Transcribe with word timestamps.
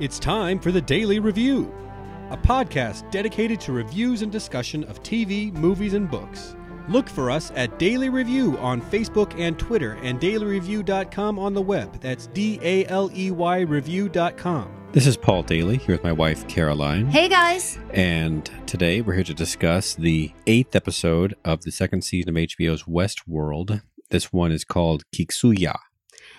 It's 0.00 0.20
time 0.20 0.60
for 0.60 0.70
the 0.70 0.80
Daily 0.80 1.18
Review, 1.18 1.74
a 2.30 2.36
podcast 2.36 3.10
dedicated 3.10 3.60
to 3.62 3.72
reviews 3.72 4.22
and 4.22 4.30
discussion 4.30 4.84
of 4.84 5.02
TV, 5.02 5.52
movies, 5.52 5.94
and 5.94 6.08
books. 6.08 6.54
Look 6.88 7.08
for 7.08 7.32
us 7.32 7.50
at 7.56 7.80
Daily 7.80 8.08
Review 8.08 8.56
on 8.58 8.80
Facebook 8.80 9.36
and 9.36 9.58
Twitter 9.58 9.94
and 10.04 10.20
dailyreview.com 10.20 11.40
on 11.40 11.52
the 11.52 11.62
web. 11.62 12.00
That's 12.00 12.28
D 12.28 12.60
A 12.62 12.86
L 12.86 13.10
E 13.12 13.32
Y 13.32 13.60
review.com. 13.62 14.72
This 14.92 15.08
is 15.08 15.16
Paul 15.16 15.42
Daly 15.42 15.78
here 15.78 15.96
with 15.96 16.04
my 16.04 16.12
wife 16.12 16.46
Caroline. 16.46 17.08
Hey 17.08 17.28
guys. 17.28 17.80
And 17.90 18.48
today 18.66 19.00
we're 19.00 19.14
here 19.14 19.24
to 19.24 19.34
discuss 19.34 19.96
the 19.96 20.32
eighth 20.46 20.76
episode 20.76 21.34
of 21.44 21.64
the 21.64 21.72
second 21.72 22.02
season 22.02 22.28
of 22.28 22.36
HBO's 22.36 22.84
Westworld. 22.84 23.82
This 24.10 24.32
one 24.32 24.52
is 24.52 24.64
called 24.64 25.02
Kiksuya. 25.12 25.76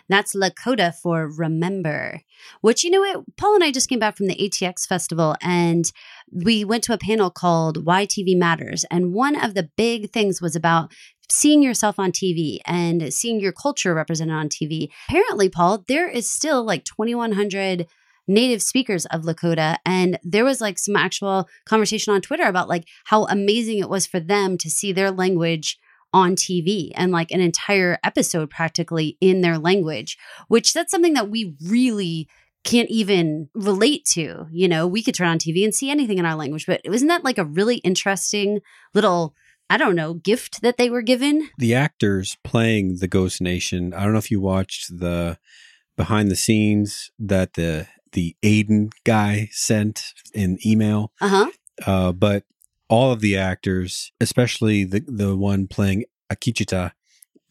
That's 0.09 0.36
Lakota 0.36 0.94
for 0.94 1.30
remember. 1.30 2.22
Which, 2.62 2.84
you 2.84 2.90
know 2.90 2.99
what? 2.99 3.23
Paul 3.38 3.55
and 3.55 3.63
I 3.63 3.72
just 3.72 3.88
came 3.88 3.99
back 3.99 4.18
from 4.18 4.27
the 4.27 4.35
ATX 4.35 4.88
festival 4.88 5.35
and 5.41 5.91
we 6.32 6.66
went 6.66 6.84
to 6.85 6.94
a 6.94 6.98
panel 6.98 7.30
called 7.30 7.85
Why 7.85 8.05
TV 8.05 8.35
Matters. 8.35 8.84
And 8.91 9.13
one 9.13 9.35
of 9.35 9.54
the 9.54 9.70
big 9.77 10.12
things 10.12 10.41
was 10.41 10.55
about 10.55 10.91
seeing 11.32 11.62
yourself 11.62 11.99
on 11.99 12.12
TV 12.12 12.58
and 12.66 13.13
seeing 13.13 13.40
your 13.40 13.52
culture 13.52 13.94
represented 13.94 14.34
on 14.34 14.49
TV. 14.49 14.90
Apparently, 15.08 15.48
Paul, 15.48 15.85
there 15.88 16.10
is 16.10 16.30
still 16.30 16.63
like 16.63 16.84
2,100 16.85 17.88
native 18.27 18.62
speakers 18.62 19.05
of 19.07 19.23
Lakota. 19.23 19.77
And 19.85 20.20
there 20.23 20.46
was 20.46 20.62
like 20.62 20.77
some 20.77 20.96
actual 20.96 21.48
conversation 21.66 22.13
on 22.13 22.21
Twitter 22.21 22.46
about 22.46 22.70
like 22.70 22.88
how 23.05 23.26
amazing 23.26 23.80
it 23.80 23.90
was 23.90 24.05
for 24.05 24.20
them 24.20 24.57
to 24.60 24.70
see 24.70 24.91
their 24.91 25.12
language 25.12 25.77
on 26.13 26.36
TV 26.36 26.91
and 26.95 27.12
like 27.12 27.31
an 27.31 27.41
entire 27.41 27.98
episode 28.04 28.49
practically 28.49 29.18
in 29.22 29.41
their 29.41 29.58
language, 29.58 30.18
which 30.48 30.74
that's 30.74 30.91
something 30.91 31.13
that 31.13 31.29
we 31.29 31.55
really 31.65 32.27
can't 32.63 32.90
even 32.90 33.49
relate 33.54 34.05
to. 34.05 34.48
You 34.52 34.68
know, 34.68 34.87
we 34.87 35.04
could 35.04 35.15
turn 35.15 35.27
on 35.27 35.40
TV 35.40 35.63
and 35.63 35.74
see 35.74 35.90
anything 35.90 36.18
in 36.18 36.26
our 36.26 36.35
language, 36.35 36.65
but 36.65 36.82
wasn't 36.85 37.10
that 37.10 37.24
like 37.24 37.37
a 37.37 37.46
really 37.46 37.77
interesting 37.77 38.60
little 38.93 39.35
I 39.71 39.77
don't 39.77 39.96
know, 39.96 40.15
gift 40.15 40.63
that 40.63 40.77
they 40.77 40.90
were 40.90 41.04
given. 41.04 41.49
The 41.60 41.76
actors 41.76 42.37
playing 42.43 42.98
the 42.98 43.07
Ghost 43.07 43.40
Nation, 43.40 43.93
I 43.93 44.04
don't 44.04 44.13
know 44.13 44.18
if 44.20 44.32
you 44.32 44.41
watched 44.41 44.99
the 44.99 45.37
behind 45.96 46.32
the 46.32 46.35
scenes 46.35 47.12
that 47.20 47.54
the 47.54 47.87
the 48.13 48.35
Aiden 48.43 48.91
guy 49.04 49.49
sent 49.52 50.13
in 50.34 50.57
email. 50.65 51.12
Uh-huh. 51.21 51.52
Uh, 51.85 52.12
but 52.12 52.43
all 52.90 53.12
of 53.12 53.21
the 53.21 53.37
actors, 53.37 54.12
especially 54.20 54.84
the 54.84 55.04
the 55.07 55.35
one 55.35 55.68
playing 55.68 56.05
Akecheta, 56.32 56.91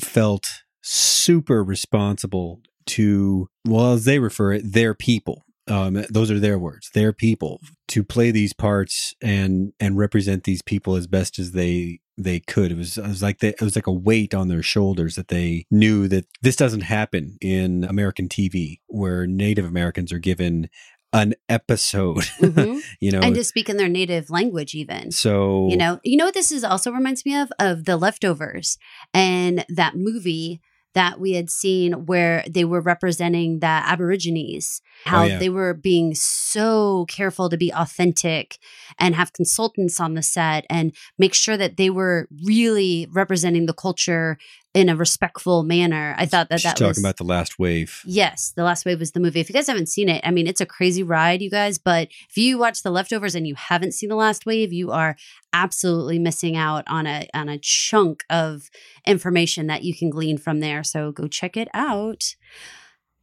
felt 0.03 0.47
super 0.83 1.63
responsible 1.63 2.61
to 2.87 3.49
well 3.67 3.93
as 3.93 4.05
they 4.05 4.19
refer 4.19 4.53
it 4.53 4.73
their 4.73 4.95
people. 4.95 5.45
Um, 5.67 6.03
those 6.09 6.31
are 6.31 6.41
their 6.41 6.59
words 6.59 6.91
their 6.95 7.13
people 7.13 7.61
to 7.89 8.03
play 8.03 8.31
these 8.31 8.55
parts 8.55 9.15
and 9.23 9.73
and 9.79 9.99
represent 9.99 10.45
these 10.45 10.63
people 10.63 10.95
as 10.95 11.07
best 11.07 11.39
as 11.39 11.53
they 11.53 12.01
they 12.17 12.41
could. 12.41 12.73
It 12.73 12.79
was 12.79 12.99
it 12.99 13.07
was 13.07 13.23
like 13.23 13.39
they, 13.39 13.49
it 13.49 13.61
was 13.61 13.77
like 13.77 13.87
a 13.87 13.93
weight 13.93 14.35
on 14.35 14.49
their 14.49 14.63
shoulders 14.63 15.15
that 15.15 15.29
they 15.29 15.67
knew 15.71 16.09
that 16.09 16.27
this 16.43 16.57
doesn't 16.57 16.83
happen 16.83 17.37
in 17.41 17.85
American 17.85 18.29
TV 18.29 18.81
where 18.87 19.27
Native 19.27 19.65
Americans 19.65 20.13
are 20.13 20.19
given 20.19 20.69
an 21.13 21.35
episode 21.49 22.19
Mhm. 22.41 22.81
you 23.01 23.11
know 23.11 23.21
and 23.21 23.35
to 23.35 23.43
speak 23.45 23.69
in 23.69 23.77
their 23.79 23.89
native 23.89 24.29
language 24.31 24.75
even. 24.75 25.11
so 25.11 25.69
You 25.71 25.77
know, 25.77 26.01
you 26.05 26.17
know 26.17 26.27
what 26.27 26.35
this 26.35 26.53
is 26.53 26.65
also 26.65 26.93
reminds 26.93 27.25
me 27.25 27.35
of 27.37 27.51
of 27.59 27.85
the 27.87 27.97
leftovers 27.97 28.77
and 29.15 29.65
that 29.69 29.97
movie 29.97 30.61
that 30.95 31.21
we 31.21 31.33
had 31.33 31.49
seen 31.51 31.93
where 32.07 32.43
they 32.49 32.65
were 32.65 32.81
representing 32.81 33.61
the 33.61 33.67
Aborigines, 33.67 34.81
how 35.05 35.23
Oh, 35.23 35.27
yeah. 35.27 35.39
they 35.39 35.49
were 35.51 35.75
being 35.75 36.15
so 36.15 37.05
careful 37.09 37.49
to 37.51 37.57
be 37.57 37.71
authentic 37.73 38.59
and 38.99 39.15
have 39.15 39.33
consultants 39.35 40.01
on 40.01 40.15
the 40.15 40.23
set 40.23 40.65
and 40.71 40.93
make 41.19 41.35
sure 41.35 41.57
that 41.57 41.77
they 41.77 41.91
were 41.91 42.27
really 42.45 43.07
representing 43.13 43.67
the 43.67 43.75
culture 43.75 44.39
in 44.79 44.89
a 44.89 44.95
respectful 44.95 45.65
manner. 45.65 46.15
I 46.17 46.27
thought 46.27 46.49
that 46.51 46.61
she's 46.61 46.71
that 46.71 46.77
talking 46.77 46.89
was 46.89 46.99
about 46.99 47.17
the 47.17 47.25
last 47.25 47.59
wave 47.59 48.03
Yes, 48.07 48.53
The 48.55 48.63
Last 48.63 48.85
Wave 48.85 49.01
was 49.01 49.11
the 49.11 49.21
movie. 49.21 49.41
If 49.41 49.49
you 49.49 49.53
guys 49.53 49.67
haven't 49.67 49.89
seen 49.89 50.09
it, 50.09 50.21
I 50.25 50.31
mean, 50.31 50.47
it's 50.47 50.61
a 50.61 50.67
crazy 50.67 51.03
ride, 51.03 51.43
you 51.43 51.51
guys. 51.51 51.79
But 51.79 52.09
if 52.29 52.37
you 52.37 52.59
watch 52.59 52.83
The 52.83 52.91
Leftovers 52.91 53.35
and 53.35 53.47
you 53.47 53.57
haven't 53.57 53.93
seen 53.93 54.09
The 54.09 54.15
Last 54.15 54.47
Wave, 54.47 54.73
you 54.73 54.93
are 54.93 55.17
absolutely 55.53 56.19
missing 56.19 56.57
out 56.57 56.85
on 56.87 57.07
a 57.07 57.29
on 57.35 57.49
a 57.49 57.59
chunk 57.59 58.25
of 58.31 58.71
information 59.05 59.67
that 59.67 59.83
you 59.83 59.97
can 59.97 60.11
glean 60.11 60.39
from 60.39 60.61
there. 60.61 60.85
So 60.85 61.11
go 61.11 61.27
check 61.27 61.57
it 61.57 61.69
out. 61.75 62.37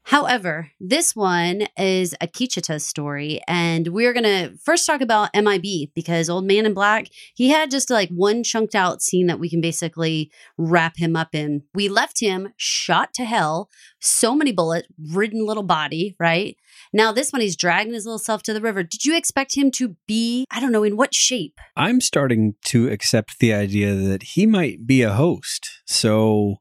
However, 0.05 0.69
this 0.79 1.15
one 1.15 1.65
is 1.75 2.13
Akecheta's 2.21 2.85
story, 2.85 3.41
and 3.47 3.87
we're 3.87 4.13
gonna 4.13 4.51
first 4.63 4.85
talk 4.85 5.01
about 5.01 5.31
MIB 5.33 5.89
because 5.95 6.29
Old 6.29 6.45
Man 6.45 6.67
in 6.67 6.75
Black, 6.75 7.07
he 7.33 7.49
had 7.49 7.71
just 7.71 7.89
like 7.89 8.09
one 8.09 8.43
chunked 8.43 8.75
out 8.75 9.01
scene 9.01 9.25
that 9.25 9.39
we 9.39 9.49
can 9.49 9.61
basically 9.61 10.31
wrap 10.59 10.97
him 10.97 11.15
up 11.15 11.33
in. 11.33 11.63
We 11.73 11.89
left 11.89 12.19
him 12.19 12.53
shot 12.55 13.15
to 13.15 13.25
hell, 13.25 13.71
so 13.99 14.35
many 14.35 14.51
bullet 14.51 14.85
ridden 15.11 15.43
little 15.43 15.63
body, 15.63 16.15
right? 16.19 16.55
Now 16.93 17.11
this 17.11 17.33
one 17.33 17.41
he's 17.41 17.55
dragging 17.55 17.93
his 17.93 18.05
little 18.05 18.19
self 18.19 18.43
to 18.43 18.53
the 18.53 18.61
river. 18.61 18.83
Did 18.83 19.05
you 19.05 19.17
expect 19.17 19.57
him 19.57 19.71
to 19.71 19.95
be, 20.07 20.45
I 20.51 20.59
don't 20.59 20.71
know, 20.71 20.83
in 20.83 20.97
what 20.97 21.15
shape? 21.15 21.59
I'm 21.75 21.99
starting 21.99 22.53
to 22.65 22.89
accept 22.89 23.39
the 23.39 23.53
idea 23.53 23.95
that 23.95 24.21
he 24.21 24.45
might 24.45 24.85
be 24.85 25.01
a 25.01 25.13
host. 25.13 25.81
So 25.85 26.57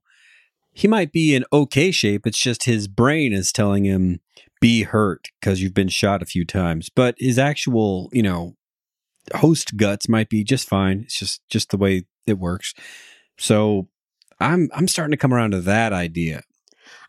he 0.75 0.89
might 0.89 1.13
be 1.13 1.35
in 1.35 1.45
okay 1.53 1.91
shape. 1.91 2.27
It's 2.27 2.39
just 2.39 2.65
his 2.65 2.89
brain 2.89 3.33
is 3.33 3.53
telling 3.53 3.85
him 3.85 4.21
be 4.61 4.83
hurt 4.83 5.29
because 5.41 5.63
you've 5.63 5.75
been 5.75 5.89
shot 5.89 6.23
a 6.23 6.27
few 6.27 6.45
times. 6.45 6.91
But 6.95 7.15
his 7.19 7.39
actual, 7.39 8.09
you 8.13 8.23
know, 8.23 8.57
host 9.37 9.77
guts 9.77 10.09
might 10.09 10.29
be 10.29 10.43
just 10.43 10.69
fine. 10.69 11.01
It's 11.01 11.19
just 11.19 11.43
just 11.49 11.71
the 11.71 11.77
way 11.77 12.05
it 12.27 12.39
works. 12.39 12.75
So 13.39 13.89
I'm 14.41 14.69
I'm 14.75 14.89
starting 14.89 15.13
to 15.13 15.17
come 15.17 15.33
around 15.33 15.53
to 15.53 15.61
that 15.61 15.93
idea. 15.93 16.43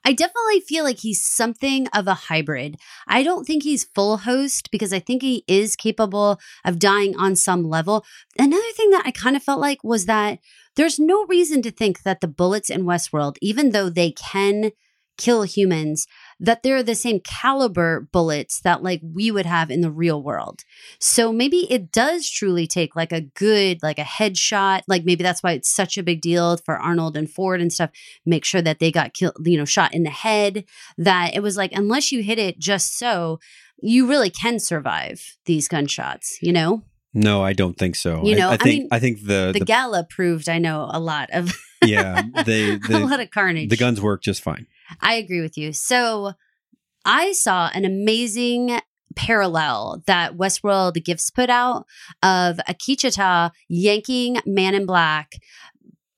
I 0.05 0.13
definitely 0.13 0.59
feel 0.59 0.83
like 0.83 0.99
he's 0.99 1.21
something 1.21 1.87
of 1.87 2.07
a 2.07 2.13
hybrid. 2.13 2.77
I 3.07 3.23
don't 3.23 3.43
think 3.43 3.63
he's 3.63 3.83
full 3.83 4.17
host 4.17 4.69
because 4.69 4.93
I 4.93 4.99
think 4.99 5.23
he 5.23 5.43
is 5.47 5.75
capable 5.75 6.39
of 6.63 6.77
dying 6.77 7.17
on 7.17 7.35
some 7.35 7.63
level. 7.63 8.05
Another 8.37 8.71
thing 8.75 8.91
that 8.91 9.03
I 9.05 9.11
kind 9.11 9.35
of 9.35 9.41
felt 9.41 9.59
like 9.59 9.83
was 9.83 10.05
that 10.05 10.37
there's 10.75 10.99
no 10.99 11.25
reason 11.25 11.63
to 11.63 11.71
think 11.71 12.03
that 12.03 12.21
the 12.21 12.27
bullets 12.27 12.69
in 12.69 12.83
Westworld, 12.83 13.37
even 13.41 13.71
though 13.71 13.89
they 13.89 14.11
can 14.11 14.71
kill 15.17 15.41
humans, 15.43 16.05
that 16.39 16.63
they're 16.63 16.83
the 16.83 16.95
same 16.95 17.19
caliber 17.21 18.07
bullets 18.11 18.59
that 18.61 18.83
like 18.83 19.01
we 19.01 19.31
would 19.31 19.45
have 19.45 19.71
in 19.71 19.81
the 19.81 19.91
real 19.91 20.21
world. 20.21 20.63
So 20.99 21.31
maybe 21.31 21.71
it 21.71 21.91
does 21.91 22.29
truly 22.29 22.67
take 22.67 22.95
like 22.95 23.13
a 23.13 23.21
good, 23.21 23.81
like 23.81 23.99
a 23.99 24.03
headshot. 24.03 24.81
Like 24.87 25.05
maybe 25.05 25.23
that's 25.23 25.41
why 25.41 25.53
it's 25.53 25.73
such 25.73 25.97
a 25.97 26.03
big 26.03 26.21
deal 26.21 26.57
for 26.57 26.77
Arnold 26.77 27.15
and 27.15 27.29
Ford 27.29 27.61
and 27.61 27.71
stuff. 27.71 27.91
Make 28.25 28.43
sure 28.43 28.61
that 28.61 28.79
they 28.79 28.91
got 28.91 29.13
killed, 29.13 29.35
you 29.45 29.57
know, 29.57 29.65
shot 29.65 29.93
in 29.93 30.03
the 30.03 30.09
head. 30.09 30.65
That 30.97 31.35
it 31.35 31.41
was 31.41 31.55
like, 31.55 31.71
unless 31.71 32.11
you 32.11 32.21
hit 32.21 32.37
it 32.37 32.59
just 32.59 32.97
so, 32.97 33.39
you 33.81 34.07
really 34.07 34.29
can 34.29 34.59
survive 34.59 35.37
these 35.45 35.67
gunshots, 35.67 36.37
you 36.41 36.51
know? 36.51 36.83
No, 37.13 37.41
I 37.43 37.53
don't 37.53 37.77
think 37.77 37.95
so. 37.95 38.25
You 38.25 38.35
know, 38.35 38.49
I, 38.49 38.51
I 38.51 38.53
I 38.55 38.57
think 38.57 38.79
mean, 38.81 38.87
I 38.91 38.99
think 38.99 39.19
the, 39.21 39.51
The, 39.53 39.59
the 39.59 39.65
gala 39.65 40.03
proved, 40.03 40.49
I 40.49 40.59
know, 40.59 40.89
a 40.91 40.99
lot 40.99 41.29
of 41.31 41.53
yeah 41.85 42.23
they 42.45 42.71
a 42.73 42.77
the, 42.77 42.99
lot 42.99 43.19
of 43.19 43.31
carnage. 43.31 43.69
the 43.69 43.77
guns 43.77 44.01
work 44.01 44.21
just 44.21 44.41
fine. 44.41 44.67
I 45.01 45.15
agree 45.15 45.41
with 45.41 45.57
you. 45.57 45.73
So 45.73 46.33
I 47.05 47.31
saw 47.33 47.69
an 47.73 47.85
amazing 47.85 48.79
parallel 49.15 50.03
that 50.07 50.35
Westworld 50.35 51.01
GIFs 51.03 51.29
put 51.29 51.49
out 51.49 51.85
of 52.21 52.57
Akecheta 52.67 53.51
yanking 53.69 54.37
Man 54.45 54.75
in 54.75 54.85
Black 54.85 55.33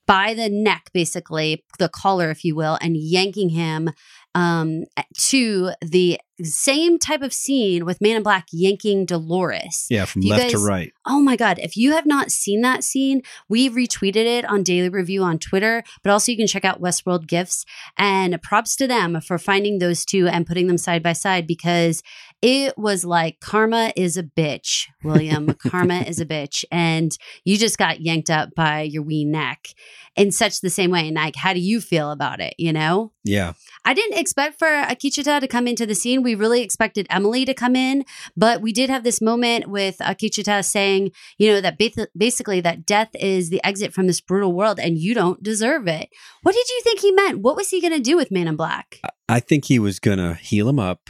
by 0.08 0.34
the 0.34 0.50
neck, 0.50 0.90
basically, 0.94 1.66
the 1.80 1.90
collar, 1.90 2.32
if 2.32 2.44
you 2.46 2.56
will, 2.56 2.78
and 2.82 2.96
yanking 2.98 3.50
him 3.50 3.90
um, 4.34 4.86
to 5.28 5.72
the 5.82 6.20
same 6.44 7.00
type 7.00 7.22
of 7.22 7.34
scene 7.34 7.86
with 7.86 8.02
Man 8.02 8.16
in 8.16 8.24
Black 8.24 8.48
yanking 8.52 9.06
Dolores. 9.06 9.88
Yeah, 9.90 10.06
from 10.06 10.22
You 10.22 10.32
left 10.32 10.52
to 10.52 10.60
right. 10.60 10.94
Oh 11.06 11.20
my 11.20 11.36
God. 11.36 11.60
If 11.60 11.76
you 11.76 11.94
have 11.94 12.06
not 12.06 12.32
seen 12.32 12.62
that 12.62 12.84
scene, 12.84 13.22
we 13.50 13.70
retweeted 13.70 14.26
it 14.26 14.46
on 14.46 14.64
Daily 14.64 14.90
Review 14.90 15.24
on 15.24 15.40
Twitter, 15.40 15.84
but 16.04 16.12
also 16.12 16.32
you 16.32 16.38
can 16.38 16.48
check 16.48 16.66
out 16.66 16.82
Westworld 16.82 17.28
GIFs. 17.28 17.66
And 17.98 18.40
props 18.42 18.76
to 18.78 18.88
them 18.88 19.20
for 19.22 19.38
finding 19.38 19.80
those 19.80 20.06
two 20.06 20.28
and 20.28 20.46
putting 20.46 20.68
them 20.68 20.78
side 20.78 21.02
by 21.02 21.14
side 21.14 21.48
because 21.48 22.04
it 22.42 22.78
was 22.78 23.04
like 23.04 23.40
karma 23.40 23.92
is 23.96 24.16
a 24.16 24.24
bitch, 24.24 24.88
William. 25.04 25.54
karma 25.68 26.02
is 26.02 26.20
a 26.20 26.26
bitch. 26.26 26.64
And 26.72 27.18
you 27.46 27.58
just 27.58 27.78
got 27.78 28.02
yanked 28.02 28.30
up 28.30 28.54
by 28.56 28.82
your 28.82 29.02
wee 29.02 29.26
neck 29.26 29.70
in 30.16 30.32
such 30.32 30.62
the 30.62 30.70
same 30.70 30.92
way. 30.92 31.08
And 31.08 31.16
like, 31.16 31.36
how 31.36 31.54
do 31.54 31.60
you 31.60 31.82
feel 31.82 32.12
about 32.12 32.40
it? 32.40 32.54
You 32.58 32.74
know? 32.74 33.12
Yeah. 33.24 33.54
I 33.86 33.94
didn't 33.94 34.20
expect 34.20 34.60
for 34.60 34.68
Akecheta 34.68 35.40
to 35.40 35.48
come 35.48 35.68
into 35.68 35.86
the 35.86 35.96
scene. 35.96 36.24
We 36.28 36.36
really 36.36 36.62
expected 36.62 37.08
Emily 37.10 37.46
to 37.46 37.54
come 37.54 37.74
in, 37.74 38.04
but 38.36 38.62
we 38.62 38.74
did 38.74 38.90
have 38.90 39.06
this 39.06 39.22
moment 39.22 39.68
with 39.68 40.02
uh, 40.02 40.14
Akecheta 40.14 40.66
saying, 40.66 41.12
you 41.38 41.50
know, 41.50 41.62
that 41.62 41.80
ba- 41.80 42.10
basically 42.18 42.60
that 42.60 42.86
death 42.86 43.10
is 43.16 43.50
the 43.50 43.64
exit 43.64 43.94
from 43.94 44.08
this 44.08 44.20
brutal 44.20 44.52
world 44.52 44.78
and 44.78 44.98
you 44.98 45.14
don't 45.14 45.42
deserve 45.42 45.88
it. 45.88 46.10
What 46.44 46.54
did 46.54 46.68
you 46.68 46.82
think 46.84 47.00
he 47.00 47.12
meant? 47.14 47.40
What 47.40 47.56
was 47.56 47.70
he 47.70 47.80
going 47.80 47.94
to 47.94 48.02
do 48.02 48.18
with 48.18 48.30
Man 48.30 48.50
in 48.50 48.58
Black? 48.58 49.00
I 49.30 49.40
think 49.40 49.66
he 49.66 49.80
was 49.80 50.00
going 50.00 50.18
to 50.18 50.34
heal 50.34 50.68
him 50.68 50.80
up 50.80 51.10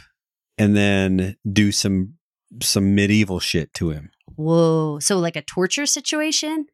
and 0.56 0.76
then 0.76 1.36
do 1.50 1.72
some 1.72 2.14
some 2.62 2.94
medieval 2.94 3.40
shit 3.40 3.74
to 3.74 3.90
him. 3.90 4.10
Whoa. 4.36 5.00
So, 5.00 5.18
like 5.18 5.36
a 5.36 5.42
torture 5.42 5.84
situation? 5.84 6.66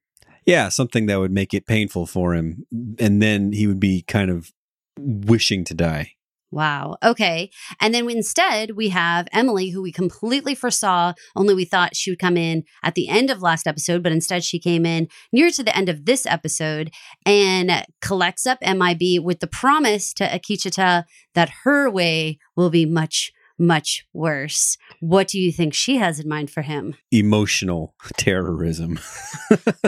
Yeah, 0.47 0.69
something 0.69 1.07
that 1.07 1.19
would 1.19 1.33
make 1.33 1.55
it 1.55 1.67
painful 1.67 2.07
for 2.07 2.35
him, 2.35 2.67
and 2.99 3.23
then 3.23 3.53
he 3.53 3.67
would 3.67 3.81
be 3.81 4.03
kind 4.03 4.31
of 4.31 4.53
wishing 4.99 5.65
to 5.65 5.75
die. 5.75 6.13
Wow. 6.55 6.99
Okay. 7.03 7.51
And 7.81 7.93
then 7.93 8.09
instead, 8.09 8.77
we 8.77 8.91
have 8.91 9.27
Emily, 9.33 9.71
who 9.71 9.83
we 9.83 9.91
completely 9.91 10.55
foresaw, 10.55 11.13
only 11.35 11.53
we 11.53 11.65
thought 11.65 11.97
she 11.97 12.13
would 12.13 12.21
come 12.21 12.37
in 12.37 12.63
at 12.85 12.95
the 12.95 13.09
end 13.09 13.29
of 13.29 13.43
last 13.43 13.67
episode, 13.67 14.05
but 14.05 14.13
instead 14.13 14.45
she 14.45 14.61
came 14.61 14.87
in 14.87 15.09
near 15.33 15.51
to 15.51 15.65
the 15.65 15.77
end 15.77 15.89
of 15.89 16.05
this 16.05 16.27
episode 16.27 16.93
and 17.27 17.85
collects 18.01 18.47
up 18.47 18.61
MIB 18.63 19.19
with 19.21 19.41
the 19.41 19.49
promise 19.49 20.13
to 20.13 20.29
Akecheta 20.29 21.03
that 21.35 21.51
her 21.65 21.91
way 21.91 22.39
will 22.55 22.71
be 22.71 22.87
much, 22.87 23.33
much 23.59 24.07
worse. 24.13 24.77
What 25.01 25.29
do 25.29 25.39
you 25.39 25.53
think 25.53 25.75
she 25.75 25.97
has 25.97 26.19
in 26.19 26.29
mind 26.29 26.51
for 26.51 26.63
him? 26.63 26.97
Emotional 27.11 27.95
terrorism. 28.17 28.99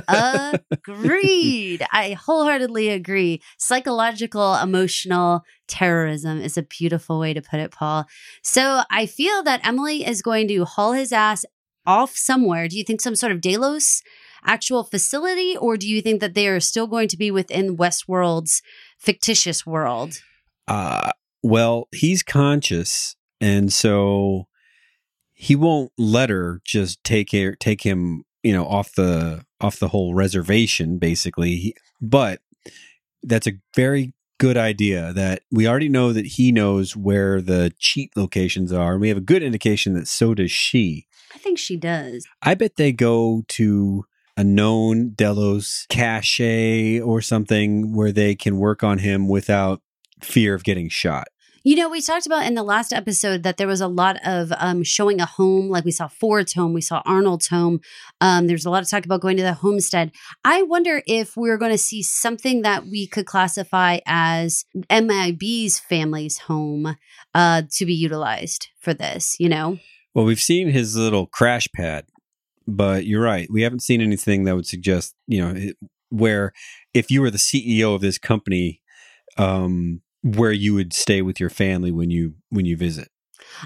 Agreed. 0.09 1.85
I 1.93 2.13
wholeheartedly 2.13 2.91
agree. 2.91 3.43
Psychological, 3.59 4.55
emotional 4.57 5.43
terrorism 5.69 6.41
is 6.41 6.57
a 6.57 6.63
beautiful 6.63 7.19
way 7.19 7.35
to 7.35 7.43
put 7.43 7.61
it, 7.61 7.71
Paul. 7.73 8.07
So 8.43 8.83
I 8.91 9.07
feel 9.07 9.43
that 9.43 9.67
Emily 9.67 10.07
is 10.07 10.23
going 10.23 10.49
to 10.49 10.65
haul 10.65 10.93
his 10.93 11.13
ass 11.13 11.45
off 11.87 12.17
somewhere. 12.17 12.69
Do 12.69 12.77
you 12.77 12.85
think 12.85 13.01
some 13.01 13.17
sort 13.17 13.33
of 13.33 13.41
Delos 13.41 14.03
actual 14.45 14.85
facility, 14.85 15.57
or 15.57 15.77
do 15.77 15.89
you 15.89 16.01
think 16.01 16.21
that 16.21 16.35
they 16.35 16.47
are 16.49 16.61
still 16.61 16.87
going 16.87 17.09
to 17.09 17.17
be 17.17 17.31
within 17.31 17.77
Westworld's 17.77 18.63
fictitious 18.99 19.67
world? 19.67 20.21
Uh, 20.69 21.11
well, 21.43 21.89
he's 21.93 22.23
conscious, 22.23 23.17
and 23.41 23.73
so 23.73 24.47
he 25.33 25.55
won't 25.55 25.93
let 25.99 26.31
her 26.31 26.61
just 26.65 27.03
take 27.05 27.33
her, 27.33 27.55
take 27.55 27.83
him, 27.83 28.25
you 28.43 28.53
know, 28.53 28.67
off 28.67 28.95
the 28.95 29.45
off 29.61 29.79
the 29.79 29.89
whole 29.89 30.15
reservation, 30.15 30.99
basically. 30.99 31.57
He, 31.57 31.77
but 32.01 32.41
that's 33.23 33.47
a 33.47 33.53
very 33.75 34.15
good 34.39 34.57
idea 34.57 35.13
that 35.15 35.43
we 35.51 35.67
already 35.67 35.89
know 35.89 36.13
that 36.13 36.27
he 36.27 36.53
knows 36.53 36.95
where 36.97 37.41
the 37.41 37.73
cheat 37.79 38.11
locations 38.17 38.73
are 38.73 38.93
and 38.93 39.01
we 39.01 39.09
have 39.09 39.17
a 39.17 39.23
good 39.23 39.43
indication 39.43 39.95
that 39.95 40.07
so 40.07 40.35
does 40.35 40.51
she 40.51 41.07
I 41.35 41.39
think 41.39 41.59
she 41.59 41.77
does. 41.77 42.27
i 42.43 42.55
bet 42.55 42.77
they 42.77 42.93
go 42.93 43.45
to 43.49 44.05
a 44.37 44.45
known 44.45 45.13
delos 45.15 45.87
cache 45.89 47.01
or 47.01 47.23
something 47.23 47.95
where 47.95 48.13
they 48.13 48.35
can 48.35 48.59
work 48.59 48.85
on 48.85 48.99
him 48.99 49.27
without 49.27 49.81
fear 50.23 50.55
of 50.55 50.65
getting 50.65 50.91
shot 50.91 51.29
You 51.67 51.75
know, 51.75 51.89
we 51.89 52.01
talked 52.01 52.27
about 52.27 52.47
in 52.47 52.55
the 52.55 52.63
last 52.63 52.93
episode 52.93 53.43
that 53.43 53.57
there 53.57 53.67
was 53.67 53.81
a 53.81 53.89
lot 53.89 54.25
of 54.25 54.53
um, 54.57 54.85
showing 54.85 55.21
a 55.21 55.27
home. 55.27 55.69
Like 55.69 55.85
we 55.85 55.91
saw 55.91 56.07
Ford's 56.07 56.53
home, 56.53 56.73
we 56.73 56.81
saw 56.81 57.03
Arnold's 57.05 57.49
home. 57.49 57.81
Um, 58.21 58.47
there's 58.47 58.65
a 58.65 58.71
lot 58.71 58.85
of 58.85 58.89
talk 58.89 59.05
about 59.05 59.21
going 59.21 59.37
to 59.39 59.43
the 59.43 59.53
homestead. 59.53 60.13
I 60.45 60.63
wonder 60.63 61.03
if 61.09 61.37
we're 61.37 61.57
going 61.59 61.73
to 61.73 61.77
see 61.77 62.05
something 62.05 62.63
that 62.63 62.87
we 62.87 63.09
could 63.09 63.27
classify 63.27 63.99
as 64.07 64.65
MIB's 64.89 65.81
family's 65.81 66.39
home 66.39 66.95
uh, 67.35 67.63
to 67.73 67.85
be 67.85 67.95
utilized 67.95 68.69
for 68.79 68.95
this. 68.95 69.35
You 69.41 69.49
know, 69.49 69.79
well 70.15 70.25
we've 70.25 70.41
seen 70.41 70.71
his 70.71 70.97
little 70.97 71.27
crash 71.27 71.67
pad 71.75 72.05
but 72.69 73.07
you're 73.07 73.23
right 73.23 73.49
we 73.51 73.63
haven't 73.63 73.83
seen 73.83 74.01
anything 74.01 74.45
that 74.45 74.55
would 74.55 74.67
suggest 74.67 75.17
you 75.27 75.41
know 75.41 75.53
it- 75.57 75.77
where 76.11 76.53
if 76.95 77.11
you 77.11 77.21
were 77.21 77.31
the 77.31 77.39
ceo 77.39 77.95
of 77.95 78.01
this 78.01 78.19
company 78.19 78.81
um 79.37 80.01
where 80.35 80.53
you 80.53 80.75
would 80.75 80.93
stay 80.93 81.23
with 81.23 81.39
your 81.39 81.51
family 81.51 81.93
when 81.93 82.11
you 82.11 82.35
when 82.51 82.67
you 82.67 82.77
visit? 82.77 83.09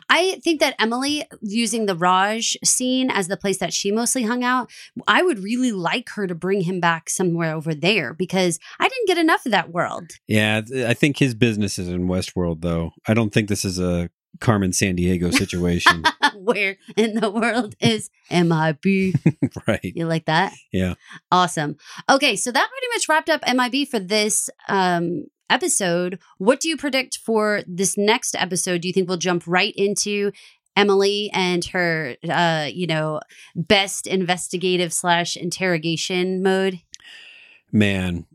I 0.09 0.39
think 0.45 0.61
that 0.61 0.77
Emily 0.79 1.25
using 1.41 1.87
the 1.87 1.97
Raj 1.97 2.57
scene 2.63 3.11
as 3.11 3.29
the 3.29 3.37
place 3.37 3.59
that 3.59 3.73
she 3.73 3.91
mostly 3.91 4.23
hung 4.25 4.45
out, 4.45 4.71
I 5.09 5.23
would 5.23 5.39
really 5.41 5.73
like 5.73 6.11
her 6.11 6.27
to 6.27 6.35
bring 6.35 6.61
him 6.63 6.81
back 6.81 7.09
somewhere 7.11 7.55
over 7.55 7.75
there 7.75 8.13
because 8.15 8.59
I 8.79 8.89
didn't 8.89 9.09
get 9.09 9.19
enough 9.19 9.47
of 9.47 9.53
that 9.53 9.71
world. 9.73 10.11
yeah 10.29 10.61
i 10.87 10.95
think 10.95 11.19
his 11.19 11.35
business 11.35 11.79
is 11.79 11.89
in 11.89 12.07
westworld 12.09 12.61
though. 12.61 12.93
I 13.09 13.15
don't 13.15 13.33
think 13.33 13.49
this 13.49 13.65
is 13.65 13.79
a 13.81 14.11
carmen 14.41 14.73
san 14.73 14.95
diego 14.97 15.31
situation 15.31 16.05
Where 16.55 16.77
in 16.97 17.15
the 17.15 17.31
world 17.31 17.75
is 17.81 18.11
MIB? 18.31 19.15
right 19.67 19.81
You 19.83 20.07
like 20.07 20.27
that? 20.27 20.53
Yeah. 20.73 20.95
Awesome. 21.31 21.77
Okay, 22.09 22.37
so 22.37 22.53
that 22.53 22.69
pretty 22.71 22.87
much 22.95 23.09
wrapped 23.09 23.31
up 23.31 23.43
MIB 23.47 23.89
for 23.89 23.99
this 23.99 24.51
um 24.69 25.25
episode. 25.49 26.21
What 26.39 26.61
do 26.61 26.69
you 26.69 26.77
predict 26.77 27.19
for 27.19 27.63
this 27.67 27.97
next 27.97 28.37
episode? 28.37 28.83
Do 28.83 28.89
you 28.89 28.95
think 28.95 29.09
we'll 29.09 29.19
jump 29.19 29.45
right 29.47 29.75
into 29.77 30.31
Emily 30.77 31.29
and 31.35 31.65
her 31.67 32.15
uh, 32.29 32.69
you 32.73 32.87
know, 32.87 33.21
best 33.57 34.07
investigative 34.07 34.93
slash 34.93 35.37
interrogation 35.37 36.43
mode? 36.43 36.81
man 37.73 38.27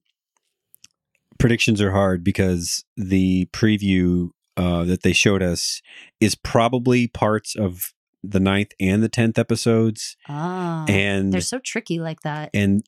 predictions 1.37 1.81
are 1.81 1.91
hard 1.91 2.23
because 2.23 2.85
the 2.95 3.45
preview 3.47 4.29
uh, 4.57 4.83
that 4.85 5.03
they 5.03 5.13
showed 5.13 5.43
us 5.43 5.81
is 6.19 6.35
probably 6.35 7.07
parts 7.07 7.55
of 7.55 7.93
the 8.31 8.39
ninth 8.39 8.71
and 8.79 9.01
the 9.03 9.09
tenth 9.09 9.37
episodes 9.37 10.15
Ah. 10.27 10.85
and 10.87 11.33
they're 11.33 11.41
so 11.41 11.59
tricky 11.59 11.99
like 11.99 12.21
that. 12.21 12.49
and 12.53 12.83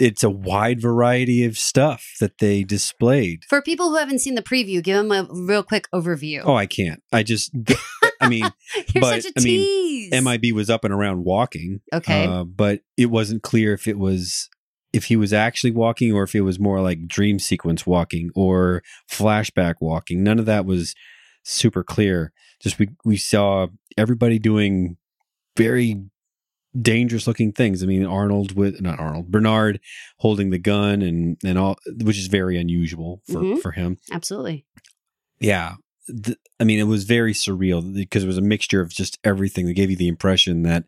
it's 0.00 0.22
a 0.22 0.30
wide 0.30 0.80
variety 0.80 1.44
of 1.44 1.58
stuff 1.58 2.14
that 2.20 2.38
they 2.38 2.62
displayed 2.64 3.44
For 3.48 3.60
people 3.60 3.90
who 3.90 3.96
haven't 3.96 4.20
seen 4.20 4.34
the 4.34 4.42
preview, 4.42 4.82
give 4.82 4.96
them 4.96 5.12
a 5.12 5.26
real 5.30 5.62
quick 5.62 5.88
overview. 5.92 6.42
oh 6.44 6.54
i 6.54 6.66
can't 6.66 7.02
i 7.12 7.22
just 7.22 7.50
i 8.20 8.28
mean 8.28 8.44
You're 8.94 9.00
but, 9.02 9.22
such 9.22 9.32
a 9.36 9.40
I 9.40 9.44
mean, 9.44 10.10
tease. 10.10 10.22
mib 10.22 10.44
was 10.54 10.70
up 10.70 10.84
and 10.84 10.94
around 10.94 11.24
walking 11.24 11.80
Okay. 11.92 12.26
uh, 12.26 12.44
but 12.44 12.80
it 12.96 13.06
wasn't 13.06 13.42
clear 13.42 13.74
if 13.74 13.86
it 13.88 13.98
was 13.98 14.48
if 14.94 15.06
he 15.06 15.16
was 15.16 15.32
actually 15.32 15.72
walking 15.72 16.12
or 16.12 16.22
if 16.22 16.34
it 16.36 16.42
was 16.42 16.58
more 16.60 16.80
like 16.80 17.06
dream 17.08 17.38
sequence 17.40 17.84
walking 17.84 18.30
or 18.34 18.82
flashback 19.10 19.74
walking 19.80 20.22
none 20.22 20.38
of 20.38 20.46
that 20.46 20.64
was 20.64 20.94
super 21.42 21.82
clear 21.84 22.32
just 22.60 22.78
we 22.78 22.88
we 23.04 23.16
saw 23.16 23.66
everybody 23.96 24.38
doing 24.38 24.96
very 25.56 26.00
dangerous 26.80 27.26
looking 27.28 27.52
things 27.52 27.82
i 27.84 27.86
mean 27.86 28.04
arnold 28.04 28.56
with 28.56 28.80
not 28.80 28.98
arnold 28.98 29.30
bernard 29.30 29.78
holding 30.18 30.50
the 30.50 30.58
gun 30.58 31.02
and 31.02 31.36
and 31.44 31.56
all 31.56 31.76
which 32.02 32.18
is 32.18 32.26
very 32.26 32.58
unusual 32.58 33.22
for 33.30 33.40
Mhm. 33.42 33.62
for 33.62 33.70
him 33.70 33.96
Absolutely. 34.10 34.66
yeah 35.38 35.74
th- 36.24 36.36
i 36.58 36.64
mean 36.64 36.80
it 36.80 36.84
was 36.88 37.04
very 37.04 37.32
surreal 37.32 37.94
because 37.94 38.24
it 38.24 38.26
was 38.26 38.38
a 38.38 38.42
mixture 38.42 38.80
of 38.80 38.90
just 38.90 39.18
everything 39.22 39.66
that 39.66 39.74
gave 39.74 39.88
you 39.90 39.96
the 39.96 40.08
impression 40.08 40.62
that 40.64 40.84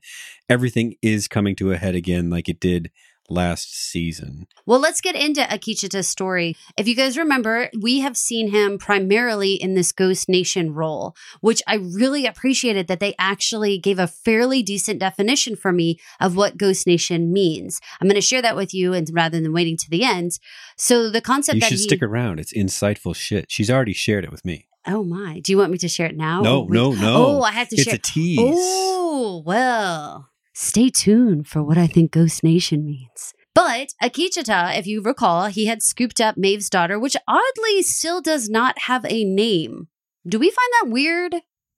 everything 0.48 0.96
is 1.02 1.28
coming 1.28 1.54
to 1.54 1.70
a 1.70 1.76
head 1.76 1.94
again 1.94 2.30
like 2.30 2.48
it 2.48 2.58
did 2.58 2.90
last 3.28 3.74
season 3.74 4.46
Well, 4.66 4.78
let's 4.80 5.00
get 5.00 5.14
into 5.16 5.40
Akecheta's 5.42 6.08
story. 6.08 6.56
If 6.76 6.86
you 6.88 6.94
guys 6.94 7.16
remember, 7.18 7.70
we 7.80 8.00
have 8.00 8.16
seen 8.16 8.50
him 8.50 8.78
primarily 8.78 9.54
in 9.54 9.74
this 9.74 9.92
Ghost 9.92 10.28
Nation 10.28 10.72
role, 10.74 11.14
which 11.40 11.62
I 11.66 11.74
really 11.76 12.26
appreciated 12.26 12.86
that 12.88 13.00
they 13.00 13.14
actually 13.18 13.78
gave 13.78 13.98
a 13.98 14.06
fairly 14.06 14.62
decent 14.62 14.98
definition 15.00 15.56
for 15.56 15.72
me 15.72 15.98
of 16.20 16.36
what 16.36 16.56
Ghost 16.56 16.86
Nation 16.86 17.32
means. 17.32 17.80
I'm 18.00 18.08
going 18.08 18.14
to 18.16 18.20
share 18.20 18.42
that 18.42 18.56
with 18.56 18.72
you, 18.74 18.92
and 18.92 19.08
rather 19.12 19.40
than 19.40 19.52
waiting 19.52 19.76
to 19.78 19.90
the 19.90 20.04
end. 20.04 20.38
So 20.76 21.10
the 21.10 21.20
concept 21.20 21.54
you 21.56 21.60
that 21.60 21.68
should 21.68 21.78
he, 21.78 21.84
stick 21.84 22.02
around 22.02 22.38
it's 22.40 22.52
insightful 22.52 23.14
shit 23.14 23.50
she's 23.50 23.70
already 23.70 23.92
shared 23.92 24.24
it 24.24 24.30
with 24.30 24.44
me 24.44 24.66
oh 24.86 25.02
my, 25.02 25.40
do 25.40 25.50
you 25.52 25.58
want 25.58 25.72
me 25.72 25.78
to 25.78 25.88
share 25.88 26.06
it 26.06 26.16
now? 26.16 26.40
no 26.42 26.64
no 26.64 26.92
no 26.92 27.26
Oh, 27.38 27.42
I 27.42 27.50
have 27.52 27.68
to 27.70 27.76
it's 27.76 27.84
share. 27.84 27.94
a 27.94 27.98
tease 27.98 28.38
Oh, 28.40 29.42
well, 29.44 30.28
stay 30.56 30.90
tuned 30.90 31.46
for 31.46 31.62
what 31.62 31.78
I 31.78 31.86
think 31.86 32.10
Ghost 32.10 32.42
Nation 32.42 32.84
means. 32.84 33.34
But 33.54 33.88
Akecheta, 34.02 34.78
if 34.78 34.86
you 34.86 35.02
recall, 35.02 35.46
he 35.46 35.66
had 35.66 35.82
scooped 35.82 36.20
up 36.20 36.36
Maeve's 36.36 36.68
daughter, 36.68 36.98
which 36.98 37.16
oddly 37.26 37.82
still 37.82 38.20
does 38.20 38.48
not 38.48 38.80
have 38.80 39.04
a 39.08 39.24
name. 39.24 39.88
Do 40.26 40.38
we 40.38 40.50
find 40.50 40.68
that 40.80 40.90
weird? 40.90 41.34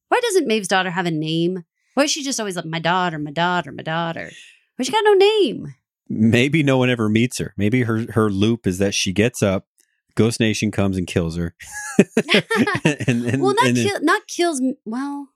Why 0.08 0.20
doesn't 0.20 0.46
Maeve's 0.46 0.68
daughter 0.68 0.90
have 0.90 1.06
a 1.06 1.10
name? 1.10 1.64
Why 1.94 2.04
is 2.04 2.10
she 2.10 2.24
just 2.24 2.40
always 2.40 2.56
like, 2.56 2.64
my 2.64 2.78
daughter, 2.78 3.18
my 3.18 3.30
daughter, 3.30 3.72
my 3.72 3.82
daughter? 3.82 4.30
Why 4.76 4.84
she 4.84 4.92
got 4.92 5.04
no 5.04 5.14
name? 5.14 5.74
maybe 6.08 6.62
no 6.62 6.78
one 6.78 6.90
ever 6.90 7.08
meets 7.08 7.38
her 7.38 7.52
maybe 7.56 7.82
her 7.82 8.10
her 8.12 8.30
loop 8.30 8.66
is 8.66 8.78
that 8.78 8.94
she 8.94 9.12
gets 9.12 9.42
up 9.42 9.66
ghost 10.14 10.40
nation 10.40 10.70
comes 10.70 10.96
and 10.96 11.06
kills 11.06 11.36
her 11.36 11.54
and, 12.84 13.26
and, 13.26 13.42
well, 13.42 13.54
not 13.54 13.66
and 13.66 13.76
kill, 13.76 14.00
not 14.00 14.26
kills. 14.26 14.62
Well, 14.84 15.28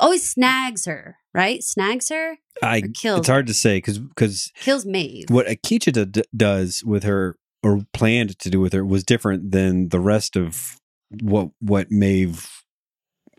always 0.00 0.28
snags 0.28 0.84
her, 0.86 1.16
right? 1.32 1.62
Snags 1.62 2.08
her, 2.08 2.38
I, 2.62 2.82
kills 2.94 3.20
it's 3.20 3.28
hard 3.28 3.46
to 3.46 3.54
say 3.54 3.78
because 3.78 3.98
because 3.98 4.52
kills 4.56 4.86
Maeve. 4.86 5.26
what 5.28 5.46
Akecheta 5.46 6.10
d- 6.10 6.22
does 6.36 6.82
with 6.84 7.02
her 7.04 7.36
or 7.62 7.82
planned 7.92 8.38
to 8.38 8.50
do 8.50 8.60
with 8.60 8.72
her 8.72 8.84
was 8.84 9.04
different 9.04 9.50
than 9.50 9.88
the 9.88 10.00
rest 10.00 10.36
of 10.36 10.78
what 11.22 11.50
what 11.60 11.90
Maeve. 11.90 12.48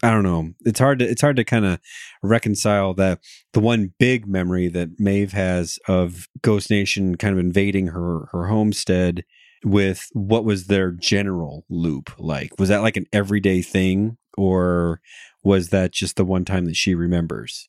I 0.04 0.12
don't 0.12 0.24
know. 0.24 0.52
It's 0.66 0.80
hard 0.80 1.00
to 1.00 1.10
it's 1.10 1.22
hard 1.22 1.38
to 1.38 1.44
kind 1.44 1.66
of 1.66 1.80
reconcile 2.22 2.94
that 2.96 3.20
the 3.54 3.62
one 3.62 3.94
big 3.98 4.28
memory 4.28 4.68
that 4.68 5.00
Maeve 5.00 5.32
has 5.32 5.80
of 5.88 6.28
Ghost 6.42 6.70
Nation 6.70 7.16
kind 7.16 7.34
of 7.34 7.40
invading 7.40 7.88
her 7.88 8.28
her 8.32 8.48
homestead 8.48 9.24
with 9.66 10.08
what 10.14 10.46
was 10.46 10.68
their 10.68 10.92
general 10.92 11.66
loop 11.70 12.12
like? 12.18 12.52
Was 12.60 12.70
that 12.70 12.82
like 12.84 12.96
an 12.96 13.08
everyday 13.12 13.62
thing 13.62 14.18
or 14.38 15.02
was 15.44 15.70
that 15.70 15.92
just 15.92 16.16
the 16.16 16.24
one 16.24 16.46
time 16.46 16.66
that 16.66 16.76
she 16.76 16.96
remembers? 16.96 17.68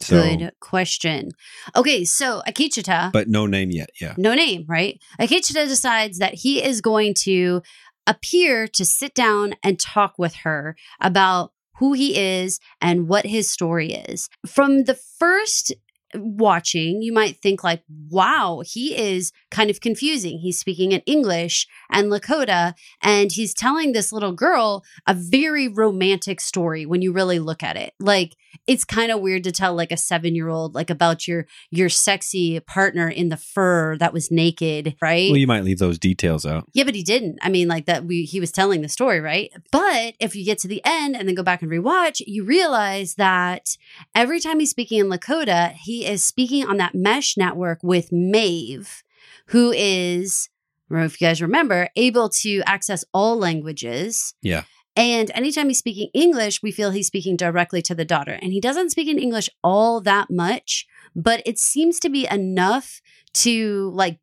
So, 0.00 0.22
Good 0.22 0.52
question. 0.60 1.30
Okay, 1.74 2.04
so 2.04 2.42
Akecheta, 2.46 3.12
but 3.12 3.28
no 3.28 3.46
name 3.46 3.70
yet. 3.70 3.90
Yeah. 4.00 4.14
no 4.18 4.34
name, 4.34 4.64
right? 4.68 5.00
Akecheta 5.18 5.66
decides 5.66 6.18
that 6.18 6.34
he 6.34 6.62
is 6.62 6.80
going 6.80 7.14
to 7.22 7.62
appear 8.06 8.68
to 8.68 8.84
sit 8.84 9.14
down 9.14 9.54
and 9.62 9.80
talk 9.80 10.14
with 10.18 10.34
her 10.36 10.76
about 11.00 11.52
who 11.78 11.92
he 11.92 12.16
is 12.18 12.60
and 12.80 13.08
what 13.08 13.26
his 13.26 13.50
story 13.50 13.92
is. 13.92 14.28
From 14.46 14.84
the 14.84 14.98
first 15.18 15.72
watching, 16.14 17.02
you 17.02 17.12
might 17.12 17.36
think 17.36 17.64
like, 17.64 17.82
wow, 18.10 18.62
he 18.64 18.96
is 18.96 19.32
kind 19.50 19.70
of 19.70 19.80
confusing. 19.80 20.38
He's 20.38 20.58
speaking 20.58 20.92
in 20.92 21.00
English 21.00 21.66
and 21.90 22.10
Lakota, 22.10 22.74
and 23.02 23.32
he's 23.32 23.54
telling 23.54 23.92
this 23.92 24.12
little 24.12 24.32
girl 24.32 24.84
a 25.06 25.14
very 25.14 25.68
romantic 25.68 26.40
story 26.40 26.86
when 26.86 27.02
you 27.02 27.12
really 27.12 27.38
look 27.38 27.62
at 27.62 27.76
it. 27.76 27.94
Like 28.00 28.36
it's 28.66 28.84
kind 28.84 29.12
of 29.12 29.20
weird 29.20 29.44
to 29.44 29.52
tell 29.52 29.74
like 29.74 29.92
a 29.92 29.96
seven 29.96 30.34
year 30.34 30.48
old 30.48 30.74
like 30.74 30.90
about 30.90 31.26
your 31.28 31.46
your 31.70 31.88
sexy 31.88 32.58
partner 32.60 33.08
in 33.08 33.28
the 33.28 33.36
fur 33.36 33.96
that 33.98 34.12
was 34.12 34.30
naked, 34.30 34.96
right? 35.00 35.30
Well, 35.30 35.38
you 35.38 35.46
might 35.46 35.64
leave 35.64 35.78
those 35.78 35.98
details 35.98 36.46
out. 36.46 36.64
Yeah, 36.72 36.84
but 36.84 36.94
he 36.94 37.02
didn't. 37.02 37.38
I 37.42 37.48
mean, 37.48 37.68
like 37.68 37.86
that 37.86 38.04
we 38.04 38.22
he 38.22 38.40
was 38.40 38.52
telling 38.52 38.82
the 38.82 38.88
story, 38.88 39.20
right? 39.20 39.52
But 39.70 40.14
if 40.20 40.34
you 40.34 40.44
get 40.44 40.58
to 40.58 40.68
the 40.68 40.80
end 40.84 41.16
and 41.16 41.28
then 41.28 41.34
go 41.34 41.42
back 41.42 41.62
and 41.62 41.70
rewatch, 41.70 42.22
you 42.26 42.44
realize 42.44 43.14
that 43.14 43.76
every 44.14 44.40
time 44.40 44.60
he's 44.60 44.70
speaking 44.70 44.98
in 44.98 45.08
Lakota, 45.08 45.72
he 45.72 45.95
is 46.04 46.24
speaking 46.24 46.66
on 46.66 46.76
that 46.76 46.94
mesh 46.94 47.36
network 47.36 47.78
with 47.82 48.12
Maeve, 48.12 49.02
who 49.46 49.72
is, 49.72 50.48
I 50.90 50.94
don't 50.94 51.00
know 51.00 51.06
if 51.06 51.20
you 51.20 51.26
guys 51.26 51.40
remember, 51.40 51.88
able 51.96 52.28
to 52.28 52.62
access 52.66 53.04
all 53.14 53.38
languages. 53.38 54.34
Yeah. 54.42 54.64
And 54.96 55.30
anytime 55.34 55.68
he's 55.68 55.78
speaking 55.78 56.08
English, 56.14 56.62
we 56.62 56.72
feel 56.72 56.90
he's 56.90 57.06
speaking 57.06 57.36
directly 57.36 57.82
to 57.82 57.94
the 57.94 58.04
daughter. 58.04 58.38
And 58.40 58.52
he 58.52 58.60
doesn't 58.60 58.90
speak 58.90 59.08
in 59.08 59.18
English 59.18 59.50
all 59.62 60.00
that 60.00 60.30
much, 60.30 60.86
but 61.14 61.42
it 61.44 61.58
seems 61.58 62.00
to 62.00 62.08
be 62.08 62.26
enough 62.30 63.02
to 63.34 63.90
like 63.94 64.18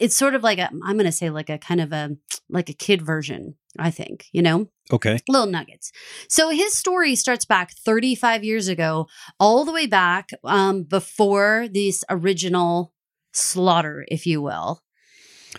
it's 0.00 0.16
sort 0.16 0.34
of 0.34 0.42
like 0.42 0.58
a 0.58 0.68
I'm 0.84 0.96
going 0.96 1.04
to 1.04 1.12
say 1.12 1.30
like 1.30 1.48
a 1.48 1.58
kind 1.58 1.80
of 1.80 1.92
a 1.92 2.16
like 2.48 2.68
a 2.68 2.74
kid 2.74 3.00
version, 3.00 3.54
I 3.78 3.90
think, 3.90 4.26
you 4.32 4.42
know? 4.42 4.68
Okay. 4.92 5.18
Little 5.28 5.46
nuggets. 5.46 5.92
So 6.28 6.50
his 6.50 6.74
story 6.74 7.14
starts 7.14 7.44
back 7.44 7.72
35 7.72 8.42
years 8.44 8.68
ago, 8.68 9.06
all 9.38 9.64
the 9.64 9.72
way 9.72 9.86
back 9.86 10.30
um, 10.44 10.82
before 10.84 11.68
this 11.70 12.04
original 12.08 12.92
slaughter, 13.32 14.04
if 14.08 14.26
you 14.26 14.40
will. 14.42 14.82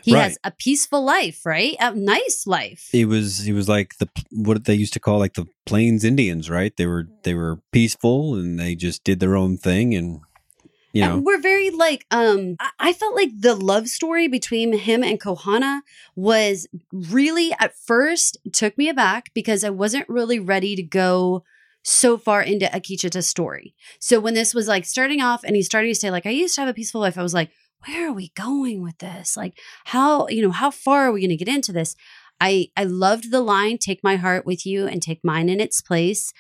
He 0.04 0.14
Right. 0.14 0.24
has 0.24 0.38
a 0.44 0.52
peaceful 0.52 1.04
life, 1.04 1.46
right? 1.46 1.76
A 1.80 1.94
nice 1.94 2.46
life. 2.46 2.90
It 2.94 3.06
was 3.06 3.48
it 3.48 3.54
was 3.54 3.68
like 3.68 3.98
the 3.98 4.08
what 4.32 4.66
they 4.66 4.76
used 4.76 4.94
to 4.94 5.00
call 5.00 5.18
like 5.20 5.34
the 5.34 5.48
Plains 5.66 6.04
Indians, 6.04 6.50
right? 6.50 6.76
They 6.76 6.86
were 6.86 7.08
they 7.24 7.34
were 7.34 7.60
peaceful 7.72 8.36
and 8.36 8.60
they 8.60 8.76
just 8.76 9.04
did 9.04 9.20
their 9.20 9.36
own 9.36 9.58
thing 9.58 9.96
and 9.96 10.22
you 10.94 11.02
know 11.02 11.16
And 11.16 11.26
we're 11.26 11.40
very 11.42 11.70
like 11.70 12.06
um 12.12 12.56
I- 12.80 12.94
felt 12.94 13.16
like 13.16 13.30
the 13.40 13.56
love 13.56 13.88
story 13.88 14.28
between 14.28 14.74
him 14.78 15.04
and 15.04 15.20
Kohana 15.20 15.82
was 16.16 16.68
really 16.92 17.54
at 17.60 17.76
first 17.78 18.38
took 18.54 18.78
me 18.78 18.90
aback 18.90 19.32
because 19.34 19.64
I 19.64 19.70
wasn't 19.70 20.10
really 20.10 20.40
ready 20.40 20.76
to 20.76 20.84
go 20.84 21.44
so 21.84 22.18
far 22.18 22.42
into 22.42 22.66
Akecheta's 22.68 23.28
story. 23.28 23.74
So 24.00 24.20
when 24.20 24.34
this 24.34 24.54
was 24.54 24.68
like 24.68 24.86
starting 24.86 25.22
off 25.22 25.44
and 25.44 25.56
he's 25.56 25.66
starting 25.66 25.92
to 25.92 26.00
say 26.00 26.12
like 26.12 26.26
I 26.26 26.32
used 26.32 26.56
to 26.56 26.62
have 26.62 26.70
a 26.70 26.74
peaceful 26.74 27.02
life, 27.02 27.18
I 27.18 27.24
was 27.24 27.34
like, 27.34 27.52
where 27.88 28.10
are 28.10 28.14
we 28.14 28.30
going 28.36 28.82
with 28.82 28.98
this? 28.98 29.38
Like 29.38 29.58
how, 29.86 30.28
you 30.28 30.42
know, 30.42 30.52
how 30.52 30.72
far 30.72 31.08
are 31.08 31.12
we 31.12 31.22
going 31.22 31.30
to 31.30 31.38
get 31.38 31.54
into 31.54 31.72
this? 31.72 31.96
I 32.42 32.68
I 32.76 32.84
loved 32.84 33.32
the 33.32 33.42
line 33.42 33.78
take 33.78 34.04
my 34.04 34.16
heart 34.18 34.46
with 34.46 34.66
you 34.66 34.88
and 34.88 35.02
take 35.02 35.24
mine 35.24 35.50
in 35.50 35.60
its 35.60 35.82
place. 35.82 36.34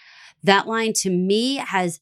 That 0.43 0.67
line 0.67 0.93
to 0.97 1.09
me 1.09 1.55
has 1.55 1.99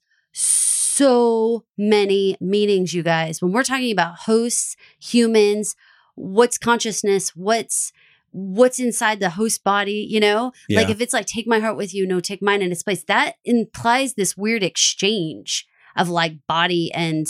so 0.98 1.64
many 1.78 2.38
meanings, 2.42 2.94
you 2.94 3.04
guys. 3.04 3.42
When 3.42 3.52
we're 3.52 3.64
talking 3.64 3.92
about 3.92 4.20
hosts, 4.20 4.76
humans, 5.00 5.76
what's 6.16 6.58
consciousness, 6.58 7.36
what's 7.36 7.94
what's 8.32 8.80
inside 8.80 9.20
the 9.20 9.32
host 9.32 9.64
body, 9.64 10.06
you 10.10 10.20
know? 10.20 10.52
Like 10.70 10.90
if 10.90 11.02
it's 11.02 11.14
like 11.14 11.26
take 11.26 11.48
my 11.48 11.60
heart 11.60 11.78
with 11.78 11.94
you, 11.94 12.06
no, 12.06 12.20
take 12.20 12.42
mine 12.42 12.62
in 12.62 12.72
its 12.72 12.84
place, 12.84 13.04
that 13.06 13.36
implies 13.46 14.14
this 14.14 14.36
weird 14.36 14.64
exchange 14.64 15.66
of 15.96 16.10
like 16.10 16.46
body 16.48 16.92
and 16.94 17.26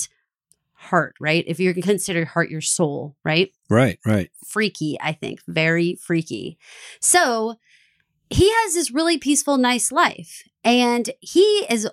heart, 0.74 1.16
right? 1.20 1.44
If 1.48 1.60
you're 1.60 1.74
consider 1.74 2.26
heart 2.26 2.50
your 2.50 2.62
soul, 2.62 3.16
right? 3.24 3.52
right, 3.70 4.00
right. 4.06 4.32
freaky, 4.46 4.98
I 5.02 5.14
think. 5.14 5.42
Very 5.48 5.96
freaky. 5.96 6.58
So 7.00 7.56
he 8.30 8.50
has 8.52 8.74
this 8.74 8.92
really 8.92 9.18
peaceful, 9.18 9.58
nice 9.58 9.92
life. 9.92 10.44
And 10.64 11.10
he 11.22 11.66
is 11.70 11.88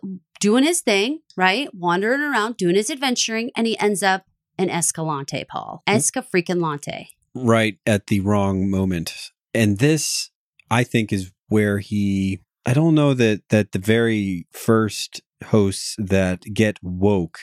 doing 0.44 0.62
his 0.62 0.82
thing, 0.82 1.20
right? 1.38 1.74
Wandering 1.74 2.20
around, 2.20 2.58
doing 2.58 2.74
his 2.74 2.90
adventuring, 2.90 3.50
and 3.56 3.66
he 3.66 3.78
ends 3.78 4.02
up 4.02 4.26
in 4.58 4.68
Escalante, 4.68 5.42
Paul. 5.48 5.82
Esca 5.88 6.22
freaking 6.22 6.60
Lante. 6.60 7.08
right 7.34 7.78
at 7.86 8.08
the 8.08 8.20
wrong 8.20 8.70
moment. 8.70 9.32
And 9.54 9.78
this, 9.78 10.30
I 10.70 10.84
think, 10.84 11.12
is 11.12 11.32
where 11.48 11.78
he. 11.78 12.40
I 12.66 12.74
don't 12.74 12.94
know 12.94 13.14
that 13.14 13.48
that 13.48 13.72
the 13.72 13.78
very 13.78 14.46
first 14.52 15.22
hosts 15.46 15.96
that 15.98 16.42
get 16.52 16.78
woke 16.82 17.38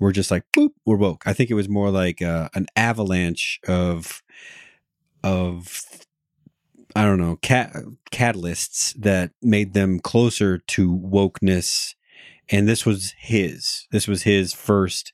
were 0.00 0.12
just 0.12 0.32
like 0.32 0.44
boop, 0.56 0.70
we're 0.84 0.96
woke. 0.96 1.22
I 1.26 1.32
think 1.32 1.50
it 1.50 1.54
was 1.54 1.68
more 1.68 1.90
like 1.90 2.20
uh, 2.20 2.48
an 2.54 2.66
avalanche 2.74 3.60
of 3.68 4.22
of 5.22 5.82
I 6.96 7.04
don't 7.04 7.20
know 7.20 7.36
cat 7.36 7.74
catalysts 8.10 8.92
that 8.94 9.30
made 9.40 9.72
them 9.72 10.00
closer 10.00 10.58
to 10.58 10.96
wokeness. 10.96 11.94
And 12.50 12.68
this 12.68 12.84
was 12.84 13.14
his. 13.18 13.86
This 13.90 14.06
was 14.06 14.22
his 14.22 14.52
first, 14.52 15.12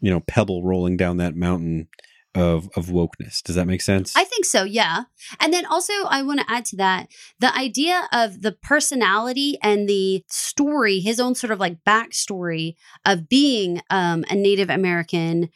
you 0.00 0.10
know, 0.10 0.20
pebble 0.20 0.62
rolling 0.62 0.96
down 0.96 1.16
that 1.18 1.36
mountain 1.36 1.88
of 2.36 2.68
of 2.76 2.86
wokeness. 2.86 3.42
Does 3.42 3.56
that 3.56 3.66
make 3.66 3.80
sense? 3.80 4.14
I 4.14 4.24
think 4.24 4.44
so, 4.44 4.62
yeah. 4.64 5.04
And 5.40 5.52
then 5.52 5.64
also, 5.64 5.92
I 6.08 6.22
want 6.22 6.40
to 6.40 6.50
add 6.50 6.66
to 6.66 6.76
that 6.76 7.08
the 7.40 7.54
idea 7.56 8.08
of 8.12 8.42
the 8.42 8.52
personality 8.52 9.58
and 9.62 9.88
the 9.88 10.22
story, 10.28 11.00
his 11.00 11.18
own 11.18 11.34
sort 11.34 11.50
of 11.50 11.58
like 11.58 11.82
backstory 11.84 12.74
of 13.04 13.28
being 13.28 13.80
um, 13.90 14.24
a 14.28 14.34
Native 14.34 14.70
American. 14.70 15.48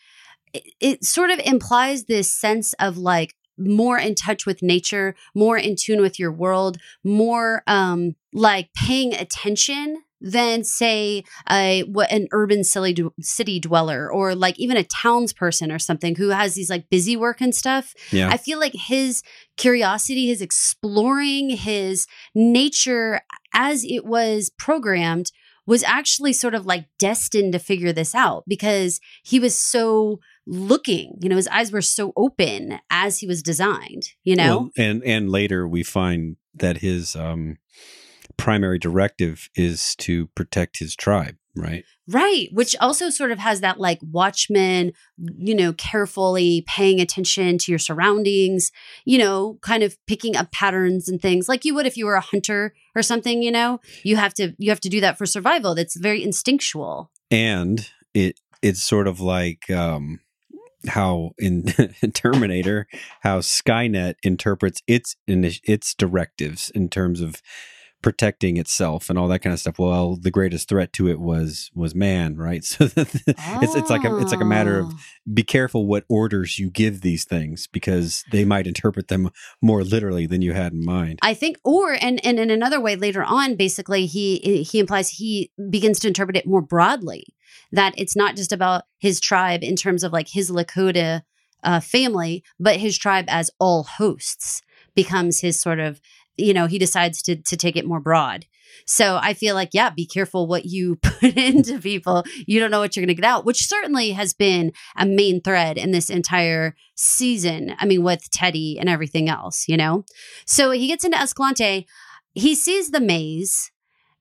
It, 0.53 0.73
it 0.81 1.05
sort 1.05 1.31
of 1.31 1.39
implies 1.41 2.05
this 2.05 2.33
sense 2.33 2.73
of 2.75 2.97
like 2.97 3.35
more 3.59 3.99
in 3.99 4.15
touch 4.15 4.47
with 4.47 4.63
nature, 4.63 5.15
more 5.35 5.59
in 5.59 5.77
tune 5.77 6.01
with 6.01 6.19
your 6.19 6.33
world, 6.33 6.79
more 7.05 7.63
um, 7.67 8.17
like 8.33 8.71
paying 8.75 9.15
attention 9.15 10.03
than 10.21 10.65
say 10.65 11.25
a 11.51 11.83
what 11.85 12.11
an 12.13 12.29
urban 12.33 12.65
city 12.65 13.05
city 13.21 13.59
dweller 13.59 14.11
or 14.11 14.35
like 14.35 14.59
even 14.59 14.77
a 14.77 14.85
townsperson 14.85 15.75
or 15.75 15.79
something 15.79 16.15
who 16.17 16.29
has 16.29 16.55
these 16.55 16.71
like 16.71 16.91
busy 16.91 17.17
work 17.17 17.41
and 17.41 17.55
stuff. 17.55 17.95
yeah. 18.11 18.29
I 18.29 18.37
feel 18.37 18.59
like 18.59 18.75
his 18.75 19.23
curiosity, 19.57 20.29
his 20.29 20.43
exploring, 20.43 21.51
his 21.51 22.07
nature 22.35 23.21
as 23.55 23.85
it 23.85 24.05
was 24.05 24.51
programmed 24.59 25.33
was 25.67 25.83
actually 25.85 26.33
sort 26.33 26.55
of 26.55 26.67
like 26.67 26.87
destined 26.99 27.53
to 27.53 27.59
figure 27.59 27.93
this 27.93 28.15
out 28.15 28.45
because 28.49 29.01
he 29.23 29.39
was 29.39 29.57
so 29.57 30.19
looking, 30.47 31.17
you 31.21 31.29
know, 31.29 31.37
his 31.37 31.49
eyes 31.49 31.71
were 31.71 31.83
so 31.83 32.13
open 32.17 32.81
as 32.91 33.19
he 33.19 33.27
was 33.27 33.43
designed, 33.43 34.09
you 34.25 34.35
know? 34.35 34.57
Well, 34.57 34.71
and 34.77 35.03
and 35.05 35.31
later 35.31 35.69
we 35.69 35.83
find 35.83 36.37
that 36.55 36.79
his 36.79 37.15
um 37.15 37.59
primary 38.41 38.79
directive 38.79 39.49
is 39.55 39.95
to 39.97 40.27
protect 40.29 40.79
his 40.79 40.97
tribe, 40.97 41.37
right? 41.55 41.85
Right, 42.09 42.49
which 42.53 42.75
also 42.81 43.11
sort 43.11 43.31
of 43.31 43.39
has 43.39 43.61
that 43.61 43.79
like 43.79 43.99
watchman, 44.03 44.93
you 45.39 45.55
know, 45.55 45.73
carefully 45.75 46.65
paying 46.67 47.01
attention 47.01 47.59
to 47.59 47.73
your 47.73 47.79
surroundings, 47.79 48.73
you 49.05 49.19
know, 49.19 49.59
kind 49.63 49.83
of 49.83 49.97
picking 50.07 50.37
up 50.37 50.51
patterns 50.53 51.09
and 51.09 51.21
things 51.21 51.49
like 51.49 51.65
you 51.65 51.75
would 51.75 51.87
if 51.87 51.97
you 51.97 52.07
were 52.07 52.15
a 52.15 52.21
hunter 52.21 52.75
or 52.97 53.03
something, 53.03 53.43
you 53.43 53.53
know. 53.53 53.81
You 54.03 54.17
have 54.17 54.35
to 54.35 54.55
you 54.59 54.71
have 54.71 54.81
to 54.81 54.89
do 54.89 55.01
that 55.03 55.19
for 55.19 55.27
survival. 55.27 55.75
That's 55.75 55.97
very 55.97 56.23
instinctual. 56.23 57.11
And 57.31 57.89
it 58.15 58.41
it's 58.63 58.83
sort 58.83 59.07
of 59.07 59.21
like 59.21 59.71
um 59.71 60.21
how 60.89 61.33
in 61.39 61.65
Terminator, 62.15 62.87
how 63.21 63.41
Skynet 63.41 64.15
interprets 64.23 64.83
its 64.87 65.17
its 65.27 65.95
directives 65.95 66.71
in 66.71 66.89
terms 66.89 67.21
of 67.21 67.43
protecting 68.03 68.57
itself 68.57 69.11
and 69.11 69.19
all 69.19 69.29
that 69.29 69.41
kind 69.41 69.53
of 69.53 69.61
stuff. 69.61 69.79
Well, 69.79 70.17
the 70.17 70.31
greatest 70.31 70.69
threat 70.69 70.93
to 70.95 71.09
it 71.09 71.21
was 71.21 71.71
was 71.75 71.95
man, 71.95 72.37
right? 72.37 72.65
So 72.71 72.85
it's 72.97 73.75
it's 73.75 73.91
like 73.91 74.05
a 74.05 74.19
it's 74.19 74.33
like 74.33 74.41
a 74.41 74.45
matter 74.45 74.79
of 74.79 74.87
Oh. 74.91 74.99
be 75.35 75.43
careful 75.43 75.87
what 75.87 76.05
orders 76.09 76.59
you 76.59 76.71
give 76.71 77.01
these 77.03 77.25
things 77.25 77.67
because 77.67 78.25
they 78.33 78.45
might 78.45 78.67
interpret 78.67 79.09
them 79.09 79.31
more 79.61 79.83
literally 79.85 80.27
than 80.27 80.41
you 80.43 80.53
had 80.53 80.73
in 80.73 80.85
mind. 80.85 81.19
I 81.23 81.35
think, 81.35 81.59
or 81.65 81.97
and 82.01 82.25
and 82.25 82.39
in 82.39 82.51
another 82.51 82.81
way 82.81 82.97
later 82.97 83.23
on, 83.23 83.57
basically 83.57 84.07
he 84.07 84.63
he 84.63 84.79
implies 84.79 85.11
he 85.11 85.51
begins 85.69 85.99
to 86.01 86.09
interpret 86.09 86.37
it 86.37 86.47
more 86.47 86.63
broadly 86.63 87.25
that 87.73 87.95
it's 87.97 88.17
not 88.17 88.37
just 88.37 88.53
about 88.53 88.85
his 88.99 89.21
tribe 89.21 89.63
in 89.63 89.77
terms 89.77 90.03
of 90.05 90.13
like 90.13 90.29
his 90.29 90.51
Lakota 90.51 91.23
uh, 91.63 91.81
family, 91.81 92.43
but 92.59 92.77
his 92.77 92.97
tribe 92.97 93.27
as 93.29 93.51
all 93.59 93.83
hosts 93.83 94.63
becomes 94.95 95.41
his 95.41 95.61
sort 95.61 95.79
of, 95.79 96.01
you 96.41 96.55
know, 96.55 96.67
he 96.67 96.79
decides 96.79 97.23
to 97.23 97.37
to 97.37 97.57
take 97.57 97.77
it 97.77 97.87
more 97.87 98.01
broad. 98.01 98.47
So 98.87 99.19
I 99.21 99.35
feel 99.35 99.55
like, 99.55 99.71
yeah, 99.73 99.91
be 99.91 100.07
careful 100.07 100.47
what 100.47 100.65
you 100.65 100.97
put 101.03 101.37
into 101.37 101.79
people. 101.79 102.25
You 102.47 102.61
don't 102.61 102.71
know 102.71 102.81
what 102.81 102.97
you're 102.97 103.03
going 103.03 103.15
to 103.15 103.21
get 103.21 103.29
out, 103.29 103.45
which 103.45 103.67
certainly 103.67 104.13
has 104.13 104.33
been 104.33 104.73
a 104.97 105.07
main 105.07 105.41
thread 105.41 105.79
in 105.79 105.91
this 105.91 106.11
entire 106.11 106.75
season. 106.95 107.75
I 107.79 107.87
mean, 107.87 108.03
with 108.03 108.31
Teddy 108.31 108.79
and 108.79 108.89
everything 108.89 109.29
else, 109.29 109.67
you 109.69 109.77
know? 109.77 110.05
So 110.47 110.71
he 110.71 110.87
gets 110.87 111.05
into 111.05 111.21
Escalante. 111.21 111.87
He 112.35 112.55
sees 112.55 112.91
the 112.91 113.01
maze. 113.01 113.71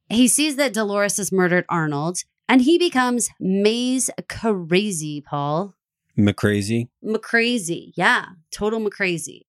He 0.09 0.27
sees 0.27 0.55
that 0.55 0.73
Dolores 0.73 1.17
has 1.17 1.31
murdered 1.31 1.65
Arnold 1.69 2.19
and 2.47 2.61
he 2.61 2.77
becomes 2.79 3.29
maze 3.39 4.09
crazy, 4.27 5.21
Paul. 5.21 5.75
McCrazy. 6.17 6.89
McCrazy. 7.03 7.91
Yeah. 7.95 8.25
Total 8.51 8.79
McCrazy. 8.79 9.43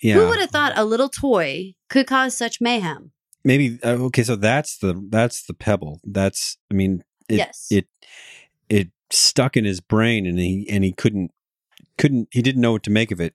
Yeah. 0.00 0.14
Who 0.14 0.28
would 0.28 0.38
have 0.38 0.50
thought 0.50 0.72
a 0.76 0.84
little 0.84 1.08
toy 1.08 1.74
could 1.88 2.06
cause 2.06 2.36
such 2.36 2.60
mayhem? 2.60 3.12
maybe 3.44 3.78
uh, 3.84 3.90
okay 3.90 4.24
so 4.24 4.34
that's 4.34 4.76
the 4.78 5.00
that's 5.08 5.46
the 5.46 5.54
pebble 5.54 6.00
that's 6.02 6.58
i 6.68 6.74
mean 6.74 7.04
it, 7.28 7.36
Yes. 7.36 7.68
it 7.70 7.86
it 8.68 8.88
stuck 9.12 9.56
in 9.56 9.64
his 9.64 9.80
brain 9.80 10.26
and 10.26 10.36
he 10.36 10.66
and 10.68 10.82
he 10.82 10.90
couldn't 10.92 11.30
couldn't 11.96 12.28
he 12.32 12.42
didn't 12.42 12.60
know 12.60 12.72
what 12.72 12.82
to 12.82 12.90
make 12.90 13.12
of 13.12 13.20
it 13.20 13.34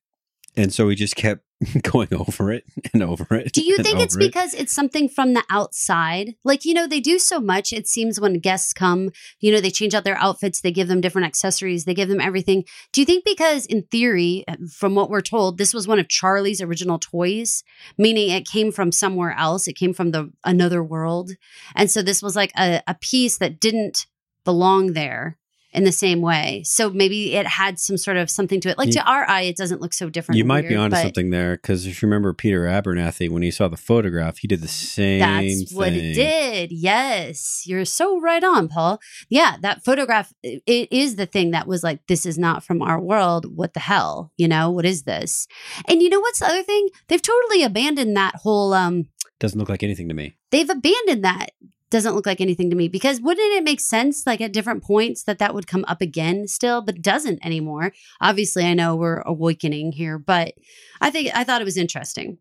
and 0.57 0.73
so 0.73 0.89
he 0.89 0.95
just 0.97 1.15
kept 1.15 1.45
going 1.83 2.13
over 2.13 2.51
it 2.51 2.63
and 2.93 3.03
over 3.03 3.35
it 3.35 3.53
Do 3.53 3.63
you 3.63 3.77
think 3.77 3.99
it's 3.99 4.15
it. 4.15 4.19
because 4.19 4.53
it's 4.53 4.73
something 4.73 5.07
from 5.07 5.33
the 5.33 5.43
outside? 5.49 6.35
Like, 6.43 6.65
you 6.65 6.73
know, 6.73 6.87
they 6.87 6.99
do 6.99 7.19
so 7.19 7.39
much. 7.39 7.71
It 7.73 7.87
seems 7.87 8.19
when 8.19 8.39
guests 8.39 8.73
come, 8.73 9.11
you 9.39 9.51
know, 9.51 9.61
they 9.61 9.69
change 9.69 9.93
out 9.93 10.03
their 10.03 10.17
outfits, 10.17 10.61
they 10.61 10.71
give 10.71 10.87
them 10.87 11.01
different 11.01 11.27
accessories, 11.27 11.85
they 11.85 11.93
give 11.93 12.09
them 12.09 12.21
everything. 12.21 12.63
Do 12.91 13.01
you 13.01 13.05
think 13.05 13.25
because, 13.25 13.65
in 13.65 13.83
theory, 13.83 14.43
uh, 14.47 14.55
from 14.71 14.95
what 14.95 15.09
we're 15.09 15.21
told, 15.21 15.57
this 15.57 15.73
was 15.73 15.87
one 15.87 15.99
of 15.99 16.09
Charlie's 16.09 16.61
original 16.61 16.99
toys, 16.99 17.63
meaning 17.97 18.29
it 18.29 18.47
came 18.47 18.71
from 18.71 18.91
somewhere 18.91 19.35
else, 19.37 19.67
it 19.67 19.73
came 19.73 19.93
from 19.93 20.11
the 20.11 20.31
another 20.43 20.83
world, 20.83 21.31
and 21.75 21.91
so 21.91 22.01
this 22.01 22.21
was 22.21 22.35
like 22.35 22.51
a, 22.57 22.81
a 22.87 22.95
piece 22.95 23.37
that 23.37 23.59
didn't 23.59 24.07
belong 24.43 24.93
there 24.93 25.37
in 25.73 25.83
the 25.85 25.91
same 25.91 26.21
way. 26.21 26.63
So 26.65 26.89
maybe 26.89 27.33
it 27.35 27.47
had 27.47 27.79
some 27.79 27.97
sort 27.97 28.17
of 28.17 28.29
something 28.29 28.59
to 28.61 28.69
it. 28.69 28.77
Like 28.77 28.87
You- 28.87 28.93
to 28.93 29.03
our 29.03 29.27
eye, 29.29 29.43
it 29.43 29.55
doesn't 29.55 29.79
look 29.81 29.93
so 29.93 30.09
different. 30.09 30.37
you 30.37 30.45
might 30.45 30.63
be 30.63 30.69
weird, 30.69 30.79
onto 30.81 30.95
but- 30.95 31.01
something 31.03 31.29
there 31.29 31.55
because 31.55 31.85
if 31.85 32.01
you 32.01 32.07
remember 32.07 32.33
Peter 32.33 32.63
Abernathy 32.65 33.29
when 33.29 33.41
he 33.41 33.51
saw 33.51 33.67
the 33.67 33.77
photograph, 33.77 34.39
he 34.39 34.47
did 34.47 34.61
the 34.61 34.67
same. 34.67 35.19
That's 35.19 35.71
what 35.73 35.93
it 35.93 36.13
did. 36.13 36.71
Yes. 36.71 37.63
You're 37.65 37.85
so 37.85 38.19
right 38.19 38.43
on, 38.43 38.67
Paul. 38.67 38.99
Yeah, 39.29 39.55
that 39.61 39.83
photograph, 39.85 40.33
it 40.43 40.87
is 40.91 41.15
the 41.15 41.25
thing 41.25 41.51
that 41.51 41.67
was 41.67 41.83
like, 41.83 42.05
this 42.07 42.25
is 42.25 42.37
not 42.37 42.63
from 42.63 42.81
our 42.81 42.99
world. 42.99 43.45
What 43.55 43.73
the 43.73 43.79
hell? 43.79 44.31
You 44.37 44.47
know, 44.47 44.69
what 44.71 44.85
is 44.85 45.03
this? 45.03 45.47
And 45.87 46.01
you 46.01 46.09
know 46.09 46.19
what's 46.19 46.39
the 46.39 46.47
other 46.47 46.63
thing? 46.63 46.89
They've 47.07 47.21
totally 47.21 47.63
abandoned 47.63 48.15
that 48.17 48.35
whole, 48.35 48.73
um, 48.73 49.07
Doesn't 49.39 49.57
look 49.59 49.69
like 49.69 49.83
anything 49.83 50.07
to 50.09 50.13
me. 50.13 50.35
they've 50.51 50.69
abandoned 50.69 51.23
that. 51.23 51.51
Doesn't 51.91 52.15
look 52.15 52.25
like 52.25 52.41
anything 52.41 52.69
to 52.69 52.75
me 52.75 52.87
because 52.87 53.21
wouldn't 53.21 53.53
it 53.53 53.63
make 53.63 53.81
sense, 53.81 54.25
like 54.25 54.41
at 54.41 54.53
different 54.53 54.81
points, 54.81 55.23
that 55.23 55.39
that 55.39 55.53
would 55.53 55.67
come 55.67 55.85
up 55.87 56.01
again 56.01 56.47
still, 56.47 56.81
but 56.81 57.01
doesn't 57.01 57.45
anymore? 57.45 57.91
Obviously, 58.19 58.65
I 58.65 58.73
know 58.73 58.95
we're 58.95 59.21
awakening 59.21 59.91
here, 59.91 60.17
but 60.17 60.53
I 60.99 61.09
think 61.11 61.29
I 61.35 61.43
thought 61.43 61.61
it 61.61 61.65
was 61.65 61.77
interesting. 61.77 62.37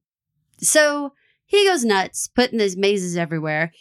So 0.60 1.12
he 1.46 1.66
goes 1.66 1.84
nuts, 1.84 2.28
putting 2.28 2.58
these 2.58 2.76
mazes 2.76 3.16
everywhere. 3.16 3.72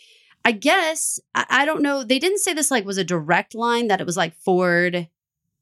I 0.44 0.54
guess 0.54 1.20
I, 1.36 1.46
I 1.50 1.66
don't 1.66 1.84
know. 1.84 2.04
They 2.04 2.18
didn't 2.18 2.40
say 2.40 2.54
this 2.54 2.72
like 2.72 2.84
was 2.84 2.98
a 2.98 3.04
direct 3.04 3.54
line 3.54 3.88
that 3.88 4.02
it 4.02 4.08
was 4.08 4.18
like 4.18 4.36
Ford 4.36 5.08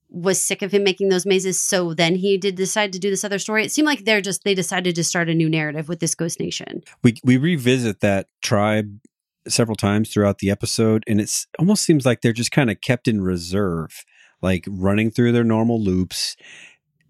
was 0.09 0.41
sick 0.41 0.61
of 0.61 0.71
him 0.71 0.85
making 0.85 1.09
those 1.09 1.25
mazes, 1.25 1.59
so 1.59 1.93
then 1.93 2.15
he 2.15 2.37
did 2.37 2.55
decide 2.55 2.93
to 2.93 2.99
do 2.99 3.09
this 3.09 3.25
other 3.25 3.39
story. 3.39 3.65
It 3.65 3.73
seemed 3.73 3.87
like 3.87 4.05
they're 4.05 4.21
just 4.21 4.45
they 4.45 4.55
decided 4.55 4.95
to 4.95 5.03
start 5.03 5.27
a 5.27 5.33
new 5.33 5.49
narrative 5.49 5.89
with 5.89 5.99
this 5.99 6.15
Ghost 6.15 6.39
Nation. 6.39 6.81
We 7.03 7.17
we 7.25 7.35
revisit 7.35 7.99
that 7.99 8.27
tribe 8.41 9.01
several 9.49 9.75
times 9.75 10.09
throughout 10.09 10.39
the 10.39 10.51
episode, 10.51 11.03
and 11.07 11.19
it 11.19 11.31
almost 11.59 11.83
seems 11.83 12.05
like 12.05 12.21
they're 12.21 12.33
just 12.33 12.51
kind 12.51 12.69
of 12.69 12.81
kept 12.81 13.07
in 13.07 13.21
reserve, 13.21 14.03
like 14.41 14.65
running 14.67 15.11
through 15.11 15.31
their 15.31 15.43
normal 15.43 15.81
loops. 15.81 16.35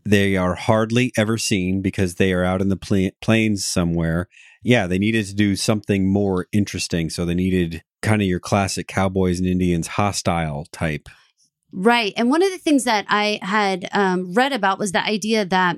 They 0.05 0.37
are 0.37 0.55
hardly 0.55 1.11
ever 1.17 1.37
seen 1.37 1.81
because 1.81 2.15
they 2.15 2.31
are 2.33 2.43
out 2.43 2.61
in 2.61 2.69
the 2.69 2.77
pla- 2.77 3.09
plains 3.21 3.65
somewhere. 3.65 4.29
Yeah, 4.63 4.87
they 4.87 4.97
needed 4.97 5.25
to 5.27 5.35
do 5.35 5.55
something 5.55 6.09
more 6.11 6.47
interesting, 6.51 7.09
so 7.09 7.25
they 7.25 7.35
needed 7.35 7.83
kind 8.01 8.21
of 8.21 8.27
your 8.27 8.39
classic 8.39 8.87
cowboys 8.87 9.39
and 9.39 9.47
Indians 9.47 9.87
hostile 9.87 10.65
type. 10.71 11.09
Right. 11.71 12.13
And 12.15 12.29
one 12.29 12.41
of 12.41 12.51
the 12.51 12.57
things 12.57 12.85
that 12.85 13.05
I 13.09 13.39
had 13.41 13.89
um, 13.91 14.33
read 14.33 14.53
about 14.53 14.79
was 14.79 14.93
the 14.93 15.03
idea 15.03 15.45
that 15.45 15.77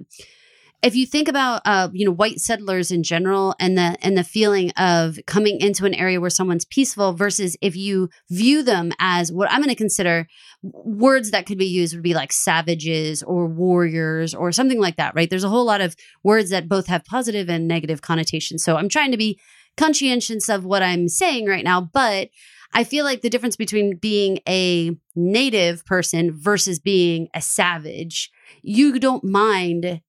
if 0.82 0.96
you 0.96 1.06
think 1.06 1.28
about 1.28 1.62
uh, 1.66 1.90
you 1.92 2.06
know 2.06 2.12
white 2.12 2.40
settlers 2.40 2.92
in 2.92 3.04
general 3.04 3.56
and 3.60 3.78
the 3.78 3.98
and 4.02 4.18
the 4.18 4.24
feeling 4.24 4.72
of 4.72 5.20
coming 5.28 5.60
into 5.60 5.86
an 5.86 5.94
area 5.94 6.22
where 6.22 6.30
someone's 6.30 6.66
peaceful 6.66 7.14
versus 7.14 7.58
if 7.62 7.76
you 7.76 8.10
view 8.30 8.64
them 8.64 8.92
as 9.00 9.32
what 9.32 9.52
I'm 9.52 9.60
going 9.60 9.70
to 9.70 9.76
consider 9.76 10.28
words 10.62 11.32
that 11.32 11.46
could 11.46 11.58
be 11.58 11.66
used 11.66 11.94
would 11.94 12.04
be 12.04 12.14
like 12.14 12.32
savages 12.32 13.24
or 13.24 13.48
warriors 13.48 14.34
or 14.34 14.52
something 14.52 14.80
like 14.80 14.96
that 14.98 15.16
right? 15.16 15.30
There's 15.30 15.44
a 15.44 15.50
whole 15.50 15.66
lot 15.66 15.82
of 15.82 15.96
words 16.24 16.50
that 16.52 16.70
both 16.70 16.88
have 16.88 17.06
positive 17.06 17.50
and 17.50 17.68
negative 17.68 18.02
connotations. 18.02 18.64
So 18.64 18.78
I'm 18.78 18.90
trying 18.90 19.12
to 19.12 19.18
be 19.18 19.40
conscientious 19.78 20.50
of 20.50 20.66
what 20.66 20.84
I'm 20.84 21.08
saying 21.08 21.46
right 21.46 21.64
now 21.64 21.82
but 21.82 22.30
I 22.72 22.84
feel 22.84 23.04
like 23.04 23.22
the 23.22 23.32
difference 23.32 23.56
between 23.56 23.98
being 23.98 24.40
a 24.48 24.96
native 25.16 25.84
person 25.86 26.32
versus 26.32 26.78
being 26.78 27.28
a 27.34 27.42
savage, 27.42 28.30
you 28.62 29.00
don't 29.00 29.24
mind 29.24 30.02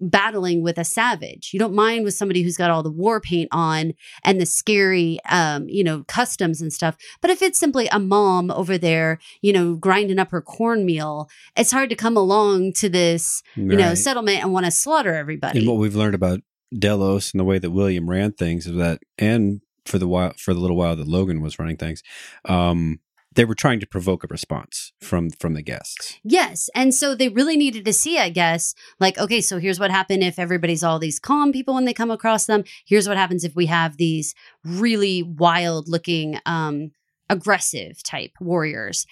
battling 0.00 0.62
with 0.62 0.78
a 0.78 0.84
savage. 0.84 1.50
You 1.52 1.58
don't 1.58 1.74
mind 1.74 2.04
with 2.04 2.14
somebody 2.14 2.42
who's 2.42 2.56
got 2.56 2.70
all 2.70 2.82
the 2.82 2.90
war 2.90 3.20
paint 3.20 3.48
on 3.52 3.94
and 4.24 4.40
the 4.40 4.46
scary 4.46 5.18
um, 5.28 5.68
you 5.68 5.84
know, 5.84 6.04
customs 6.08 6.60
and 6.60 6.72
stuff. 6.72 6.96
But 7.20 7.30
if 7.30 7.42
it's 7.42 7.58
simply 7.58 7.88
a 7.88 7.98
mom 7.98 8.50
over 8.50 8.78
there, 8.78 9.18
you 9.42 9.52
know, 9.52 9.74
grinding 9.74 10.18
up 10.18 10.30
her 10.30 10.42
cornmeal, 10.42 11.28
it's 11.56 11.70
hard 11.70 11.90
to 11.90 11.96
come 11.96 12.16
along 12.16 12.72
to 12.74 12.88
this, 12.88 13.42
you 13.54 13.76
know, 13.76 13.94
settlement 13.94 14.42
and 14.42 14.52
want 14.52 14.66
to 14.66 14.70
slaughter 14.70 15.14
everybody. 15.14 15.60
And 15.60 15.68
what 15.68 15.78
we've 15.78 15.96
learned 15.96 16.14
about 16.14 16.40
Delos 16.76 17.32
and 17.32 17.40
the 17.40 17.44
way 17.44 17.58
that 17.58 17.70
William 17.70 18.08
ran 18.08 18.32
things 18.32 18.66
is 18.66 18.76
that, 18.76 19.00
and 19.18 19.60
for 19.84 19.98
the 19.98 20.08
while, 20.08 20.34
for 20.36 20.52
the 20.52 20.60
little 20.60 20.76
while 20.76 20.96
that 20.96 21.08
Logan 21.08 21.40
was 21.40 21.58
running 21.58 21.76
things, 21.76 22.02
um, 22.44 23.00
they 23.34 23.44
were 23.44 23.54
trying 23.54 23.80
to 23.80 23.86
provoke 23.86 24.24
a 24.24 24.28
response 24.28 24.92
from 25.00 25.30
from 25.30 25.54
the 25.54 25.62
guests. 25.62 26.18
Yes. 26.24 26.70
And 26.74 26.94
so 26.94 27.14
they 27.14 27.28
really 27.28 27.56
needed 27.56 27.84
to 27.84 27.92
see, 27.92 28.18
I 28.18 28.30
guess, 28.30 28.74
like, 28.98 29.18
okay, 29.18 29.40
so 29.40 29.58
here's 29.58 29.78
what 29.78 29.90
happened 29.90 30.22
if 30.22 30.38
everybody's 30.38 30.82
all 30.82 30.98
these 30.98 31.18
calm 31.18 31.52
people 31.52 31.74
when 31.74 31.84
they 31.84 31.94
come 31.94 32.10
across 32.10 32.46
them. 32.46 32.64
Here's 32.86 33.06
what 33.06 33.16
happens 33.16 33.44
if 33.44 33.54
we 33.54 33.66
have 33.66 33.96
these 33.96 34.34
really 34.64 35.22
wild 35.22 35.88
looking, 35.88 36.38
um, 36.46 36.92
aggressive 37.30 38.02
type 38.02 38.32
warriors. 38.40 39.06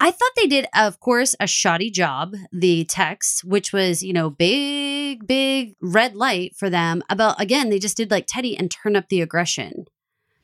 I 0.00 0.10
thought 0.10 0.32
they 0.36 0.46
did, 0.46 0.66
of 0.74 1.00
course, 1.00 1.34
a 1.40 1.46
shoddy 1.46 1.90
job, 1.90 2.34
the 2.52 2.84
text, 2.84 3.44
which 3.44 3.72
was, 3.72 4.02
you 4.02 4.12
know, 4.12 4.28
big, 4.28 5.26
big 5.26 5.76
red 5.80 6.14
light 6.14 6.54
for 6.56 6.68
them 6.68 7.02
about, 7.08 7.40
again, 7.40 7.70
they 7.70 7.78
just 7.78 7.96
did 7.96 8.10
like 8.10 8.26
Teddy 8.28 8.56
and 8.56 8.70
turn 8.70 8.96
up 8.96 9.08
the 9.08 9.22
aggression. 9.22 9.86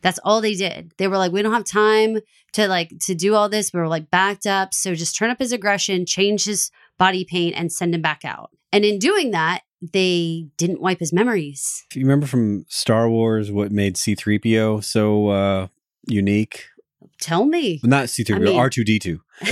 That's 0.02 0.18
all 0.24 0.40
they 0.40 0.54
did. 0.54 0.92
They 0.96 1.08
were 1.08 1.18
like, 1.18 1.32
we 1.32 1.42
don't 1.42 1.52
have 1.52 1.64
time 1.64 2.18
to 2.52 2.68
like 2.68 2.92
to 3.02 3.14
do 3.14 3.34
all 3.34 3.48
this. 3.48 3.72
We 3.72 3.80
were 3.80 3.88
like 3.88 4.10
backed 4.10 4.46
up. 4.46 4.72
So 4.74 4.94
just 4.94 5.16
turn 5.16 5.30
up 5.30 5.38
his 5.38 5.52
aggression, 5.52 6.06
change 6.06 6.44
his 6.44 6.70
body 6.98 7.24
paint, 7.24 7.54
and 7.56 7.70
send 7.72 7.94
him 7.94 8.02
back 8.02 8.24
out. 8.24 8.50
And 8.72 8.84
in 8.84 8.98
doing 8.98 9.30
that, 9.32 9.62
they 9.82 10.46
didn't 10.56 10.80
wipe 10.80 11.00
his 11.00 11.12
memories. 11.12 11.84
If 11.90 11.96
you 11.96 12.02
remember 12.02 12.26
from 12.26 12.64
Star 12.68 13.08
Wars, 13.08 13.50
what 13.50 13.72
made 13.72 13.96
C 13.96 14.14
three 14.14 14.38
PO 14.38 14.80
so 14.80 15.28
uh, 15.28 15.66
unique? 16.06 16.64
Tell 17.20 17.44
me. 17.44 17.80
Not 17.82 18.08
C 18.08 18.24
three 18.24 18.36
I 18.36 18.38
PO, 18.38 18.44
mean- 18.44 18.58
R 18.58 18.70
two 18.70 18.84
D 18.84 18.98
two. 18.98 19.20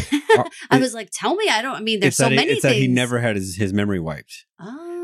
I 0.71 0.79
was 0.79 0.95
like, 0.95 1.11
tell 1.13 1.35
me. 1.35 1.49
I 1.49 1.63
don't. 1.63 1.77
I 1.77 1.81
mean, 1.81 2.01
there's 2.01 2.17
so 2.17 2.25
that 2.25 2.35
many 2.35 2.53
it's 2.53 2.63
things. 2.63 2.75
that 2.75 2.81
he 2.81 2.89
never 2.89 3.19
had 3.19 3.37
his, 3.37 3.57
his 3.57 3.73
memory 3.73 4.01
wiped. 4.01 4.45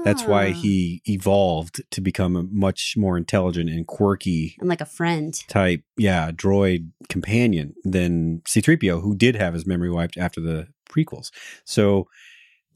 That's 0.05 0.25
why 0.25 0.49
Ah. 0.49 0.53
he 0.53 1.01
evolved 1.07 1.83
to 1.91 2.01
become 2.01 2.37
a 2.37 2.43
much 2.43 2.95
more 2.97 3.17
intelligent 3.17 3.71
and 3.71 3.87
quirky 3.87 4.57
and 4.61 4.69
like 4.69 4.81
a 4.83 4.87
friend. 4.87 5.35
type, 5.49 5.83
yeah, 5.97 6.31
droid 6.31 6.91
companion 7.09 7.75
than 7.85 8.43
C3PO, 8.47 9.01
who 9.03 9.17
did 9.17 9.35
have 9.37 9.55
his 9.55 9.67
memory 9.67 9.91
wiped 9.91 10.17
after 10.19 10.41
the 10.41 10.69
prequels. 10.89 11.31
So 11.65 12.07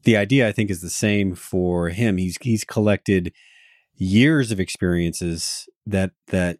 the 0.03 0.17
idea, 0.17 0.47
I 0.47 0.51
think, 0.51 0.69
is 0.69 0.81
the 0.81 0.89
same 0.89 1.35
for 1.35 1.89
him. 1.89 2.17
He's 2.17 2.37
he's 2.41 2.63
collected 2.63 3.31
years 3.95 4.51
of 4.51 4.59
experiences 4.59 5.67
that 5.85 6.11
that 6.27 6.57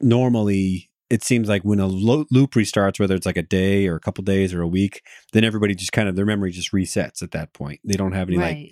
normally 0.00 0.88
it 1.10 1.24
seems 1.24 1.48
like 1.48 1.62
when 1.62 1.80
a 1.80 1.86
lo- 1.86 2.26
loop 2.30 2.52
restarts, 2.52 3.00
whether 3.00 3.16
it's 3.16 3.26
like 3.26 3.36
a 3.36 3.42
day 3.42 3.88
or 3.88 3.96
a 3.96 4.00
couple 4.00 4.22
days 4.22 4.54
or 4.54 4.62
a 4.62 4.68
week, 4.68 5.02
then 5.32 5.42
everybody 5.42 5.74
just 5.74 5.92
kind 5.92 6.08
of 6.08 6.14
their 6.14 6.24
memory 6.24 6.52
just 6.52 6.70
resets 6.72 7.20
at 7.22 7.32
that 7.32 7.52
point. 7.52 7.80
They 7.84 7.94
don't 7.96 8.12
have 8.12 8.28
any 8.28 8.36
like 8.38 8.54
Right. 8.54 8.70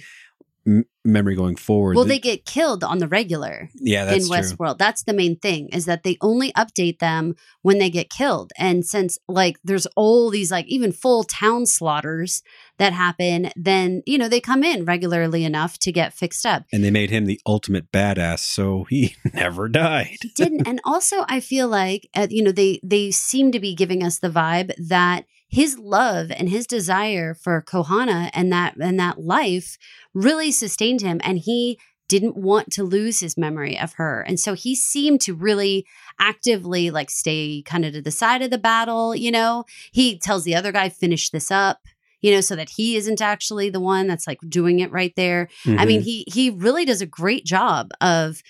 M- 0.67 0.85
memory 1.05 1.35
going 1.35 1.57
forward. 1.57 1.95
Well, 1.97 2.05
The- 2.05 2.11
they 2.11 2.19
get 2.19 2.45
killed 2.45 2.85
on 2.85 2.99
the 2.99 3.09
regular 3.09 3.71
yeah, 3.75 4.05
that's 4.05 4.25
in 4.25 4.31
true. 4.31 4.37
Westworld. 4.37 4.79
That's 4.79 5.03
the 5.05 5.15
main 5.15 5.37
thing 5.37 5.69
is 5.71 5.87
that 5.87 6.03
they 6.03 6.17
only 6.21 6.53
update 6.53 6.99
them 6.99 7.35
when 7.63 7.79
they 7.79 7.89
get 7.91 8.11
killed. 8.11 8.53
And 8.59 8.85
since 8.85 9.19
like 9.29 9.59
there's 9.65 9.87
all 9.97 10.31
these 10.31 10.51
like 10.51 10.67
even 10.69 10.93
full 10.93 11.25
town 11.25 11.67
slaughters 11.67 12.43
that 12.79 12.93
happen, 12.93 13.51
then 13.57 14.03
you 14.07 14.19
know 14.19 14.29
they 14.29 14.41
come 14.41 14.63
in 14.63 14.85
regularly 14.85 15.45
enough 15.45 15.79
to 15.81 15.93
get 15.93 16.13
fixed 16.15 16.45
up. 16.45 16.65
And 16.73 16.85
they 16.85 16.91
made 16.91 17.11
him 17.11 17.25
the 17.25 17.41
ultimate 17.47 17.91
badass, 17.91 18.41
so 18.41 18.85
he 18.91 19.17
never 19.35 19.69
died. 19.69 20.17
he 20.23 20.29
didn't 20.37 20.67
and 20.69 20.81
also 20.85 21.25
i 21.29 21.41
feel 21.41 21.69
like 21.69 22.09
uh, 22.15 22.27
you 22.31 22.43
know 22.43 22.53
they 22.53 22.81
they 22.83 23.11
seem 23.11 23.51
to 23.53 23.61
be 23.61 23.75
giving 23.75 24.03
us 24.03 24.19
the 24.19 24.29
vibe 24.29 24.73
that 24.79 25.25
his 25.49 25.79
love 25.79 26.31
and 26.31 26.49
his 26.49 26.67
desire 26.67 27.35
for 27.35 27.63
kohana 27.67 28.31
and 28.35 28.53
that 28.53 28.75
and 28.81 28.99
that 29.01 29.19
life 29.21 29.79
really 30.15 30.51
sustained 30.53 31.01
him 31.01 31.21
and 31.25 31.39
he 31.39 31.79
didn't 32.09 32.37
want 32.37 32.71
to 32.73 32.83
lose 32.83 33.21
his 33.21 33.37
memory 33.37 33.79
of 33.79 33.95
her 33.95 34.23
and 34.23 34.39
so 34.41 34.55
he 34.55 34.75
seemed 34.75 35.21
to 35.21 35.35
really 35.35 35.87
actively 36.19 36.91
like 36.91 37.11
stay 37.11 37.63
kind 37.67 37.85
of 37.85 37.93
to 37.93 38.03
the 38.03 38.11
side 38.11 38.43
of 38.43 38.51
the 38.51 38.59
battle 38.59 39.15
you 39.15 39.31
know 39.31 39.65
he 39.93 40.19
tells 40.19 40.45
the 40.45 40.55
other 40.55 40.73
guy 40.73 40.89
finish 40.89 41.31
this 41.31 41.51
up 41.51 41.79
you 42.21 42.31
know 42.33 42.41
so 42.41 42.57
that 42.57 42.71
he 42.71 42.97
isn't 42.97 43.21
actually 43.23 43.71
the 43.71 43.81
one 43.81 44.07
that's 44.07 44.27
like 44.27 44.39
doing 44.49 44.81
it 44.81 44.91
right 44.91 45.15
there 45.17 45.49
I 45.67 45.85
mean, 45.85 46.01
Mhm. 46.01 46.05
he 46.05 46.25
he 46.33 46.51
really 46.51 46.85
does 46.85 47.01
a 47.01 47.07
great 47.07 47.45
job 47.45 47.91
of 48.01 48.43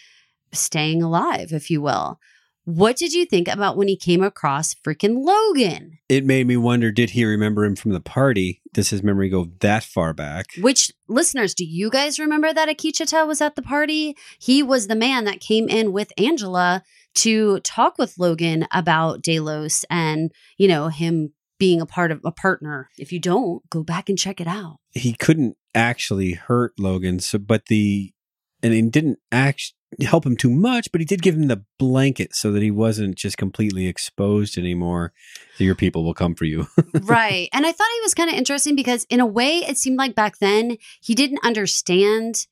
staying 0.52 1.02
alive, 1.02 1.52
if 1.52 1.70
you 1.70 1.82
will. 1.82 2.18
What 2.68 2.96
did 2.96 3.14
you 3.14 3.24
think 3.24 3.48
about 3.48 3.78
when 3.78 3.88
he 3.88 3.96
came 3.96 4.22
across 4.22 4.74
freaking 4.74 5.24
Logan? 5.24 6.00
it 6.10 6.26
made 6.26 6.46
me 6.46 6.58
wonder: 6.58 6.92
Did 6.92 7.10
he 7.10 7.24
remember 7.24 7.64
him 7.64 7.74
from 7.74 7.92
the 7.92 8.00
party? 8.00 8.60
Does 8.74 8.90
his 8.90 9.02
memory 9.02 9.30
go 9.30 9.48
that 9.60 9.84
far 9.84 10.12
back? 10.12 10.48
Which 10.60 10.92
listeners, 11.08 11.54
do 11.54 11.64
you 11.64 11.88
guys 11.88 12.18
remember 12.18 12.52
that 12.52 12.68
Akecheta 12.68 13.26
was 13.26 13.40
at 13.40 13.56
the 13.56 13.62
party? 13.62 14.18
He 14.38 14.62
was 14.62 14.86
the 14.86 14.94
man 14.94 15.24
that 15.24 15.40
came 15.40 15.66
in 15.66 15.92
with 15.92 16.12
Angela 16.18 16.82
to 17.14 17.60
talk 17.60 17.96
with 17.96 18.18
Logan 18.18 18.66
about 18.70 19.22
Delos 19.22 19.86
and, 19.88 20.30
you 20.58 20.68
know, 20.68 20.88
him 20.88 21.32
being 21.58 21.80
a 21.80 21.86
part 21.86 22.12
of 22.12 22.20
a 22.22 22.30
partner. 22.30 22.90
If 22.98 23.12
you 23.12 23.18
don't, 23.18 23.62
go 23.70 23.82
back 23.82 24.10
and 24.10 24.18
check 24.18 24.42
it 24.42 24.46
out. 24.46 24.76
He 24.90 25.14
couldn't 25.14 25.56
actually 25.74 26.32
hurt 26.32 26.74
Logan, 26.78 27.20
so 27.20 27.38
but 27.38 27.64
the 27.66 28.12
and 28.62 28.74
he 28.74 28.82
didn't 28.82 29.20
actually 29.32 29.77
help 30.02 30.26
him 30.26 30.36
too 30.36 30.50
much, 30.50 30.92
but 30.92 31.00
he 31.00 31.04
did 31.04 31.22
give 31.22 31.34
him 31.34 31.48
the 31.48 31.64
blanket 31.78 32.34
so 32.34 32.52
that 32.52 32.62
he 32.62 32.70
wasn't 32.70 33.16
just 33.16 33.36
completely 33.36 33.86
exposed 33.86 34.58
anymore. 34.58 35.12
So 35.56 35.64
your 35.64 35.74
people 35.74 36.04
will 36.04 36.14
come 36.14 36.34
for 36.34 36.44
you. 36.44 36.66
right. 37.02 37.48
And 37.52 37.66
I 37.66 37.72
thought 37.72 37.88
he 37.94 38.02
was 38.02 38.14
kind 38.14 38.30
of 38.30 38.36
interesting 38.36 38.76
because, 38.76 39.06
in 39.08 39.20
a 39.20 39.26
way, 39.26 39.58
it 39.58 39.78
seemed 39.78 39.98
like 39.98 40.14
back 40.14 40.38
then 40.38 40.76
he 41.00 41.14
didn't 41.14 41.44
understand 41.44 42.46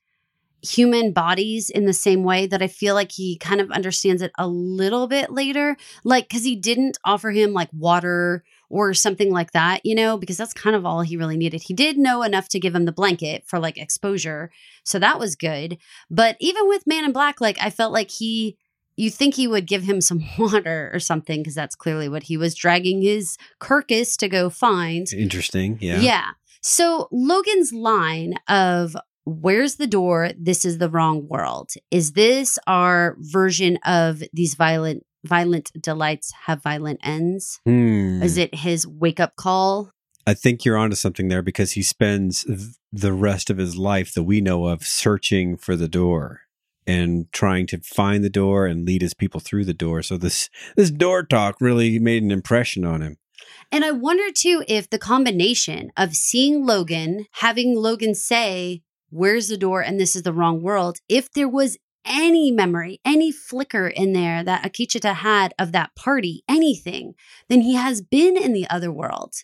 human 0.62 1.12
bodies 1.12 1.70
in 1.70 1.84
the 1.84 1.92
same 1.92 2.24
way 2.24 2.46
that 2.46 2.62
I 2.62 2.66
feel 2.66 2.94
like 2.94 3.12
he 3.12 3.36
kind 3.38 3.60
of 3.60 3.70
understands 3.70 4.22
it 4.22 4.32
a 4.38 4.48
little 4.48 5.06
bit 5.06 5.30
later. 5.30 5.76
Like, 6.04 6.28
because 6.28 6.44
he 6.44 6.56
didn't 6.56 6.98
offer 7.04 7.30
him 7.30 7.52
like 7.52 7.68
water 7.72 8.42
or 8.68 8.94
something 8.94 9.30
like 9.30 9.52
that, 9.52 9.80
you 9.84 9.94
know, 9.94 10.16
because 10.16 10.36
that's 10.36 10.52
kind 10.52 10.76
of 10.76 10.84
all 10.84 11.02
he 11.02 11.16
really 11.16 11.36
needed. 11.36 11.62
He 11.62 11.74
did 11.74 11.98
know 11.98 12.22
enough 12.22 12.48
to 12.50 12.60
give 12.60 12.74
him 12.74 12.84
the 12.84 12.92
blanket 12.92 13.44
for 13.46 13.58
like 13.58 13.78
exposure. 13.78 14.50
So 14.84 14.98
that 14.98 15.18
was 15.18 15.36
good. 15.36 15.78
But 16.10 16.36
even 16.40 16.68
with 16.68 16.86
Man 16.86 17.04
in 17.04 17.12
Black, 17.12 17.40
like, 17.40 17.58
I 17.60 17.70
felt 17.70 17.92
like 17.92 18.10
he. 18.10 18.56
You 18.98 19.10
think 19.10 19.34
he 19.34 19.46
would 19.46 19.66
give 19.66 19.82
him 19.82 20.00
some 20.00 20.24
water 20.38 20.90
or 20.90 21.00
something 21.00 21.40
because 21.40 21.54
that's 21.54 21.74
clearly 21.74 22.08
what 22.08 22.22
he 22.22 22.38
was 22.38 22.54
dragging 22.54 23.02
his 23.02 23.36
carcass 23.58 24.16
to 24.16 24.26
go 24.26 24.48
find. 24.48 25.06
Interesting. 25.12 25.76
Yeah. 25.82 26.00
Yeah. 26.00 26.30
So 26.62 27.06
Logan's 27.12 27.74
line 27.74 28.36
of 28.48 28.96
where's 29.26 29.74
the 29.76 29.86
door? 29.86 30.30
This 30.38 30.64
is 30.64 30.78
the 30.78 30.88
wrong 30.88 31.28
world. 31.28 31.72
Is 31.90 32.12
this 32.12 32.58
our 32.66 33.16
version 33.18 33.78
of 33.84 34.22
these 34.32 34.54
violent 34.54 35.04
violent 35.26 35.70
delights 35.80 36.32
have 36.46 36.62
violent 36.62 37.00
ends? 37.02 37.60
Hmm. 37.64 38.22
Is 38.22 38.38
it 38.38 38.54
his 38.54 38.86
wake 38.86 39.20
up 39.20 39.36
call? 39.36 39.90
I 40.26 40.34
think 40.34 40.64
you're 40.64 40.76
onto 40.76 40.96
something 40.96 41.28
there 41.28 41.42
because 41.42 41.72
he 41.72 41.82
spends 41.82 42.44
th- 42.44 42.60
the 42.92 43.12
rest 43.12 43.48
of 43.48 43.58
his 43.58 43.76
life 43.76 44.12
that 44.14 44.24
we 44.24 44.40
know 44.40 44.66
of 44.66 44.84
searching 44.84 45.56
for 45.56 45.76
the 45.76 45.88
door 45.88 46.40
and 46.86 47.30
trying 47.32 47.66
to 47.68 47.78
find 47.78 48.24
the 48.24 48.30
door 48.30 48.66
and 48.66 48.86
lead 48.86 49.02
his 49.02 49.14
people 49.14 49.40
through 49.40 49.64
the 49.64 49.74
door. 49.74 50.02
So 50.02 50.16
this 50.16 50.50
this 50.76 50.90
door 50.90 51.22
talk 51.22 51.56
really 51.60 51.98
made 51.98 52.22
an 52.22 52.30
impression 52.30 52.84
on 52.84 53.02
him. 53.02 53.18
And 53.70 53.84
I 53.84 53.90
wonder 53.92 54.32
too 54.32 54.64
if 54.68 54.88
the 54.88 54.98
combination 54.98 55.90
of 55.96 56.14
seeing 56.14 56.64
Logan, 56.64 57.26
having 57.32 57.76
Logan 57.76 58.14
say, 58.14 58.82
Where's 59.10 59.48
the 59.48 59.56
door? 59.56 59.82
And 59.82 60.00
this 60.00 60.16
is 60.16 60.22
the 60.22 60.32
wrong 60.32 60.62
world, 60.62 60.98
if 61.08 61.30
there 61.30 61.48
was 61.48 61.78
any 62.06 62.50
memory, 62.50 63.00
any 63.04 63.32
flicker 63.32 63.88
in 63.88 64.12
there 64.12 64.42
that 64.44 64.62
Akecheta 64.62 65.14
had 65.14 65.54
of 65.58 65.72
that 65.72 65.94
party, 65.94 66.42
anything, 66.48 67.14
then 67.48 67.60
he 67.60 67.74
has 67.74 68.00
been 68.00 68.36
in 68.36 68.52
the 68.52 68.68
other 68.70 68.92
world. 68.92 69.34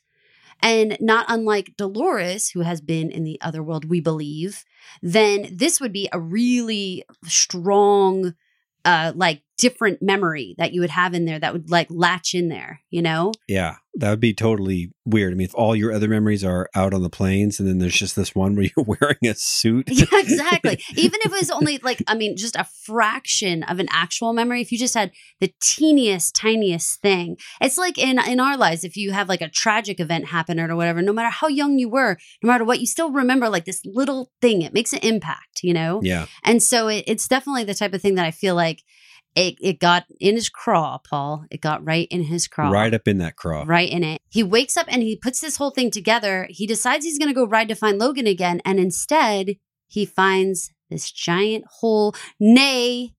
And 0.61 0.97
not 1.01 1.27
unlike 1.29 1.75
Dolores, 1.77 2.51
who 2.51 2.61
has 2.61 2.81
been 2.81 3.11
in 3.11 3.25
the 3.25 3.41
other 3.41 3.63
world, 3.63 3.85
we 3.85 4.01
believe, 4.01 4.65
then 5.03 5.49
this 5.53 5.81
would 5.81 5.93
be 5.93 6.09
a 6.13 6.21
really 6.21 7.05
strong, 7.25 8.35
uh, 8.85 9.13
like 9.17 9.43
different 9.63 10.03
memory 10.03 10.57
that 10.59 10.73
you 10.73 10.81
would 10.81 10.91
have 10.91 11.15
in 11.15 11.25
there 11.25 11.39
that 11.39 11.53
would 11.53 11.71
like 11.71 11.87
latch 11.89 12.35
in 12.35 12.49
there, 12.49 12.81
you 12.91 13.01
know? 13.01 13.31
Yeah, 13.47 13.77
that 13.95 14.11
would 14.11 14.19
be 14.19 14.35
totally 14.35 14.91
weird. 15.05 15.33
I 15.33 15.37
mean, 15.37 15.45
if 15.45 15.55
all 15.55 15.77
your 15.77 15.93
other 15.93 16.09
memories 16.09 16.43
are 16.43 16.69
out 16.75 16.93
on 16.93 17.05
the 17.05 17.09
plains 17.09 17.61
and 17.61 17.69
then 17.69 17.79
there's 17.79 17.95
just 17.95 18.17
this 18.17 18.35
one 18.35 18.57
where 18.57 18.65
you're 18.77 18.85
wearing 18.85 19.25
a 19.25 19.37
suit. 19.37 19.89
Yeah, 19.89 20.07
exactly. 20.15 20.81
Even 20.97 21.21
if 21.23 21.33
it 21.33 21.39
was 21.39 21.51
only 21.53 21.79
like, 21.79 22.03
I 22.09 22.17
mean, 22.17 22.37
just 22.37 22.57
a 22.57 22.65
fraction 22.65 23.63
of 23.63 23.79
an 23.79 23.87
actual 23.93 24.33
memory, 24.33 24.63
if 24.63 24.73
you 24.73 24.79
just 24.79 24.95
had 24.95 25.13
the 25.39 25.55
teeniest, 25.63 26.35
tiniest 26.35 27.01
thing, 27.01 27.37
it's 27.61 27.79
like 27.79 27.99
in 27.99 28.19
in 28.27 28.41
our 28.41 28.57
lives, 28.57 28.83
if 28.83 28.97
you 28.97 29.13
have 29.13 29.29
like 29.29 29.43
a 29.43 29.49
tragic 29.49 30.01
event 30.01 30.27
happen 30.27 30.59
or 30.59 30.75
whatever, 30.75 31.03
no 31.03 31.13
matter 31.13 31.31
how 31.31 31.47
young 31.47 31.79
you 31.79 31.89
were, 31.89 32.19
no 32.43 32.49
matter 32.49 32.65
what, 32.65 32.81
you 32.81 32.87
still 32.87 33.13
remember 33.13 33.49
like 33.49 33.65
this 33.65 33.83
little 33.85 34.33
thing. 34.41 34.63
It 34.63 34.75
makes 34.75 34.93
an 34.93 35.01
impact, 35.05 35.61
you 35.63 35.73
know? 35.73 36.01
yeah. 36.03 36.27
And 36.43 36.61
so 36.61 36.89
it, 36.89 37.05
it's 37.07 37.29
definitely 37.29 37.63
the 37.63 37.75
type 37.75 37.95
of 37.95 38.03
thing 38.03 38.17
that 38.17 38.27
I 38.27 38.33
feel 38.33 38.57
like 38.57 38.83
it, 39.35 39.57
it 39.61 39.79
got 39.79 40.05
in 40.21 40.35
his 40.35 40.49
craw, 40.49 40.99
Paul. 40.99 41.45
It 41.51 41.61
got 41.61 41.85
right 41.85 42.07
in 42.11 42.25
his 42.25 42.47
craw. 42.47 42.71
Right 42.71 42.93
up 42.93 43.09
in 43.09 43.19
that 43.19 43.37
craw. 43.37 43.65
Right 43.67 43.91
in 43.91 44.05
it. 44.05 44.21
He 44.29 44.43
wakes 44.43 44.77
up 44.77 44.87
and 44.89 45.03
he 45.03 45.17
puts 45.17 45.41
this 45.41 45.57
whole 45.57 45.71
thing 45.71 45.91
together. 45.91 46.47
He 46.51 46.67
decides 46.67 47.05
he's 47.05 47.19
going 47.19 47.31
to 47.31 47.35
go 47.35 47.47
ride 47.47 47.69
to 47.69 47.75
find 47.75 47.99
Logan 47.99 48.27
again. 48.27 48.61
And 48.65 48.79
instead, 48.79 49.57
he 49.89 50.05
finds 50.05 50.71
this 50.91 51.11
giant 51.11 51.65
hole, 51.81 52.15
nay, 52.39 53.15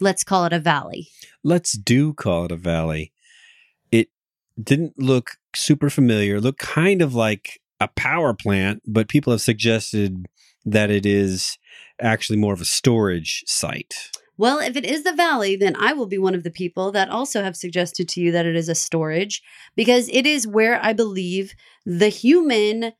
let's 0.00 0.24
call 0.24 0.46
it 0.46 0.52
a 0.52 0.58
valley. 0.58 1.08
Let's 1.44 1.72
do 1.72 2.14
call 2.14 2.46
it 2.46 2.52
a 2.52 2.56
valley. 2.56 3.12
It 3.92 4.08
didn't 4.62 4.98
look 4.98 5.32
super 5.54 5.90
familiar. 5.90 6.36
It 6.36 6.42
looked 6.42 6.60
kind 6.60 7.02
of 7.02 7.14
like 7.14 7.60
a 7.80 7.88
power 7.88 8.32
plant, 8.32 8.82
but 8.86 9.08
people 9.08 9.32
have 9.32 9.42
suggested 9.42 10.26
that 10.64 10.90
it 10.90 11.04
is 11.04 11.58
actually 12.00 12.38
more 12.38 12.54
of 12.54 12.60
a 12.60 12.66
storage 12.66 13.44
site. 13.46 14.10
Well, 14.38 14.60
if 14.60 14.76
it 14.76 14.86
is 14.86 15.02
the 15.02 15.12
valley, 15.12 15.56
then 15.56 15.74
I 15.76 15.92
will 15.92 16.06
be 16.06 16.16
one 16.16 16.34
of 16.34 16.44
the 16.44 16.50
people 16.50 16.92
that 16.92 17.10
also 17.10 17.42
have 17.42 17.56
suggested 17.56 18.08
to 18.10 18.20
you 18.20 18.30
that 18.32 18.46
it 18.46 18.56
is 18.56 18.68
a 18.68 18.74
storage 18.74 19.42
because 19.76 20.08
it 20.10 20.26
is 20.26 20.46
where 20.46 20.82
I 20.82 20.92
believe 20.92 21.54
the 21.84 22.08
human 22.08 22.92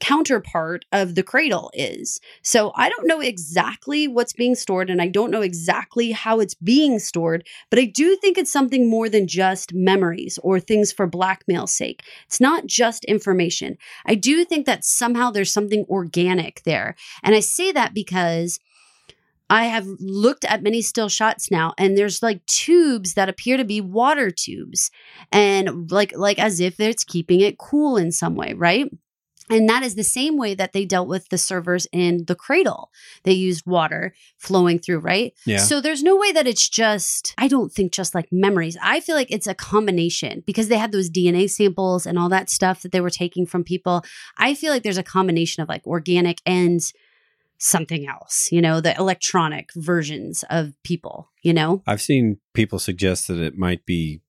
counterpart 0.00 0.84
of 0.92 1.14
the 1.14 1.22
cradle 1.22 1.70
is. 1.72 2.20
So 2.42 2.72
I 2.74 2.88
don't 2.88 3.06
know 3.06 3.20
exactly 3.20 4.08
what's 4.08 4.32
being 4.32 4.56
stored 4.56 4.90
and 4.90 5.00
I 5.00 5.06
don't 5.08 5.30
know 5.30 5.40
exactly 5.40 6.10
how 6.10 6.40
it's 6.40 6.54
being 6.54 6.98
stored, 6.98 7.46
but 7.70 7.78
I 7.78 7.84
do 7.84 8.16
think 8.16 8.36
it's 8.36 8.50
something 8.50 8.90
more 8.90 9.08
than 9.08 9.28
just 9.28 9.72
memories 9.72 10.38
or 10.42 10.58
things 10.58 10.92
for 10.92 11.06
blackmail's 11.06 11.72
sake. 11.72 12.02
It's 12.26 12.40
not 12.40 12.66
just 12.66 13.04
information. 13.04 13.78
I 14.04 14.16
do 14.16 14.44
think 14.44 14.66
that 14.66 14.84
somehow 14.84 15.30
there's 15.30 15.52
something 15.52 15.86
organic 15.88 16.62
there. 16.64 16.96
And 17.22 17.34
I 17.34 17.40
say 17.40 17.70
that 17.72 17.94
because 17.94 18.58
I 19.54 19.66
have 19.66 19.86
looked 20.00 20.44
at 20.44 20.64
many 20.64 20.82
still 20.82 21.08
shots 21.08 21.48
now 21.48 21.74
and 21.78 21.96
there's 21.96 22.24
like 22.24 22.44
tubes 22.46 23.14
that 23.14 23.28
appear 23.28 23.56
to 23.56 23.64
be 23.64 23.80
water 23.80 24.32
tubes 24.32 24.90
and 25.30 25.92
like 25.92 26.12
like 26.16 26.40
as 26.40 26.58
if 26.58 26.80
it's 26.80 27.04
keeping 27.04 27.40
it 27.40 27.56
cool 27.56 27.96
in 27.96 28.10
some 28.10 28.34
way, 28.34 28.54
right? 28.54 28.90
And 29.48 29.68
that 29.68 29.84
is 29.84 29.94
the 29.94 30.02
same 30.02 30.38
way 30.38 30.54
that 30.54 30.72
they 30.72 30.84
dealt 30.84 31.06
with 31.06 31.28
the 31.28 31.38
servers 31.38 31.86
in 31.92 32.24
the 32.26 32.34
cradle. 32.34 32.90
They 33.22 33.32
used 33.32 33.64
water 33.64 34.14
flowing 34.38 34.80
through, 34.80 35.00
right? 35.00 35.34
Yeah. 35.44 35.58
So 35.58 35.80
there's 35.80 36.02
no 36.02 36.16
way 36.16 36.32
that 36.32 36.48
it's 36.48 36.68
just, 36.68 37.34
I 37.38 37.46
don't 37.46 37.70
think 37.70 37.92
just 37.92 38.14
like 38.14 38.32
memories. 38.32 38.76
I 38.82 39.00
feel 39.00 39.14
like 39.14 39.30
it's 39.30 39.46
a 39.46 39.54
combination 39.54 40.42
because 40.46 40.68
they 40.68 40.78
had 40.78 40.92
those 40.92 41.10
DNA 41.10 41.48
samples 41.48 42.06
and 42.06 42.18
all 42.18 42.30
that 42.30 42.50
stuff 42.50 42.82
that 42.82 42.90
they 42.90 43.02
were 43.02 43.10
taking 43.10 43.44
from 43.46 43.64
people. 43.64 44.02
I 44.38 44.54
feel 44.54 44.72
like 44.72 44.82
there's 44.82 44.98
a 44.98 45.02
combination 45.02 45.62
of 45.62 45.68
like 45.68 45.86
organic 45.86 46.40
and 46.46 46.80
something 47.64 48.06
else, 48.06 48.52
you 48.52 48.60
know, 48.60 48.80
the 48.80 48.94
electronic 48.96 49.70
versions 49.74 50.44
of 50.50 50.74
people, 50.82 51.30
you 51.42 51.52
know? 51.52 51.82
I've 51.86 52.02
seen 52.02 52.38
people 52.52 52.78
suggest 52.78 53.28
that 53.28 53.38
it 53.38 53.56
might 53.56 53.86
be 53.86 54.20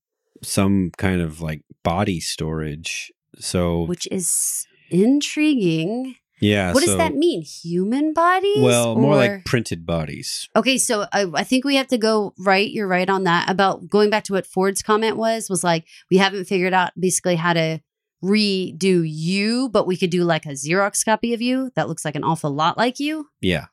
some 0.41 0.91
kind 0.97 1.21
of 1.21 1.41
like 1.41 1.63
body 1.83 2.19
storage. 2.19 3.11
So 3.37 3.83
Which 3.83 4.07
is 4.09 4.65
intriguing. 4.89 6.15
Yeah. 6.41 6.73
what 6.73 6.83
does 6.83 6.97
that 6.97 7.15
mean? 7.15 7.41
Human 7.41 8.13
bodies? 8.13 8.61
Well, 8.61 8.95
more 8.95 9.15
like 9.15 9.45
printed 9.45 9.85
bodies. 9.85 10.49
Okay, 10.55 10.77
so 10.77 11.05
I, 11.11 11.25
I 11.33 11.43
think 11.43 11.63
we 11.63 11.75
have 11.75 11.87
to 11.87 11.97
go 11.97 12.33
right. 12.37 12.69
You're 12.69 12.87
right 12.87 13.09
on 13.09 13.23
that. 13.23 13.49
About 13.49 13.89
going 13.89 14.09
back 14.09 14.25
to 14.25 14.33
what 14.33 14.45
Ford's 14.45 14.81
comment 14.81 15.17
was, 15.17 15.49
was 15.49 15.63
like 15.63 15.85
we 16.11 16.17
haven't 16.17 16.45
figured 16.45 16.73
out 16.73 16.91
basically 16.99 17.35
how 17.35 17.53
to 17.53 17.79
redo 18.23 19.03
you, 19.05 19.69
but 19.69 19.85
we 19.87 19.97
could 19.97 20.09
do 20.09 20.23
like 20.23 20.45
a 20.45 20.49
Xerox 20.49 21.03
copy 21.05 21.33
of 21.33 21.41
you 21.41 21.71
that 21.75 21.87
looks 21.87 22.05
like 22.05 22.15
an 22.15 22.23
awful 22.23 22.51
lot 22.51 22.77
like 22.77 22.99
you. 22.99 23.27
Yeah. 23.41 23.65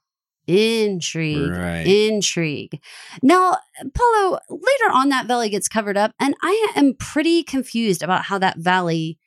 Intrigue. 0.47 1.51
Right. 1.51 1.87
Intrigue. 1.87 2.81
Now, 3.23 3.57
Paulo, 3.95 4.39
later 4.51 4.93
on, 4.93 5.09
that 5.11 5.27
valley 5.27 5.49
gets 5.49 5.69
covered 5.69 5.97
up, 5.97 6.13
and 6.21 6.35
I 6.43 6.73
am 6.77 6.95
pretty 6.95 7.43
confused 7.43 8.03
about 8.03 8.25
how 8.25 8.39
that 8.39 8.59
valley 8.59 9.19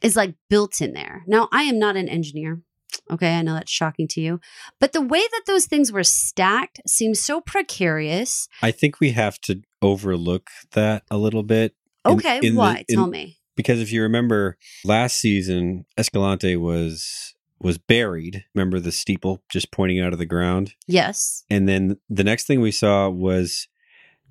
is 0.00 0.16
like 0.16 0.34
built 0.48 0.80
in 0.80 0.92
there. 0.92 1.22
Now, 1.26 1.48
I 1.52 1.64
am 1.64 1.78
not 1.78 1.96
an 1.96 2.08
engineer. 2.08 2.62
Okay, 3.10 3.36
I 3.36 3.42
know 3.42 3.54
that's 3.54 3.70
shocking 3.72 4.06
to 4.08 4.20
you, 4.20 4.40
but 4.80 4.92
the 4.92 5.00
way 5.02 5.20
that 5.20 5.42
those 5.46 5.66
things 5.66 5.90
were 5.90 6.04
stacked 6.04 6.80
seems 6.86 7.20
so 7.20 7.40
precarious. 7.40 8.48
I 8.62 8.70
think 8.70 9.00
we 9.00 9.10
have 9.10 9.40
to 9.42 9.60
overlook 9.82 10.48
that 10.72 11.02
a 11.10 11.18
little 11.18 11.42
bit. 11.42 11.74
Okay, 12.06 12.38
in 12.42 12.54
the- 12.54 12.58
why? 12.58 12.84
in- 12.88 12.96
Tell 12.96 13.06
me. 13.08 13.38
Because 13.56 13.80
if 13.80 13.92
you 13.92 14.02
remember 14.02 14.56
last 14.84 15.18
season, 15.18 15.84
Escalante 15.98 16.56
was 16.56 17.34
was 17.60 17.78
buried. 17.78 18.44
Remember 18.54 18.78
the 18.80 18.92
steeple 18.92 19.42
just 19.48 19.70
pointing 19.70 20.00
out 20.00 20.12
of 20.12 20.18
the 20.18 20.26
ground, 20.26 20.74
Yes. 20.86 21.44
and 21.48 21.68
then 21.68 21.96
the 22.10 22.24
next 22.24 22.46
thing 22.46 22.60
we 22.60 22.70
saw 22.72 23.08
was 23.08 23.68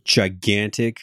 gigantic 0.05 1.01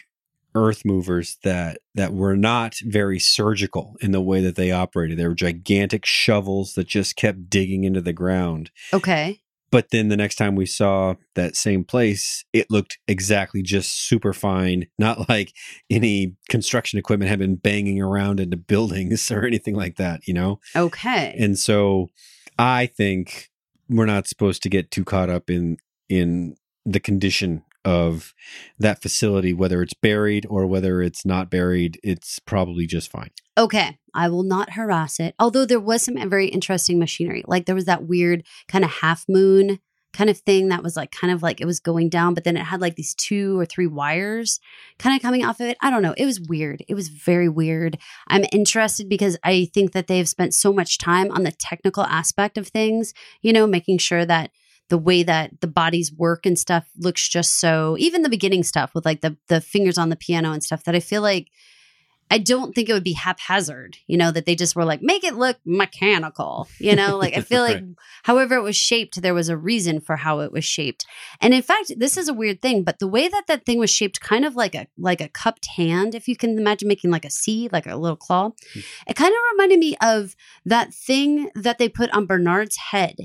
earth 0.54 0.84
movers 0.84 1.38
that 1.44 1.78
that 1.94 2.12
were 2.12 2.36
not 2.36 2.74
very 2.84 3.18
surgical 3.20 3.96
in 4.00 4.10
the 4.10 4.20
way 4.20 4.40
that 4.40 4.56
they 4.56 4.70
operated. 4.72 5.16
They 5.18 5.26
were 5.28 5.34
gigantic 5.34 6.04
shovels 6.04 6.74
that 6.74 6.88
just 6.88 7.14
kept 7.16 7.48
digging 7.48 7.84
into 7.84 8.00
the 8.00 8.12
ground. 8.12 8.70
Okay. 8.92 9.40
But 9.70 9.90
then 9.90 10.08
the 10.08 10.16
next 10.16 10.36
time 10.36 10.56
we 10.56 10.66
saw 10.66 11.14
that 11.34 11.56
same 11.56 11.84
place, 11.84 12.44
it 12.52 12.70
looked 12.70 12.98
exactly 13.06 13.62
just 13.62 14.08
super 14.08 14.32
fine, 14.32 14.86
not 14.98 15.28
like 15.28 15.52
any 15.88 16.36
construction 16.48 16.98
equipment 16.98 17.30
had 17.30 17.38
been 17.38 17.56
banging 17.56 18.00
around 18.00 18.40
into 18.40 18.56
buildings 18.56 19.30
or 19.30 19.44
anything 19.44 19.74
like 19.74 19.96
that, 19.96 20.26
you 20.26 20.34
know? 20.34 20.60
Okay. 20.74 21.36
And 21.38 21.58
so 21.58 22.08
I 22.58 22.86
think 22.86 23.50
we're 23.88 24.06
not 24.06 24.26
supposed 24.26 24.62
to 24.62 24.68
get 24.68 24.90
too 24.90 25.04
caught 25.04 25.30
up 25.30 25.50
in 25.50 25.76
in 26.08 26.56
the 26.84 27.00
condition 27.00 27.62
of 27.84 28.34
that 28.78 29.00
facility 29.00 29.52
whether 29.52 29.82
it's 29.82 29.94
buried 29.94 30.46
or 30.50 30.66
whether 30.66 31.00
it's 31.00 31.24
not 31.24 31.50
buried 31.50 31.98
it's 32.02 32.38
probably 32.38 32.86
just 32.86 33.10
fine 33.10 33.30
Okay, 33.60 33.98
I 34.14 34.30
will 34.30 34.42
not 34.42 34.72
harass 34.72 35.20
it. 35.20 35.34
Although 35.38 35.66
there 35.66 35.78
was 35.78 36.02
some 36.02 36.16
very 36.30 36.46
interesting 36.48 36.98
machinery. 36.98 37.44
Like 37.46 37.66
there 37.66 37.74
was 37.74 37.84
that 37.84 38.04
weird 38.04 38.42
kind 38.68 38.84
of 38.84 38.90
half 38.90 39.26
moon 39.28 39.80
kind 40.14 40.30
of 40.30 40.38
thing 40.38 40.68
that 40.68 40.82
was 40.82 40.96
like 40.96 41.10
kind 41.12 41.32
of 41.32 41.42
like 41.42 41.60
it 41.60 41.66
was 41.66 41.78
going 41.78 42.08
down, 42.08 42.32
but 42.32 42.44
then 42.44 42.56
it 42.56 42.64
had 42.64 42.80
like 42.80 42.96
these 42.96 43.14
two 43.14 43.60
or 43.60 43.66
three 43.66 43.86
wires 43.86 44.60
kind 44.98 45.14
of 45.14 45.22
coming 45.22 45.44
off 45.44 45.60
of 45.60 45.66
it. 45.66 45.76
I 45.82 45.90
don't 45.90 46.02
know. 46.02 46.14
It 46.16 46.24
was 46.24 46.40
weird. 46.40 46.82
It 46.88 46.94
was 46.94 47.08
very 47.08 47.48
weird. 47.48 47.98
I'm 48.28 48.44
interested 48.50 49.08
because 49.08 49.36
I 49.44 49.68
think 49.74 49.92
that 49.92 50.06
they've 50.06 50.28
spent 50.28 50.54
so 50.54 50.72
much 50.72 50.98
time 50.98 51.30
on 51.30 51.42
the 51.42 51.52
technical 51.52 52.04
aspect 52.04 52.56
of 52.56 52.68
things, 52.68 53.12
you 53.42 53.52
know, 53.52 53.66
making 53.66 53.98
sure 53.98 54.24
that 54.24 54.50
the 54.90 54.98
way 54.98 55.22
that 55.22 55.60
the 55.60 55.66
bodies 55.66 56.12
work 56.12 56.44
and 56.44 56.58
stuff 56.58 56.86
looks 56.98 57.26
just 57.28 57.58
so 57.58 57.96
even 57.98 58.22
the 58.22 58.28
beginning 58.28 58.62
stuff 58.62 58.94
with 58.94 59.04
like 59.04 59.22
the 59.22 59.36
the 59.48 59.60
fingers 59.60 59.96
on 59.96 60.10
the 60.10 60.16
piano 60.16 60.52
and 60.52 60.62
stuff 60.62 60.84
that 60.84 60.94
I 60.94 61.00
feel 61.00 61.22
like 61.22 61.48
I 62.32 62.38
don't 62.38 62.74
think 62.74 62.88
it 62.88 62.92
would 62.92 63.02
be 63.02 63.14
haphazard, 63.14 63.96
you 64.06 64.16
know, 64.16 64.30
that 64.30 64.46
they 64.46 64.54
just 64.54 64.76
were 64.76 64.84
like, 64.84 65.02
make 65.02 65.24
it 65.24 65.34
look 65.34 65.56
mechanical, 65.64 66.68
you 66.78 66.94
know? 66.94 67.16
Like, 67.16 67.36
I 67.36 67.40
feel 67.50 67.62
like 67.62 67.70
Right. 67.70 67.84
however 68.22 68.54
it 68.54 68.62
was 68.62 68.76
shaped, 68.76 69.20
there 69.20 69.34
was 69.34 69.48
a 69.48 69.56
reason 69.56 70.00
for 70.00 70.16
how 70.16 70.40
it 70.40 70.52
was 70.52 70.64
shaped. 70.64 71.04
And 71.40 71.52
in 71.52 71.62
fact, 71.62 71.92
this 71.96 72.16
is 72.16 72.28
a 72.28 72.34
weird 72.34 72.62
thing, 72.62 72.84
but 72.84 73.00
the 73.00 73.08
way 73.08 73.28
that 73.28 73.48
that 73.48 73.66
thing 73.66 73.78
was 73.78 73.90
shaped, 73.90 74.20
kind 74.20 74.44
of 74.44 74.54
like 74.54 74.74
a 74.74 74.86
like 74.96 75.20
a 75.20 75.28
cupped 75.28 75.66
hand, 75.76 76.14
if 76.14 76.28
you 76.28 76.36
can 76.36 76.56
imagine 76.56 76.86
making 76.86 77.10
like 77.10 77.24
a 77.24 77.30
C, 77.30 77.68
like 77.72 77.86
a 77.86 77.96
little 77.96 78.16
claw, 78.16 78.50
hmm. 78.72 78.80
it 79.08 79.16
kind 79.16 79.32
of 79.32 79.38
reminded 79.52 79.78
me 79.80 79.96
of 80.00 80.36
that 80.64 80.94
thing 80.94 81.50
that 81.54 81.78
they 81.78 81.88
put 81.88 82.10
on 82.10 82.26
Bernard's 82.26 82.76
head, 82.76 83.16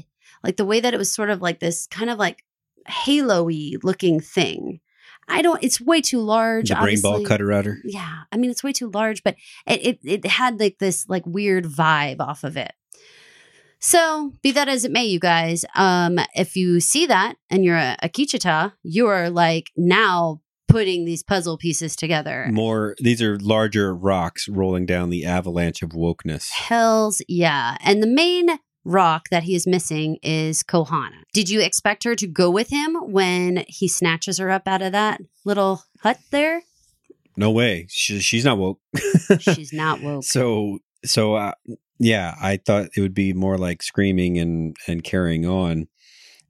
like 0.45 0.57
the 0.57 0.65
way 0.65 0.79
that 0.79 0.93
it 0.93 0.97
was 0.97 1.11
sort 1.11 1.29
of 1.29 1.41
like 1.41 1.59
this 1.59 1.87
kind 1.87 2.09
of 2.09 2.17
like 2.19 2.43
halo-y 2.87 3.73
looking 3.83 4.19
thing. 4.19 4.79
I 5.27 5.41
don't. 5.41 5.63
It's 5.63 5.81
way 5.81 6.01
too 6.01 6.19
large. 6.19 6.69
the 6.69 6.75
brain 6.75 7.01
ball 7.01 7.23
cutter 7.23 7.51
outer 7.51 7.79
Yeah, 7.83 8.19
I 8.31 8.37
mean 8.37 8.51
it's 8.51 8.63
way 8.63 8.73
too 8.73 8.91
large, 8.93 9.23
but 9.23 9.35
it, 9.65 9.85
it 9.85 9.99
it 10.03 10.25
had 10.25 10.59
like 10.59 10.77
this 10.79 11.07
like 11.09 11.25
weird 11.25 11.65
vibe 11.65 12.19
off 12.19 12.43
of 12.43 12.57
it. 12.57 12.73
So 13.79 14.33
be 14.41 14.51
that 14.51 14.67
as 14.67 14.85
it 14.85 14.91
may, 14.91 15.05
you 15.05 15.19
guys, 15.19 15.65
um, 15.75 16.19
if 16.33 16.55
you 16.55 16.79
see 16.79 17.05
that 17.07 17.35
and 17.49 17.63
you're 17.63 17.77
a, 17.77 17.97
Akecheta, 18.01 18.73
you 18.83 19.07
are 19.07 19.29
like 19.29 19.71
now 19.75 20.41
putting 20.67 21.05
these 21.05 21.23
puzzle 21.23 21.57
pieces 21.57 21.95
together. 21.95 22.47
more 22.51 22.95
these 22.99 23.21
are 23.21 23.37
larger 23.39 23.95
rocks 23.95 24.47
rolling 24.47 24.85
down 24.85 25.09
the 25.09 25.25
avalanche 25.25 25.81
of 25.81 25.91
wokeness 25.91 26.49
Hells 26.51 27.21
yeah, 27.27 27.77
and 27.81 28.01
the 28.01 28.07
main 28.07 28.59
rock 28.85 29.29
that 29.31 29.43
he 29.43 29.55
is 29.55 29.67
missing 29.67 30.17
is 30.23 30.63
Kohana. 30.63 31.23
Did 31.33 31.49
you 31.49 31.59
expect 31.61 32.03
her 32.05 32.15
to 32.15 32.27
go 32.27 32.49
with 32.49 32.69
him 32.69 32.95
when 32.95 33.65
he 33.67 33.87
snatches 33.87 34.37
her 34.37 34.49
up 34.51 34.67
out 34.67 34.81
of 34.81 34.91
that 34.93 35.19
little 35.43 35.83
hut 36.01 36.19
there? 36.31 36.61
no 37.37 37.51
way 37.51 37.85
she, 37.89 38.19
she's 38.21 38.45
not 38.45 38.57
woke 38.57 38.79
She's 39.39 39.73
not 39.73 40.01
woke. 40.01 40.23
so 40.23 40.79
so 41.03 41.35
uh, 41.35 41.51
yeah 41.99 42.35
i 42.41 42.55
thought 42.57 42.87
it 42.95 43.01
would 43.01 43.13
be 43.13 43.33
more 43.33 43.57
like 43.57 43.83
screaming 43.83 44.37
and 44.37 44.75
and 44.87 45.03
carrying 45.03 45.45
on 45.45 45.87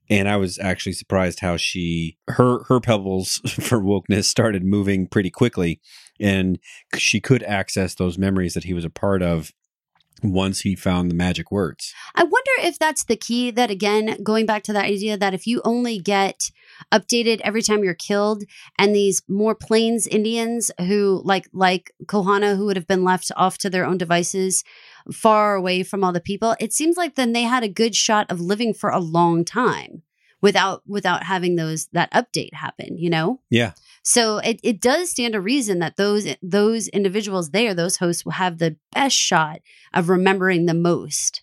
and 0.09 0.29
i 0.29 0.37
was 0.37 0.59
actually 0.59 0.93
surprised 0.93 1.39
how 1.39 1.57
she 1.57 2.17
her 2.27 2.63
her 2.65 2.79
pebbles 2.79 3.37
for 3.47 3.79
wokeness 3.81 4.25
started 4.25 4.63
moving 4.63 5.07
pretty 5.07 5.31
quickly 5.31 5.81
and 6.19 6.59
she 6.97 7.19
could 7.19 7.41
access 7.43 7.95
those 7.95 8.17
memories 8.17 8.53
that 8.53 8.65
he 8.65 8.73
was 8.73 8.85
a 8.85 8.89
part 8.89 9.23
of 9.23 9.51
once 10.33 10.61
he 10.61 10.75
found 10.75 11.09
the 11.09 11.15
magic 11.15 11.51
words 11.51 11.93
I 12.15 12.23
wonder 12.23 12.51
if 12.59 12.79
that's 12.79 13.03
the 13.03 13.15
key. 13.15 13.51
That 13.51 13.69
again, 13.69 14.17
going 14.23 14.45
back 14.45 14.63
to 14.63 14.73
that 14.73 14.85
idea 14.85 15.17
that 15.17 15.33
if 15.33 15.45
you 15.45 15.61
only 15.65 15.99
get 15.99 16.51
updated 16.93 17.41
every 17.41 17.61
time 17.61 17.83
you're 17.83 17.93
killed, 17.93 18.43
and 18.77 18.95
these 18.95 19.21
more 19.27 19.55
plains 19.55 20.07
Indians 20.07 20.71
who 20.79 21.21
like 21.25 21.47
like 21.53 21.91
Kohana, 22.05 22.55
who 22.55 22.65
would 22.65 22.77
have 22.77 22.88
been 22.88 23.03
left 23.03 23.31
off 23.35 23.57
to 23.59 23.69
their 23.69 23.85
own 23.85 23.97
devices, 23.97 24.63
far 25.11 25.55
away 25.55 25.83
from 25.83 26.03
all 26.03 26.13
the 26.13 26.21
people, 26.21 26.55
it 26.59 26.73
seems 26.73 26.97
like 26.97 27.15
then 27.15 27.33
they 27.33 27.43
had 27.43 27.63
a 27.63 27.69
good 27.69 27.95
shot 27.95 28.29
of 28.31 28.39
living 28.39 28.73
for 28.73 28.89
a 28.89 28.99
long 28.99 29.43
time 29.43 30.03
without 30.41 30.83
without 30.87 31.23
having 31.23 31.55
those 31.55 31.87
that 31.93 32.11
update 32.13 32.53
happen. 32.53 32.97
You 32.97 33.09
know. 33.09 33.41
yeah 33.49 33.71
So 34.03 34.37
it, 34.39 34.59
it 34.63 34.81
does 34.81 35.09
stand 35.09 35.33
to 35.33 35.41
reason 35.41 35.79
that 35.79 35.97
those 35.97 36.27
those 36.41 36.87
individuals 36.89 37.51
there, 37.51 37.73
those 37.73 37.97
hosts, 37.97 38.25
will 38.25 38.33
have 38.33 38.57
the 38.57 38.77
best 38.91 39.15
shot 39.15 39.61
of 39.93 40.09
remembering 40.09 40.65
the 40.65 40.73
most. 40.73 41.41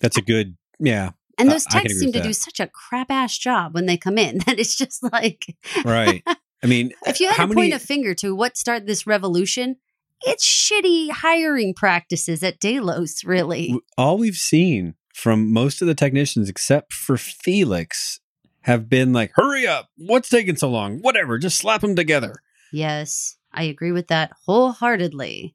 that's 0.00 0.16
a 0.16 0.22
good 0.22 0.56
yeah 0.78 1.10
And 1.38 1.48
Uh, 1.48 1.52
those 1.52 1.64
techs 1.64 1.98
seem 1.98 2.12
to 2.12 2.22
do 2.22 2.32
such 2.32 2.60
a 2.60 2.66
crap 2.66 3.10
ass 3.10 3.36
job 3.36 3.74
when 3.74 3.86
they 3.86 3.96
come 3.96 4.18
in 4.18 4.38
that 4.46 4.58
it's 4.58 4.76
just 4.76 5.02
like 5.12 5.56
right 5.84 6.22
i 6.62 6.66
mean 6.66 6.92
if 7.06 7.20
you 7.20 7.30
had 7.30 7.48
to 7.48 7.54
point 7.54 7.74
a 7.74 7.78
finger 7.78 8.14
to 8.14 8.34
what 8.34 8.56
started 8.56 8.86
this 8.86 9.06
revolution, 9.06 9.76
it's 10.22 10.46
shitty 10.46 11.10
hiring 11.10 11.74
practices 11.74 12.42
at 12.42 12.60
Delos, 12.60 13.24
really. 13.24 13.74
all 13.96 14.18
we've 14.18 14.36
seen 14.36 14.94
from 15.20 15.52
most 15.52 15.82
of 15.82 15.88
the 15.88 15.94
technicians 15.94 16.48
except 16.48 16.92
for 16.92 17.16
felix 17.16 18.20
have 18.62 18.88
been 18.88 19.12
like 19.12 19.32
hurry 19.34 19.66
up 19.66 19.88
what's 19.96 20.28
taking 20.28 20.56
so 20.56 20.68
long 20.68 20.98
whatever 21.00 21.38
just 21.38 21.58
slap 21.58 21.80
them 21.80 21.96
together 21.96 22.34
Yes, 22.72 23.36
I 23.52 23.64
agree 23.64 23.92
with 23.92 24.08
that 24.08 24.32
wholeheartedly. 24.46 25.54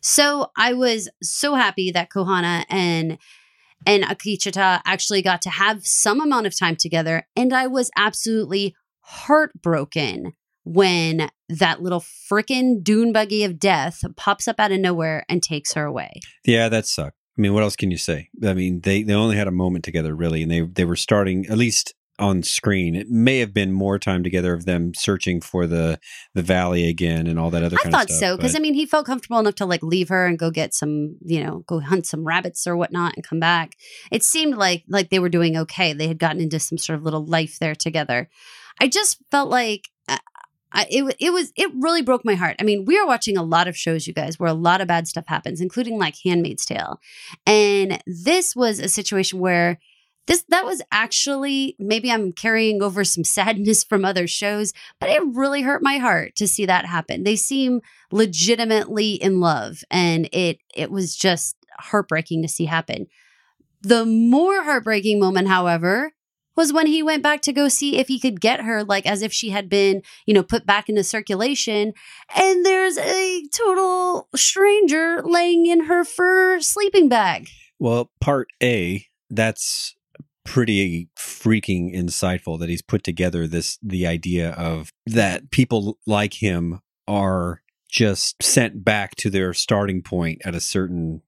So 0.00 0.50
I 0.56 0.72
was 0.72 1.08
so 1.22 1.54
happy 1.54 1.90
that 1.90 2.10
Kohana 2.10 2.64
and 2.68 3.18
and 3.84 4.02
Akichita 4.04 4.80
actually 4.84 5.22
got 5.22 5.42
to 5.42 5.50
have 5.50 5.86
some 5.86 6.20
amount 6.20 6.46
of 6.46 6.58
time 6.58 6.76
together, 6.76 7.26
and 7.36 7.52
I 7.52 7.66
was 7.66 7.90
absolutely 7.96 8.74
heartbroken 9.00 10.32
when 10.64 11.30
that 11.48 11.80
little 11.82 12.00
frickin' 12.00 12.82
dune 12.82 13.12
buggy 13.12 13.44
of 13.44 13.60
death 13.60 14.02
pops 14.16 14.48
up 14.48 14.58
out 14.58 14.72
of 14.72 14.80
nowhere 14.80 15.24
and 15.28 15.42
takes 15.42 15.74
her 15.74 15.84
away. 15.84 16.10
Yeah, 16.44 16.68
that 16.68 16.86
sucked. 16.86 17.16
I 17.36 17.40
mean, 17.40 17.52
what 17.52 17.62
else 17.62 17.76
can 17.76 17.90
you 17.90 17.98
say? 17.98 18.30
I 18.44 18.54
mean, 18.54 18.80
they 18.80 19.02
they 19.02 19.14
only 19.14 19.36
had 19.36 19.48
a 19.48 19.52
moment 19.52 19.84
together, 19.84 20.14
really, 20.14 20.42
and 20.42 20.50
they 20.50 20.62
they 20.62 20.84
were 20.84 20.96
starting 20.96 21.46
at 21.46 21.58
least 21.58 21.94
on 22.18 22.42
screen. 22.42 22.94
It 22.94 23.10
may 23.10 23.38
have 23.40 23.52
been 23.52 23.72
more 23.72 23.98
time 23.98 24.22
together 24.22 24.54
of 24.54 24.64
them 24.64 24.94
searching 24.94 25.40
for 25.40 25.66
the 25.66 25.98
the 26.34 26.42
valley 26.42 26.88
again 26.88 27.26
and 27.26 27.38
all 27.38 27.50
that 27.50 27.62
other. 27.62 27.76
I 27.78 27.82
kind 27.82 27.92
thought 27.92 28.04
of 28.04 28.10
stuff, 28.10 28.30
so 28.30 28.36
because 28.36 28.56
I 28.56 28.58
mean 28.58 28.74
he 28.74 28.86
felt 28.86 29.06
comfortable 29.06 29.38
enough 29.38 29.56
to 29.56 29.66
like 29.66 29.82
leave 29.82 30.08
her 30.08 30.26
and 30.26 30.38
go 30.38 30.50
get 30.50 30.74
some 30.74 31.18
you 31.24 31.42
know 31.42 31.62
go 31.66 31.80
hunt 31.80 32.06
some 32.06 32.24
rabbits 32.24 32.66
or 32.66 32.76
whatnot 32.76 33.14
and 33.16 33.26
come 33.26 33.40
back. 33.40 33.72
It 34.10 34.22
seemed 34.22 34.56
like 34.56 34.84
like 34.88 35.10
they 35.10 35.18
were 35.18 35.28
doing 35.28 35.56
okay. 35.58 35.92
They 35.92 36.08
had 36.08 36.18
gotten 36.18 36.40
into 36.40 36.58
some 36.58 36.78
sort 36.78 36.98
of 36.98 37.04
little 37.04 37.26
life 37.26 37.58
there 37.60 37.74
together. 37.74 38.28
I 38.80 38.88
just 38.88 39.18
felt 39.30 39.50
like 39.50 39.88
I, 40.72 40.86
it, 40.90 41.16
it 41.20 41.32
was 41.32 41.52
it 41.56 41.70
really 41.74 42.02
broke 42.02 42.24
my 42.24 42.34
heart. 42.34 42.56
I 42.58 42.64
mean, 42.64 42.84
we 42.84 42.98
are 42.98 43.06
watching 43.06 43.36
a 43.36 43.42
lot 43.42 43.68
of 43.68 43.76
shows, 43.76 44.06
you 44.06 44.12
guys, 44.12 44.38
where 44.38 44.50
a 44.50 44.54
lot 44.54 44.80
of 44.80 44.88
bad 44.88 45.08
stuff 45.08 45.26
happens, 45.26 45.60
including 45.60 45.98
like 45.98 46.16
Handmaid's 46.24 46.66
Tale, 46.66 47.00
and 47.46 48.02
this 48.06 48.56
was 48.56 48.78
a 48.78 48.88
situation 48.88 49.38
where 49.38 49.78
this 50.26 50.44
that 50.48 50.64
was 50.64 50.82
actually 50.90 51.76
maybe 51.78 52.10
I'm 52.10 52.32
carrying 52.32 52.82
over 52.82 53.04
some 53.04 53.24
sadness 53.24 53.84
from 53.84 54.04
other 54.04 54.26
shows, 54.26 54.72
but 55.00 55.08
it 55.08 55.22
really 55.24 55.62
hurt 55.62 55.82
my 55.82 55.98
heart 55.98 56.34
to 56.36 56.48
see 56.48 56.66
that 56.66 56.86
happen. 56.86 57.24
They 57.24 57.36
seem 57.36 57.80
legitimately 58.10 59.14
in 59.14 59.40
love, 59.40 59.82
and 59.90 60.28
it 60.32 60.58
it 60.74 60.90
was 60.90 61.16
just 61.16 61.56
heartbreaking 61.78 62.42
to 62.42 62.48
see 62.48 62.64
happen. 62.66 63.06
The 63.82 64.04
more 64.04 64.64
heartbreaking 64.64 65.20
moment, 65.20 65.48
however, 65.48 66.12
was 66.56 66.72
when 66.72 66.86
he 66.86 67.02
went 67.02 67.22
back 67.22 67.42
to 67.42 67.52
go 67.52 67.68
see 67.68 67.98
if 67.98 68.08
he 68.08 68.18
could 68.18 68.40
get 68.40 68.62
her, 68.62 68.82
like 68.82 69.06
as 69.06 69.22
if 69.22 69.32
she 69.32 69.50
had 69.50 69.68
been, 69.68 70.02
you 70.26 70.34
know, 70.34 70.42
put 70.42 70.66
back 70.66 70.88
into 70.88 71.04
circulation. 71.04 71.92
And 72.34 72.64
there's 72.64 72.98
a 72.98 73.42
total 73.54 74.28
stranger 74.34 75.22
laying 75.22 75.66
in 75.66 75.84
her 75.84 76.04
fur 76.04 76.60
sleeping 76.60 77.08
bag. 77.08 77.48
Well, 77.78 78.10
part 78.20 78.48
A, 78.62 79.06
that's 79.30 79.94
pretty 80.44 81.08
freaking 81.18 81.94
insightful 81.94 82.58
that 82.60 82.68
he's 82.68 82.82
put 82.82 83.02
together 83.02 83.46
this 83.46 83.78
the 83.82 84.06
idea 84.06 84.50
of 84.52 84.92
that 85.04 85.50
people 85.50 85.98
like 86.06 86.34
him 86.34 86.80
are 87.08 87.62
just 87.90 88.40
sent 88.42 88.84
back 88.84 89.16
to 89.16 89.28
their 89.28 89.52
starting 89.52 90.02
point 90.02 90.40
at 90.44 90.54
a 90.54 90.60
certain 90.60 91.22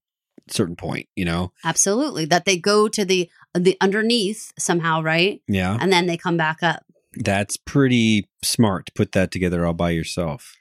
certain 0.51 0.77
point, 0.77 1.09
you 1.17 1.25
know? 1.25 1.53
Absolutely. 1.65 2.25
That 2.25 2.45
they 2.45 2.57
go 2.57 2.89
to 2.89 3.05
the 3.05 3.31
the 3.55 3.77
underneath 3.81 4.53
somehow, 4.59 5.03
right? 5.03 5.41
Yeah. 5.49 5.77
And 5.81 5.93
then 5.93 6.07
they 6.07 6.17
come 6.17 6.37
back 6.37 6.63
up. 6.63 6.85
That's 7.15 7.57
pretty 7.57 8.29
smart 8.43 8.87
to 8.87 8.93
put 8.93 9.13
that 9.13 9.31
together 9.31 9.67
all 9.67 9.75
by 9.75 9.91
yourself. 9.91 10.55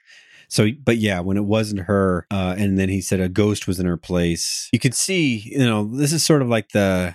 So, 0.48 0.68
but 0.82 0.96
yeah, 0.96 1.20
when 1.20 1.36
it 1.36 1.44
wasn't 1.44 1.82
her, 1.82 2.26
uh, 2.30 2.54
and 2.58 2.78
then 2.78 2.88
he 2.88 3.02
said 3.02 3.20
a 3.20 3.28
ghost 3.28 3.66
was 3.66 3.78
in 3.78 3.86
her 3.86 3.98
place, 3.98 4.70
you 4.72 4.78
could 4.78 4.94
see, 4.94 5.36
you 5.44 5.58
know, 5.58 5.84
this 5.84 6.12
is 6.12 6.24
sort 6.24 6.40
of 6.40 6.48
like 6.48 6.70
the, 6.70 7.14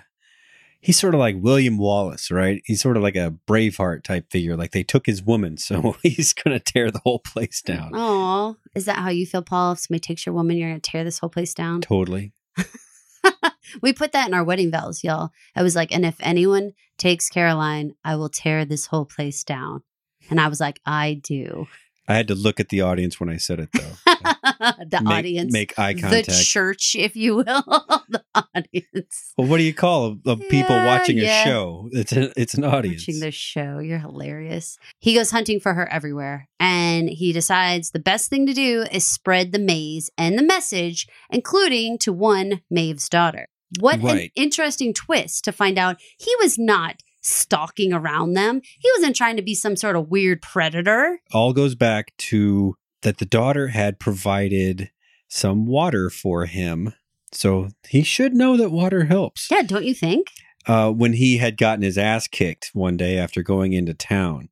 he's 0.80 1.00
sort 1.00 1.16
of 1.16 1.20
like 1.20 1.38
William 1.40 1.80
Wallace, 1.80 2.30
right? 2.30 2.62
He's 2.66 2.82
sort 2.82 2.96
of 2.96 3.02
like 3.02 3.16
a 3.16 3.34
Braveheart 3.48 4.04
type 4.04 4.30
figure. 4.30 4.56
Like 4.56 4.72
they 4.72 4.84
took 4.84 5.08
his 5.08 5.24
woman, 5.24 5.58
so 5.58 5.96
he's 6.04 6.34
going 6.34 6.58
to 6.58 6.64
tear 6.64 6.92
the 6.92 7.00
whole 7.00 7.20
place 7.20 7.62
down. 7.62 7.92
Oh, 7.96 8.58
is 8.76 8.86
that 8.86 8.98
how 8.98 9.10
you 9.10 9.26
feel, 9.26 9.42
Paul? 9.42 9.74
If 9.74 9.80
somebody 9.80 10.02
takes 10.02 10.26
your 10.28 10.36
woman, 10.36 10.56
you're 10.56 10.70
going 10.70 10.82
to 10.82 10.92
tear 10.92 11.04
this 11.04 11.18
whole 11.20 11.30
place 11.30 11.56
down? 11.56 11.82
Totally. 11.82 12.34
we 13.82 13.94
put 13.94 14.12
that 14.12 14.28
in 14.28 14.34
our 14.34 14.44
wedding 14.44 14.72
vows, 14.72 15.04
y'all. 15.04 15.32
I 15.56 15.64
was 15.64 15.76
like, 15.76 15.94
and 15.94 16.06
if 16.06 16.16
anyone 16.20 16.74
takes 16.98 17.30
Caroline, 17.30 17.96
I 18.04 18.16
will 18.16 18.30
tear 18.30 18.66
this 18.66 18.88
whole 18.88 19.06
place 19.06 19.44
down. 19.44 19.84
And 20.30 20.40
I 20.40 20.48
was 20.48 20.60
like, 20.60 20.80
I 20.86 21.20
do. 21.24 21.68
I 22.08 22.16
had 22.16 22.28
to 22.28 22.36
look 22.36 22.60
at 22.60 22.70
the 22.70 22.82
audience 22.82 23.20
when 23.20 23.30
I 23.30 23.38
said 23.38 23.60
it, 23.60 23.70
though. 23.72 23.82
the 24.06 25.00
make, 25.02 25.14
audience. 25.14 25.54
Make 25.54 25.80
eye 25.80 25.94
contact. 25.94 26.28
the 26.28 26.34
church, 26.34 26.96
if 26.96 27.16
you 27.16 27.38
will. 27.38 27.44
the 27.46 28.24
audience. 28.36 29.34
well, 29.38 29.48
what 29.48 29.58
do 29.58 29.64
you 29.64 29.74
call 29.74 30.18
of 30.26 30.40
people 30.50 30.76
Yeah, 30.76 30.86
watching 30.86 31.20
a 31.20 31.44
show? 31.44 31.90
It's 31.94 32.12
a, 32.12 32.40
it's 32.40 32.54
an 32.56 32.66
audience. 32.66 33.08
Watching 33.08 33.22
the 33.22 33.32
show. 33.32 33.80
You're 33.80 34.00
hilarious. 34.00 34.78
He 35.00 35.14
goes 35.14 35.32
hunting 35.32 35.62
for 35.62 35.74
her 35.74 35.90
everywhere. 35.90 36.50
And 36.60 37.10
he 37.10 37.32
decides 37.32 37.92
the 37.92 38.00
best 38.00 38.30
thing 38.30 38.46
to 38.48 38.54
do 38.54 38.86
is 38.92 39.06
spread 39.06 39.52
the 39.52 39.60
maze 39.60 40.10
and 40.18 40.38
the 40.38 40.44
message, 40.44 41.08
including 41.30 41.98
to 42.00 42.12
one 42.12 42.62
Maeve's 42.70 43.08
daughter. 43.08 43.48
What 43.80 44.02
an 44.02 44.30
interesting 44.36 44.94
twist 44.94 45.46
to 45.46 45.52
find 45.52 45.80
out 45.80 46.00
he 46.18 46.34
was 46.40 46.60
not 46.60 47.02
stalking 47.24 47.94
around 47.94 48.34
them. 48.34 48.62
He 48.80 48.90
wasn't 48.96 49.16
trying 49.16 49.38
to 49.38 49.42
be 49.42 49.56
some 49.56 49.76
sort 49.76 49.96
of 49.96 50.10
weird 50.10 50.42
predator. 50.42 51.20
all 51.34 51.54
goes 51.54 51.74
back 51.74 52.16
to 52.18 52.76
that 53.02 53.18
the 53.18 53.26
daughter 53.26 53.70
had 53.70 54.00
provided 54.00 54.92
some 55.28 55.66
water 55.66 56.10
for 56.10 56.46
him. 56.46 56.94
So 57.32 57.70
he 57.88 58.04
should 58.04 58.34
know 58.34 58.56
that 58.58 58.72
water 58.72 59.06
helps. 59.06 59.50
Yeah, 59.50 59.64
don't 59.64 59.86
you 59.86 59.96
think? 59.96 60.28
Uh, 60.66 60.92
when 60.92 61.14
he 61.14 61.38
had 61.38 61.58
gotten 61.58 61.82
his 61.82 61.98
ass 61.98 62.28
kicked 62.28 62.72
one 62.74 62.96
day 62.96 63.18
after 63.18 63.42
going 63.42 63.74
into 63.74 63.94
town. 63.94 64.50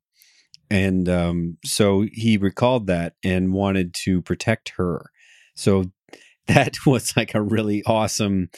And 0.70 1.08
um, 1.08 1.58
so 1.64 2.06
he 2.12 2.36
recalled 2.36 2.86
that 2.86 3.14
and 3.22 3.52
wanted 3.52 3.94
to 4.04 4.22
protect 4.22 4.70
her. 4.76 5.10
So 5.54 5.84
that 6.46 6.74
was 6.86 7.16
like 7.16 7.34
a 7.34 7.42
really 7.42 7.82
awesome 7.84 8.50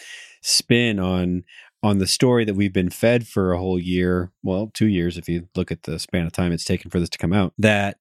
spin 0.42 0.98
on 0.98 1.42
on 1.84 1.98
the 1.98 2.06
story 2.06 2.44
that 2.44 2.54
we've 2.54 2.72
been 2.72 2.90
fed 2.90 3.26
for 3.28 3.52
a 3.52 3.58
whole 3.58 3.78
year 3.78 4.32
well 4.42 4.70
two 4.74 4.86
years 4.88 5.16
if 5.18 5.28
you 5.28 5.46
look 5.54 5.70
at 5.70 5.82
the 5.84 5.98
span 5.98 6.26
of 6.26 6.32
time 6.32 6.50
it's 6.52 6.64
taken 6.64 6.90
for 6.90 6.98
this 6.98 7.08
to 7.10 7.18
come 7.18 7.32
out 7.32 7.52
that 7.58 7.98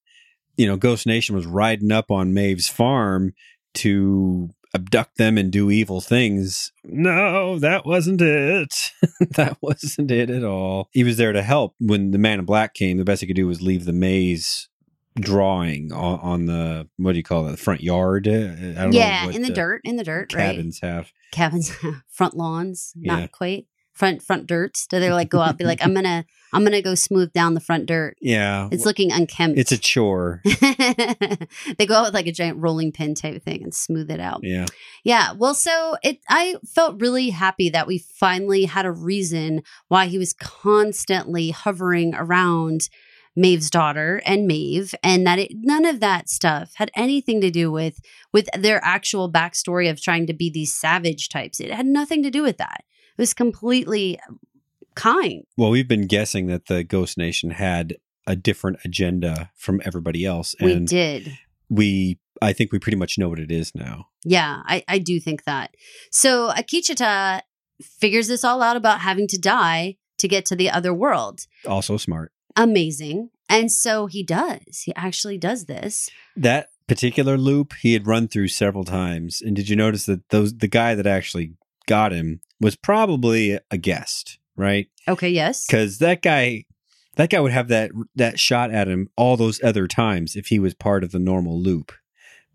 you 0.57 0.65
know 0.65 0.77
ghost 0.77 1.05
nation 1.05 1.35
was 1.35 1.45
riding 1.45 1.91
up 1.91 2.09
on 2.09 2.33
maeve's 2.33 2.69
farm 2.69 3.33
to 3.75 4.49
abduct 4.75 5.17
them 5.17 5.37
and 5.37 5.51
do 5.51 5.69
evil 5.69 6.01
things. 6.01 6.71
No 6.83 7.59
that 7.59 7.85
wasn't 7.85 8.21
it. 8.21 8.73
That 9.35 9.57
wasn't 9.61 10.09
it 10.11 10.29
at 10.31 10.43
all. 10.43 10.89
He 10.91 11.03
was 11.03 11.17
there 11.17 11.31
to 11.33 11.43
help. 11.43 11.75
When 11.79 12.09
the 12.11 12.17
man 12.17 12.39
in 12.39 12.45
black 12.45 12.73
came 12.73 12.97
the 12.97 13.03
best 13.05 13.21
he 13.21 13.27
could 13.27 13.35
do 13.35 13.45
was 13.47 13.61
leave 13.61 13.85
the 13.85 13.93
maze 13.93 14.69
drawing 15.19 15.91
on, 15.93 16.19
on 16.19 16.45
the 16.47 16.87
what 16.97 17.11
do 17.11 17.17
you 17.17 17.23
call 17.23 17.47
it 17.47 17.51
the 17.51 17.57
front 17.57 17.81
yard? 17.81 18.27
Uh, 18.27 18.31
i 18.31 18.83
don't 18.83 18.93
Yeah, 18.93 19.21
know 19.21 19.27
what 19.27 19.35
in 19.35 19.41
the, 19.43 19.51
dirt, 19.51 19.81
in 19.83 19.95
the 19.95 20.03
dirt, 20.03 20.33
right? 20.33 20.55
cabins 20.55 20.79
have. 20.81 21.11
Cabins 21.31 21.71
front 22.11 22.35
lawns 22.35 22.93
not 22.95 23.19
Yeah. 23.19 23.27
quite 23.27 23.67
front 23.93 24.21
front 24.21 24.47
dirts 24.47 24.87
do 24.87 24.99
they 24.99 25.11
like 25.11 25.29
go 25.29 25.39
out 25.39 25.57
be 25.57 25.63
like 25.63 25.83
i'm 25.83 25.93
gonna 25.93 26.25
i'm 26.51 26.63
gonna 26.63 26.81
go 26.81 26.95
smooth 26.95 27.31
down 27.33 27.53
the 27.53 27.59
front 27.59 27.85
dirt. 27.85 28.15
Yeah. 28.21 28.69
It's 28.71 28.85
looking 28.85 29.11
unkempt. 29.11 29.57
It's 29.57 29.71
a 29.71 29.77
chore. 29.77 30.41
They 31.77 31.85
go 31.85 31.95
out 31.95 32.05
with 32.05 32.13
like 32.13 32.27
a 32.27 32.31
giant 32.31 32.59
rolling 32.59 32.91
pin 32.91 33.15
type 33.15 33.43
thing 33.43 33.63
and 33.63 33.73
smooth 33.73 34.09
it 34.11 34.19
out. 34.19 34.41
Yeah. 34.43 34.65
Yeah 35.03 35.33
well 35.33 35.53
so 35.53 35.95
it 36.03 36.19
i 36.29 36.55
felt 36.65 37.01
really 37.01 37.29
happy 37.29 37.69
that 37.69 37.87
we 37.87 37.97
finally 37.97 38.65
had 38.65 38.85
a 38.85 38.91
reason 38.91 39.63
why 39.87 40.05
he 40.07 40.17
was 40.17 40.33
constantly 40.33 41.51
hovering 41.51 42.13
around 42.15 42.89
Maeve's 43.35 43.71
daughter 43.71 44.21
and 44.25 44.45
Maeve, 44.45 44.93
and 45.01 45.25
that 45.25 45.39
it, 45.39 45.51
none 45.55 45.85
of 45.85 45.99
that 46.01 46.29
stuff 46.29 46.73
had 46.75 46.91
anything 46.95 47.41
to 47.41 47.49
do 47.49 47.71
with 47.71 47.99
with 48.31 48.47
their 48.55 48.79
actual 48.83 49.31
backstory 49.31 49.89
of 49.89 50.01
trying 50.01 50.27
to 50.27 50.33
be 50.33 50.51
these 50.51 50.73
savage 50.73 51.29
types. 51.29 51.59
It 51.59 51.71
had 51.71 51.87
nothing 51.87 52.21
to 52.23 52.29
do 52.29 52.43
with 52.43 52.57
that. 52.57 52.83
It 53.17 53.21
was 53.21 53.33
completely 53.33 54.19
kind. 54.95 55.43
Well, 55.57 55.69
we've 55.69 55.87
been 55.87 56.07
guessing 56.07 56.47
that 56.47 56.67
the 56.67 56.83
Ghost 56.83 57.17
Nation 57.17 57.51
had 57.51 57.97
a 58.25 58.35
different 58.35 58.79
agenda 58.85 59.51
from 59.55 59.81
everybody 59.85 60.25
else, 60.25 60.55
we 60.61 60.71
and 60.71 60.87
did. 60.87 61.37
we, 61.69 62.19
I 62.41 62.53
think 62.53 62.71
we 62.71 62.79
pretty 62.79 62.97
much 62.97 63.17
know 63.17 63.29
what 63.29 63.39
it 63.39 63.51
is 63.51 63.73
now. 63.75 64.07
Yeah, 64.23 64.61
I, 64.65 64.83
I 64.87 64.97
do 64.99 65.19
think 65.19 65.43
that. 65.43 65.75
So 66.11 66.51
Akecheta 66.51 67.41
figures 67.81 68.27
this 68.27 68.43
all 68.43 68.61
out 68.61 68.77
about 68.77 69.01
having 69.01 69.27
to 69.27 69.37
die 69.37 69.97
to 70.19 70.27
get 70.27 70.45
to 70.45 70.55
the 70.55 70.69
other 70.69 70.93
world. 70.93 71.41
Also 71.67 71.97
smart. 71.97 72.31
Amazing. 72.55 73.29
And 73.49 73.71
so 73.71 74.05
he 74.05 74.23
does. 74.23 74.83
He 74.85 74.93
actually 74.95 75.37
does 75.37 75.65
this. 75.65 76.09
That 76.35 76.69
particular 76.87 77.37
loop 77.37 77.73
he 77.81 77.93
had 77.93 78.07
run 78.07 78.27
through 78.27 78.49
several 78.49 78.83
times, 78.83 79.41
and 79.41 79.55
did 79.55 79.69
you 79.69 79.75
notice 79.75 80.05
that 80.05 80.29
those 80.29 80.55
the 80.57 80.67
guy 80.67 80.95
that 80.95 81.07
actually 81.07 81.53
got 81.87 82.11
him 82.11 82.41
was 82.59 82.75
probably 82.75 83.59
a 83.69 83.77
guest, 83.77 84.39
right? 84.55 84.87
Okay, 85.07 85.29
yes. 85.29 85.65
Because 85.65 85.99
that 85.99 86.21
guy, 86.21 86.65
that 87.15 87.29
guy 87.29 87.39
would 87.39 87.51
have 87.51 87.67
that 87.67 87.91
that 88.15 88.39
shot 88.39 88.71
at 88.71 88.87
him 88.87 89.09
all 89.15 89.37
those 89.37 89.63
other 89.63 89.87
times 89.87 90.35
if 90.35 90.47
he 90.47 90.59
was 90.59 90.73
part 90.73 91.03
of 91.03 91.11
the 91.11 91.19
normal 91.19 91.59
loop. 91.59 91.91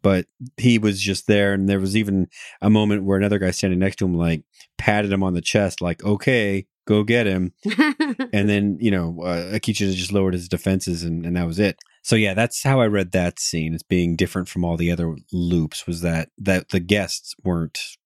But 0.01 0.27
he 0.57 0.79
was 0.79 1.01
just 1.01 1.27
there, 1.27 1.53
and 1.53 1.69
there 1.69 1.81
was 1.81 1.97
even 1.97 2.29
a 2.63 2.71
moment 2.71 3.05
where 3.05 3.19
another 3.19 3.39
guy 3.39 3.51
standing 3.51 3.81
next 3.81 3.97
to 3.97 4.05
him, 4.05 4.15
like 4.15 4.45
patted 4.77 5.13
him 5.13 5.25
on 5.25 5.35
the 5.35 5.41
chest, 5.41 5.81
like 5.81 6.05
"Okay, 6.05 6.67
go 6.87 7.03
get 7.03 7.27
him." 7.27 7.53
and 8.33 8.49
then 8.49 8.79
you 8.81 8.93
know 8.93 9.21
uh, 9.23 9.53
Akecheta 9.55 9.95
just 9.95 10.13
lowered 10.13 10.35
his 10.35 10.49
defenses, 10.49 11.03
and, 11.03 11.27
and 11.27 11.37
that 11.37 11.47
was 11.47 11.59
it. 11.59 11.79
So 12.03 12.15
yeah, 12.17 12.33
that's 12.33 12.63
how 12.63 12.81
I 12.81 12.87
read 12.87 13.13
that 13.13 13.41
scene 13.41 13.75
as 13.75 13.83
being 13.83 14.15
different 14.15 14.49
from 14.49 14.65
all 14.65 14.77
the 14.77 14.93
other 14.93 15.17
loops. 15.33 15.87
Was 15.87 16.01
that 16.03 16.31
that 16.39 16.69
the 16.69 16.81
guests 16.81 17.35
weren't 17.43 17.98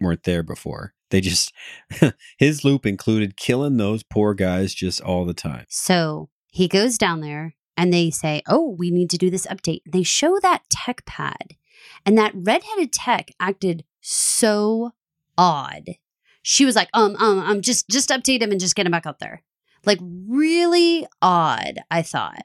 weren't 0.00 0.24
there 0.24 0.42
before? 0.42 0.94
They 1.10 1.20
just 1.20 1.52
his 2.38 2.64
loop 2.64 2.84
included 2.84 3.36
killing 3.36 3.76
those 3.76 4.02
poor 4.02 4.34
guys 4.34 4.74
just 4.74 5.00
all 5.00 5.24
the 5.24 5.34
time. 5.34 5.66
so 5.68 6.28
he 6.50 6.68
goes 6.68 6.96
down 6.96 7.20
there 7.20 7.54
and 7.76 7.92
they 7.92 8.10
say, 8.10 8.42
Oh, 8.48 8.74
we 8.78 8.90
need 8.90 9.10
to 9.10 9.18
do 9.18 9.30
this 9.30 9.46
update. 9.46 9.82
They 9.86 10.02
show 10.02 10.38
that 10.40 10.62
tech 10.70 11.04
pad, 11.04 11.56
and 12.04 12.16
that 12.16 12.32
redheaded 12.34 12.92
tech 12.92 13.30
acted 13.38 13.84
so 14.00 14.92
odd. 15.36 15.96
She 16.42 16.64
was 16.64 16.76
like, 16.76 16.88
um, 16.94 17.16
um, 17.16 17.40
um, 17.40 17.60
just 17.60 17.88
just 17.88 18.08
update 18.08 18.40
him 18.40 18.50
and 18.50 18.60
just 18.60 18.74
get 18.76 18.86
him 18.86 18.92
back 18.92 19.06
up 19.06 19.18
there. 19.18 19.42
Like 19.84 19.98
really 20.02 21.06
odd, 21.20 21.80
I 21.90 22.02
thought. 22.02 22.44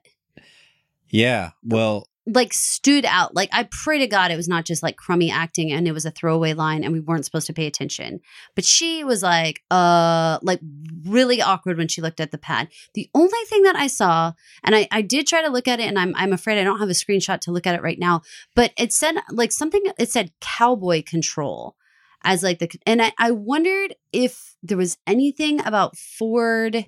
Yeah, 1.10 1.52
well, 1.64 2.08
like 2.28 2.54
stood 2.54 3.04
out. 3.06 3.36
Like 3.36 3.50
I 3.52 3.68
pray 3.72 4.00
to 4.00 4.08
God 4.08 4.32
it 4.32 4.36
was 4.36 4.48
not 4.48 4.66
just 4.66 4.84
like 4.84 4.96
crummy 4.96 5.32
acting 5.32 5.72
and 5.72 5.88
it 5.88 5.92
was 5.92 6.06
a 6.06 6.12
throwaway 6.12 6.54
line 6.54 6.84
and 6.84 6.94
we 6.94 7.00
weren't 7.00 7.26
supposed 7.26 7.48
to 7.48 7.54
pay 7.54 7.66
attention. 7.66 8.20
But 8.56 8.64
she 8.64 9.04
was 9.04 9.24
like 9.24 9.64
uh 9.72 10.38
like 10.44 10.60
really 11.06 11.42
awkward 11.42 11.78
when 11.78 11.88
she 11.88 12.02
looked 12.02 12.20
at 12.20 12.32
the 12.32 12.38
pad. 12.38 12.70
The 12.94 13.10
only 13.16 13.40
thing 13.48 13.64
that 13.64 13.76
I 13.76 13.88
saw, 13.88 14.34
and 14.64 14.76
I, 14.76 14.88
I 14.92 15.02
did 15.02 15.26
try 15.26 15.42
to 15.42 15.50
look 15.50 15.68
at 15.68 15.80
it 15.80 15.88
and 15.88 15.98
I'm 15.98 16.14
I'm 16.16 16.34
afraid 16.34 16.60
I 16.60 16.64
don't 16.64 16.80
have 16.80 16.90
a 16.90 16.94
screenshot 16.94 17.40
to 17.42 17.52
look 17.52 17.66
at 17.66 17.76
it 17.76 17.82
right 17.82 18.00
now, 18.00 18.22
but 18.56 18.72
it 18.78 18.94
said 18.94 19.16
like 19.32 19.52
something 19.52 19.82
it 19.98 20.12
said 20.12 20.32
cowboy 20.40 21.04
control 21.04 21.76
as 22.24 22.44
like 22.44 22.60
the 22.60 22.70
and 22.86 23.02
I, 23.02 23.14
I 23.18 23.32
wondered 23.32 23.96
if 24.14 24.56
there 24.62 24.78
was 24.78 24.98
anything 25.08 25.60
about 25.66 25.98
Ford 25.98 26.86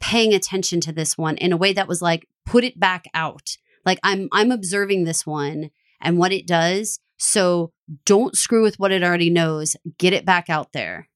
paying 0.00 0.34
attention 0.34 0.80
to 0.80 0.92
this 0.92 1.16
one 1.16 1.36
in 1.36 1.52
a 1.52 1.56
way 1.56 1.72
that 1.72 1.86
was 1.86 2.02
like 2.02 2.26
put 2.44 2.64
it 2.64 2.78
back 2.78 3.04
out 3.14 3.56
like 3.84 3.98
i'm 4.02 4.28
i'm 4.32 4.50
observing 4.50 5.04
this 5.04 5.26
one 5.26 5.70
and 6.00 6.18
what 6.18 6.32
it 6.32 6.46
does 6.46 6.98
so 7.18 7.72
don't 8.04 8.36
screw 8.36 8.62
with 8.62 8.78
what 8.78 8.92
it 8.92 9.02
already 9.02 9.30
knows 9.30 9.76
get 9.98 10.12
it 10.12 10.24
back 10.24 10.48
out 10.50 10.72
there 10.72 11.08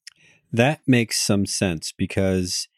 That 0.52 0.80
makes 0.86 1.20
some 1.20 1.44
sense 1.44 1.92
because 1.92 2.68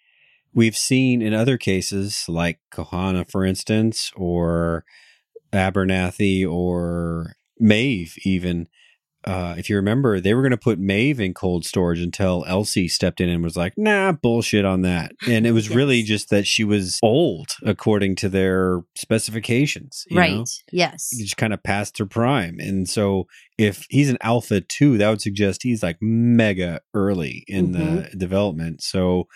we've 0.53 0.77
seen 0.77 1.23
in 1.23 1.35
other 1.35 1.57
cases, 1.57 2.25
like 2.29 2.59
Kohana, 2.73 3.31
for 3.31 3.45
instance, 3.45 4.11
or 4.17 4.85
Abernathy 5.53 6.49
or 6.49 7.37
Maeve, 7.59 8.17
even. 8.25 8.69
Uh, 9.29 9.55
if 9.59 9.69
you 9.69 9.77
remember, 9.77 10.21
they 10.21 10.33
were 10.33 10.41
going 10.41 10.53
to 10.53 10.57
put 10.57 10.79
Maeve 10.79 11.21
in 11.21 11.35
cold 11.35 11.67
storage 11.67 12.01
until 12.01 12.47
Elsie 12.49 12.89
stepped 12.89 13.21
in 13.21 13.29
and 13.29 13.45
was 13.45 13.59
like, 13.59 13.75
nah, 13.77 14.11
bullshit 14.11 14.65
on 14.65 14.81
that. 14.83 15.13
And 15.29 15.47
it 15.47 15.53
was 15.53 15.69
really 15.75 16.03
just 16.03 16.31
that 16.31 16.47
she 16.47 16.65
was 16.65 16.99
old 17.03 17.49
according 17.63 18.17
to 18.17 18.31
their 18.31 18.81
specifications. 18.97 20.07
you 20.09 20.17
right 20.17 20.35
know? 20.35 20.45
yes 20.73 21.11
just 21.19 21.37
kind 21.37 21.53
of 21.53 21.63
past 21.63 21.99
her 21.99 22.07
prime. 22.07 22.59
And 22.59 22.89
so 22.89 23.27
if 23.59 23.85
he's 23.91 24.09
an 24.09 24.17
alpha 24.23 24.63
too, 24.63 24.97
that 24.97 25.11
would 25.11 25.21
suggest 25.21 25.63
he's 25.63 25.83
like 25.83 25.99
mega 26.01 26.81
early 26.95 27.45
in 27.47 27.73
the 27.73 28.09
development. 28.17 28.83
So 28.83 29.29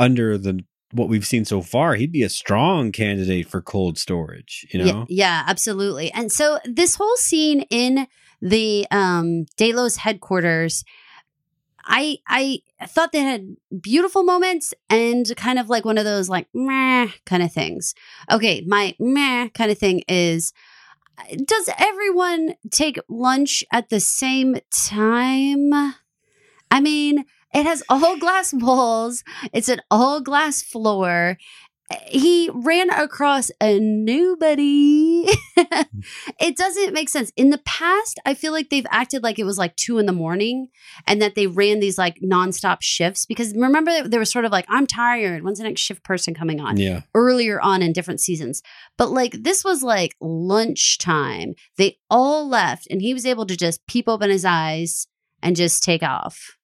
under 0.00 0.36
the 0.36 0.64
what 0.92 1.08
we've 1.08 1.26
seen 1.26 1.44
so 1.44 1.62
far, 1.62 1.94
he'd 1.94 2.12
be 2.12 2.22
a 2.22 2.28
strong 2.28 2.90
candidate 2.90 3.48
for 3.48 3.60
cold 3.60 3.98
storage, 3.98 4.66
you 4.72 4.80
yeah, 4.80 4.92
know? 4.92 5.06
yeah 5.08 5.44
absolutely 5.46 6.10
and 6.10 6.32
so 6.32 6.58
this 6.64 6.96
whole 6.96 7.16
scene 7.16 7.62
in 7.70 8.08
the 8.40 8.86
um 8.90 9.44
delos 9.56 9.96
headquarters 9.96 10.84
I 11.86 12.18
I 12.26 12.60
thought 12.86 13.12
they 13.12 13.20
had 13.20 13.56
beautiful 13.80 14.24
moments 14.24 14.74
and 14.90 15.24
kind 15.36 15.58
of 15.58 15.68
like 15.70 15.84
one 15.84 15.98
of 15.98 16.04
those 16.04 16.28
like 16.28 16.48
meh 16.52 17.08
kind 17.24 17.42
of 17.42 17.52
things. 17.52 17.94
Okay, 18.30 18.64
my 18.66 18.94
meh 18.98 19.48
kind 19.50 19.70
of 19.70 19.78
thing 19.78 20.02
is 20.08 20.52
does 21.44 21.70
everyone 21.78 22.54
take 22.70 22.98
lunch 23.08 23.64
at 23.72 23.88
the 23.88 24.00
same 24.00 24.58
time? 24.70 25.72
I 26.70 26.80
mean, 26.80 27.24
it 27.54 27.64
has 27.64 27.82
all 27.88 28.18
glass 28.18 28.52
walls. 28.54 29.24
It's 29.52 29.68
an 29.68 29.80
all 29.90 30.20
glass 30.20 30.62
floor. 30.62 31.38
He 32.06 32.50
ran 32.52 32.90
across 32.90 33.50
a 33.60 33.78
nobody. 33.78 35.26
Hmm. 35.56 35.82
it 36.40 36.56
doesn't 36.56 36.92
make 36.92 37.08
sense. 37.08 37.30
In 37.36 37.50
the 37.50 37.58
past, 37.58 38.18
I 38.26 38.34
feel 38.34 38.52
like 38.52 38.70
they've 38.70 38.86
acted 38.90 39.22
like 39.22 39.38
it 39.38 39.44
was 39.44 39.56
like 39.56 39.76
two 39.76 39.98
in 39.98 40.06
the 40.06 40.12
morning 40.12 40.68
and 41.06 41.22
that 41.22 41.36
they 41.36 41.46
ran 41.46 41.78
these 41.78 41.96
like 41.96 42.18
nonstop 42.20 42.78
shifts 42.80 43.24
because 43.24 43.54
remember 43.54 44.02
they 44.02 44.18
were 44.18 44.24
sort 44.24 44.44
of 44.44 44.52
like, 44.52 44.66
I'm 44.68 44.86
tired. 44.86 45.44
When's 45.44 45.58
the 45.58 45.64
next 45.64 45.80
shift 45.80 46.02
person 46.02 46.34
coming 46.34 46.60
on? 46.60 46.76
Yeah. 46.76 47.02
earlier 47.14 47.60
on 47.60 47.82
in 47.82 47.92
different 47.92 48.20
seasons. 48.20 48.62
But 48.96 49.10
like 49.10 49.42
this 49.42 49.64
was 49.64 49.82
like 49.82 50.16
lunchtime. 50.20 51.54
They 51.78 51.98
all 52.10 52.48
left 52.48 52.88
and 52.90 53.00
he 53.00 53.14
was 53.14 53.26
able 53.26 53.46
to 53.46 53.56
just 53.56 53.86
peep 53.86 54.08
open 54.08 54.30
his 54.30 54.44
eyes 54.44 55.06
and 55.42 55.54
just 55.54 55.84
take 55.84 56.02
off. 56.02 56.56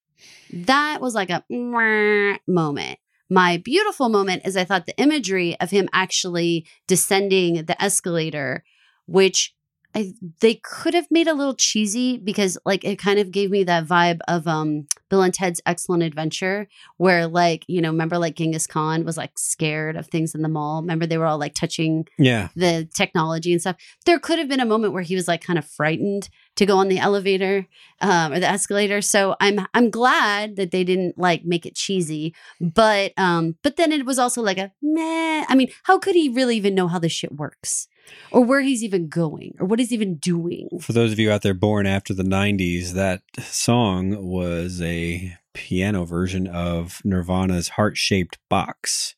That 0.51 0.99
was 1.01 1.15
like 1.15 1.29
a 1.29 1.43
moment. 1.49 2.99
My 3.33 3.57
beautiful 3.57 4.09
moment 4.09 4.43
is 4.45 4.55
I 4.55 4.63
thought 4.63 4.85
the 4.85 4.95
imagery 4.99 5.59
of 5.59 5.71
him 5.71 5.89
actually 5.91 6.67
descending 6.85 7.65
the 7.65 7.81
escalator, 7.81 8.63
which 9.07 9.55
I, 9.95 10.13
they 10.39 10.61
could 10.63 10.93
have 10.93 11.07
made 11.09 11.27
a 11.27 11.33
little 11.33 11.55
cheesy 11.55 12.19
because 12.19 12.59
like 12.63 12.83
it 12.83 12.99
kind 12.99 13.17
of 13.17 13.31
gave 13.31 13.49
me 13.49 13.63
that 13.63 13.87
vibe 13.87 14.19
of 14.27 14.47
um 14.47 14.85
Bill 15.13 15.21
and 15.21 15.33
Ted's 15.33 15.61
Excellent 15.67 16.01
Adventure 16.01 16.67
where 16.97 17.27
like 17.27 17.63
you 17.67 17.81
know 17.81 17.89
remember 17.91 18.17
like 18.17 18.35
Genghis 18.35 18.65
Khan 18.65 19.05
was 19.05 19.15
like 19.15 19.37
scared 19.37 19.95
of 19.95 20.07
things 20.07 20.33
in 20.33 20.41
the 20.41 20.49
mall? 20.49 20.81
Remember 20.81 21.05
they 21.05 21.19
were 21.19 21.27
all 21.27 21.37
like 21.37 21.53
touching 21.53 22.07
Yeah. 22.17 22.47
the 22.55 22.87
technology 22.93 23.51
and 23.51 23.61
stuff? 23.61 23.75
There 24.07 24.17
could 24.17 24.39
have 24.39 24.47
been 24.49 24.59
a 24.59 24.65
moment 24.65 24.93
where 24.93 25.03
he 25.03 25.13
was 25.15 25.27
like 25.27 25.43
kind 25.43 25.59
of 25.59 25.65
frightened 25.65 26.29
to 26.55 26.65
go 26.65 26.77
on 26.77 26.87
the 26.87 26.97
elevator 26.97 27.67
um, 28.01 28.33
or 28.33 28.39
the 28.39 28.49
escalator. 28.49 29.01
So 29.01 29.35
I'm 29.39 29.67
I'm 29.75 29.89
glad 29.91 30.55
that 30.55 30.71
they 30.71 30.83
didn't 30.83 31.17
like 31.17 31.45
make 31.45 31.65
it 31.67 31.75
cheesy 31.75 32.33
but 32.59 33.13
um 33.17 33.55
but 33.61 33.75
then 33.75 33.91
it 33.91 34.05
was 34.05 34.17
also 34.17 34.41
like 34.41 34.57
a 34.57 34.71
meh 34.81 35.45
I 35.47 35.53
mean 35.55 35.69
how 35.83 35.99
could 35.99 36.15
he 36.15 36.29
really 36.29 36.57
even 36.57 36.73
know 36.73 36.87
how 36.87 36.97
this 36.99 37.11
shit 37.11 37.33
works 37.33 37.87
or 38.31 38.43
where 38.43 38.61
he's 38.61 38.83
even 38.83 39.07
going 39.07 39.55
or 39.59 39.65
what 39.65 39.79
he's 39.79 39.93
even 39.93 40.15
doing 40.15 40.69
For 40.81 40.93
those 40.93 41.11
of 41.11 41.19
you 41.19 41.31
out 41.31 41.41
there 41.41 41.53
born 41.53 41.85
after 41.85 42.13
the 42.13 42.23
90s, 42.23 42.91
that 42.91 43.21
song 43.39 44.25
was 44.25 44.81
a 44.81 45.37
piano 45.53 46.03
version 46.05 46.47
of 46.47 47.01
Nirvana's 47.03 47.69
Heart 47.69 47.97
Shaped 47.97 48.39
Box. 48.49 49.15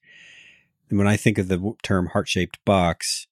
And 0.89 0.99
when 0.99 1.07
I 1.07 1.17
think 1.17 1.37
of 1.37 1.47
the 1.47 1.73
term 1.81 2.07
heart 2.07 2.27
shaped 2.27 2.63
box, 2.65 3.27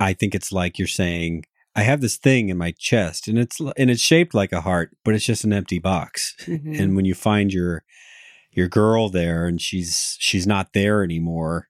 I 0.00 0.12
think 0.12 0.34
it's 0.34 0.52
like 0.52 0.78
you're 0.78 0.88
saying, 0.88 1.44
I 1.74 1.82
have 1.82 2.00
this 2.00 2.16
thing 2.16 2.48
in 2.48 2.56
my 2.56 2.72
chest 2.72 3.28
and 3.28 3.38
it's 3.38 3.60
and 3.60 3.90
it's 3.90 4.00
shaped 4.00 4.34
like 4.34 4.52
a 4.52 4.62
heart, 4.62 4.96
but 5.04 5.14
it's 5.14 5.26
just 5.26 5.44
an 5.44 5.52
empty 5.52 5.78
box. 5.78 6.34
Mhm. 6.46 6.80
And 6.80 6.96
when 6.96 7.04
you 7.04 7.14
find 7.14 7.52
your 7.52 7.84
your 8.50 8.68
girl 8.68 9.10
there 9.10 9.46
and 9.46 9.60
she's 9.60 10.16
she's 10.18 10.46
not 10.46 10.72
there 10.72 11.04
anymore, 11.04 11.68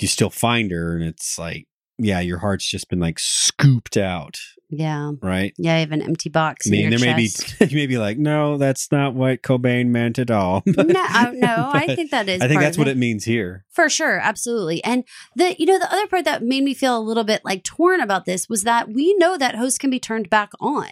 you 0.00 0.08
still 0.08 0.30
find 0.30 0.70
her 0.70 0.94
and 0.94 1.04
it's 1.04 1.38
like, 1.38 1.66
yeah, 1.98 2.20
your 2.20 2.38
heart's 2.38 2.68
just 2.68 2.90
been 2.90 3.00
like 3.00 3.18
scooped 3.18 3.96
out, 3.96 4.36
yeah 4.68 5.12
right? 5.22 5.54
yeah 5.58 5.76
you 5.76 5.80
have 5.80 5.92
an 5.92 6.02
empty 6.02 6.28
box 6.28 6.66
I 6.66 6.70
mean, 6.70 6.90
there 6.90 6.98
your 6.98 7.08
may 7.08 7.14
be 7.14 7.30
you 7.66 7.76
may 7.76 7.86
be 7.86 7.98
like, 7.98 8.18
no, 8.18 8.58
that's 8.58 8.90
not 8.92 9.14
what 9.14 9.42
Cobain 9.42 9.86
meant 9.88 10.18
at 10.18 10.30
all. 10.30 10.62
no, 10.66 10.74
I- 10.96 11.30
no, 11.34 11.70
I 11.72 11.94
think 11.94 12.10
that 12.10 12.28
is. 12.28 12.42
I 12.42 12.48
think 12.48 12.60
that's 12.60 12.76
what 12.76 12.88
it 12.88 12.96
means 12.96 13.24
here. 13.24 13.64
For 13.70 13.88
sure, 13.88 14.18
absolutely. 14.18 14.82
And 14.84 15.04
the 15.36 15.54
you 15.58 15.66
know 15.66 15.78
the 15.78 15.90
other 15.92 16.06
part 16.06 16.24
that 16.26 16.42
made 16.42 16.64
me 16.64 16.74
feel 16.74 16.98
a 16.98 17.00
little 17.00 17.24
bit 17.24 17.44
like 17.44 17.64
torn 17.64 18.00
about 18.00 18.24
this 18.26 18.48
was 18.48 18.64
that 18.64 18.88
we 18.92 19.14
know 19.18 19.38
that 19.38 19.54
hosts 19.54 19.78
can 19.78 19.88
be 19.90 20.00
turned 20.00 20.28
back 20.28 20.50
on. 20.60 20.90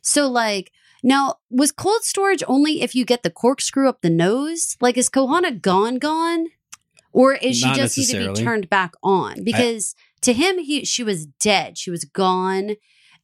So 0.00 0.28
like 0.28 0.70
now 1.02 1.34
was 1.50 1.72
cold 1.72 2.04
storage 2.04 2.42
only 2.48 2.80
if 2.82 2.94
you 2.94 3.04
get 3.04 3.22
the 3.22 3.30
corkscrew 3.30 3.88
up 3.88 4.00
the 4.00 4.10
nose? 4.10 4.76
Like 4.80 4.96
is 4.96 5.10
Kohana 5.10 5.60
gone 5.60 5.98
gone? 5.98 6.46
Or 7.12 7.34
is 7.34 7.58
she 7.58 7.66
Not 7.66 7.76
just 7.76 7.98
need 7.98 8.08
to 8.08 8.32
be 8.32 8.42
turned 8.42 8.68
back 8.68 8.92
on? 9.02 9.42
Because 9.42 9.94
to 10.22 10.32
him 10.32 10.58
he 10.58 10.84
she 10.84 11.02
was 11.02 11.26
dead. 11.26 11.78
She 11.78 11.90
was 11.90 12.04
gone. 12.04 12.76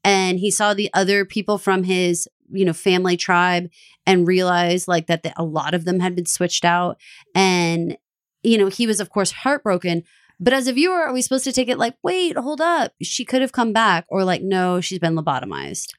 And 0.02 0.38
he 0.38 0.50
saw 0.50 0.74
the 0.74 0.90
other 0.94 1.24
people 1.24 1.58
from 1.58 1.84
his 1.84 2.28
you 2.50 2.64
know 2.64 2.72
family 2.72 3.16
tribe 3.16 3.70
and 4.06 4.26
realized 4.26 4.86
like 4.86 5.06
that 5.06 5.22
the, 5.22 5.32
a 5.36 5.44
lot 5.44 5.74
of 5.74 5.84
them 5.84 6.00
had 6.00 6.14
been 6.14 6.26
switched 6.26 6.64
out. 6.64 6.98
And 7.34 7.96
you 8.42 8.58
know 8.58 8.68
he 8.68 8.86
was 8.86 9.00
of 9.00 9.10
course 9.10 9.32
heartbroken. 9.32 10.04
But 10.40 10.52
as 10.52 10.66
a 10.66 10.72
viewer 10.72 11.02
are 11.02 11.12
we 11.12 11.22
supposed 11.22 11.44
to 11.44 11.52
take 11.52 11.68
it 11.68 11.78
like 11.78 11.96
wait 12.02 12.36
hold 12.36 12.60
up. 12.60 12.92
She 13.02 13.24
could 13.24 13.42
have 13.42 13.52
come 13.52 13.72
back. 13.72 14.06
Or 14.08 14.24
like 14.24 14.42
no 14.42 14.80
she's 14.80 14.98
been 14.98 15.14
lobotomized. 15.14 15.92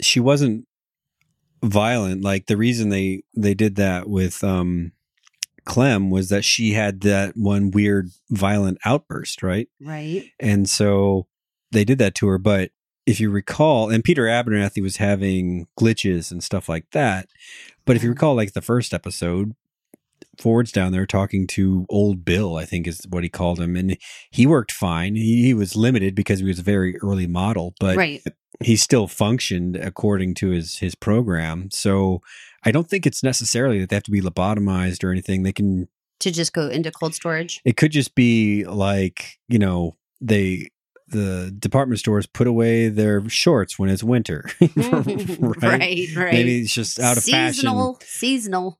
She 0.00 0.20
wasn't 0.20 0.66
violent. 1.62 2.22
Like 2.22 2.46
the 2.46 2.56
reason 2.56 2.90
they 2.90 3.22
they 3.34 3.54
did 3.54 3.76
that 3.76 4.08
with 4.08 4.44
um 4.44 4.92
Clem 5.66 6.10
was 6.10 6.30
that 6.30 6.44
she 6.44 6.72
had 6.72 7.02
that 7.02 7.36
one 7.36 7.70
weird 7.70 8.08
violent 8.30 8.78
outburst, 8.84 9.42
right? 9.42 9.68
right 9.80 10.24
And 10.40 10.68
so 10.68 11.26
they 11.72 11.84
did 11.84 11.98
that 11.98 12.14
to 12.16 12.28
her. 12.28 12.38
But 12.38 12.70
if 13.04 13.20
you 13.20 13.30
recall, 13.30 13.90
and 13.90 14.02
Peter 14.02 14.24
Abernathy 14.24 14.82
was 14.82 14.96
having 14.96 15.66
glitches 15.78 16.30
and 16.30 16.42
stuff 16.42 16.68
like 16.68 16.90
that. 16.92 17.28
But 17.84 17.96
if 17.96 18.02
you 18.02 18.10
recall, 18.10 18.34
like 18.34 18.52
the 18.52 18.62
first 18.62 18.94
episode, 18.94 19.54
Ford's 20.40 20.72
down 20.72 20.92
there 20.92 21.06
talking 21.06 21.46
to 21.48 21.86
old 21.88 22.24
Bill, 22.24 22.56
I 22.56 22.64
think 22.64 22.86
is 22.86 23.06
what 23.08 23.22
he 23.22 23.28
called 23.28 23.60
him. 23.60 23.76
And 23.76 23.96
he 24.30 24.46
worked 24.46 24.72
fine. 24.72 25.14
He, 25.14 25.42
he 25.42 25.54
was 25.54 25.76
limited 25.76 26.14
because 26.14 26.40
he 26.40 26.46
was 26.46 26.58
a 26.58 26.62
very 26.62 26.96
early 26.98 27.26
model, 27.26 27.74
but 27.78 27.96
right 27.96 28.22
he 28.60 28.76
still 28.76 29.06
functioned 29.06 29.76
according 29.76 30.34
to 30.34 30.50
his 30.50 30.78
his 30.78 30.94
program. 30.94 31.68
So 31.70 32.22
I 32.66 32.72
don't 32.72 32.88
think 32.88 33.06
it's 33.06 33.22
necessarily 33.22 33.78
that 33.78 33.88
they 33.88 33.96
have 33.96 34.02
to 34.02 34.10
be 34.10 34.20
lobotomized 34.20 35.04
or 35.04 35.12
anything. 35.12 35.44
They 35.44 35.52
can 35.52 35.88
to 36.20 36.30
just 36.30 36.52
go 36.52 36.68
into 36.68 36.90
cold 36.90 37.14
storage? 37.14 37.60
It 37.64 37.76
could 37.76 37.92
just 37.92 38.14
be 38.14 38.64
like 38.64 39.38
you 39.48 39.58
know 39.58 39.96
they 40.20 40.70
the 41.08 41.54
department 41.56 42.00
stores 42.00 42.26
put 42.26 42.48
away 42.48 42.88
their 42.88 43.26
shorts 43.28 43.78
when 43.78 43.88
it's 43.88 44.02
winter. 44.02 44.50
Right 45.38 46.08
right, 46.16 46.32
maybe 46.32 46.60
it's 46.60 46.74
just 46.74 46.98
out 46.98 47.16
of 47.16 47.22
seasonal 47.22 47.94
fashion 47.94 48.08
seasonal 48.08 48.78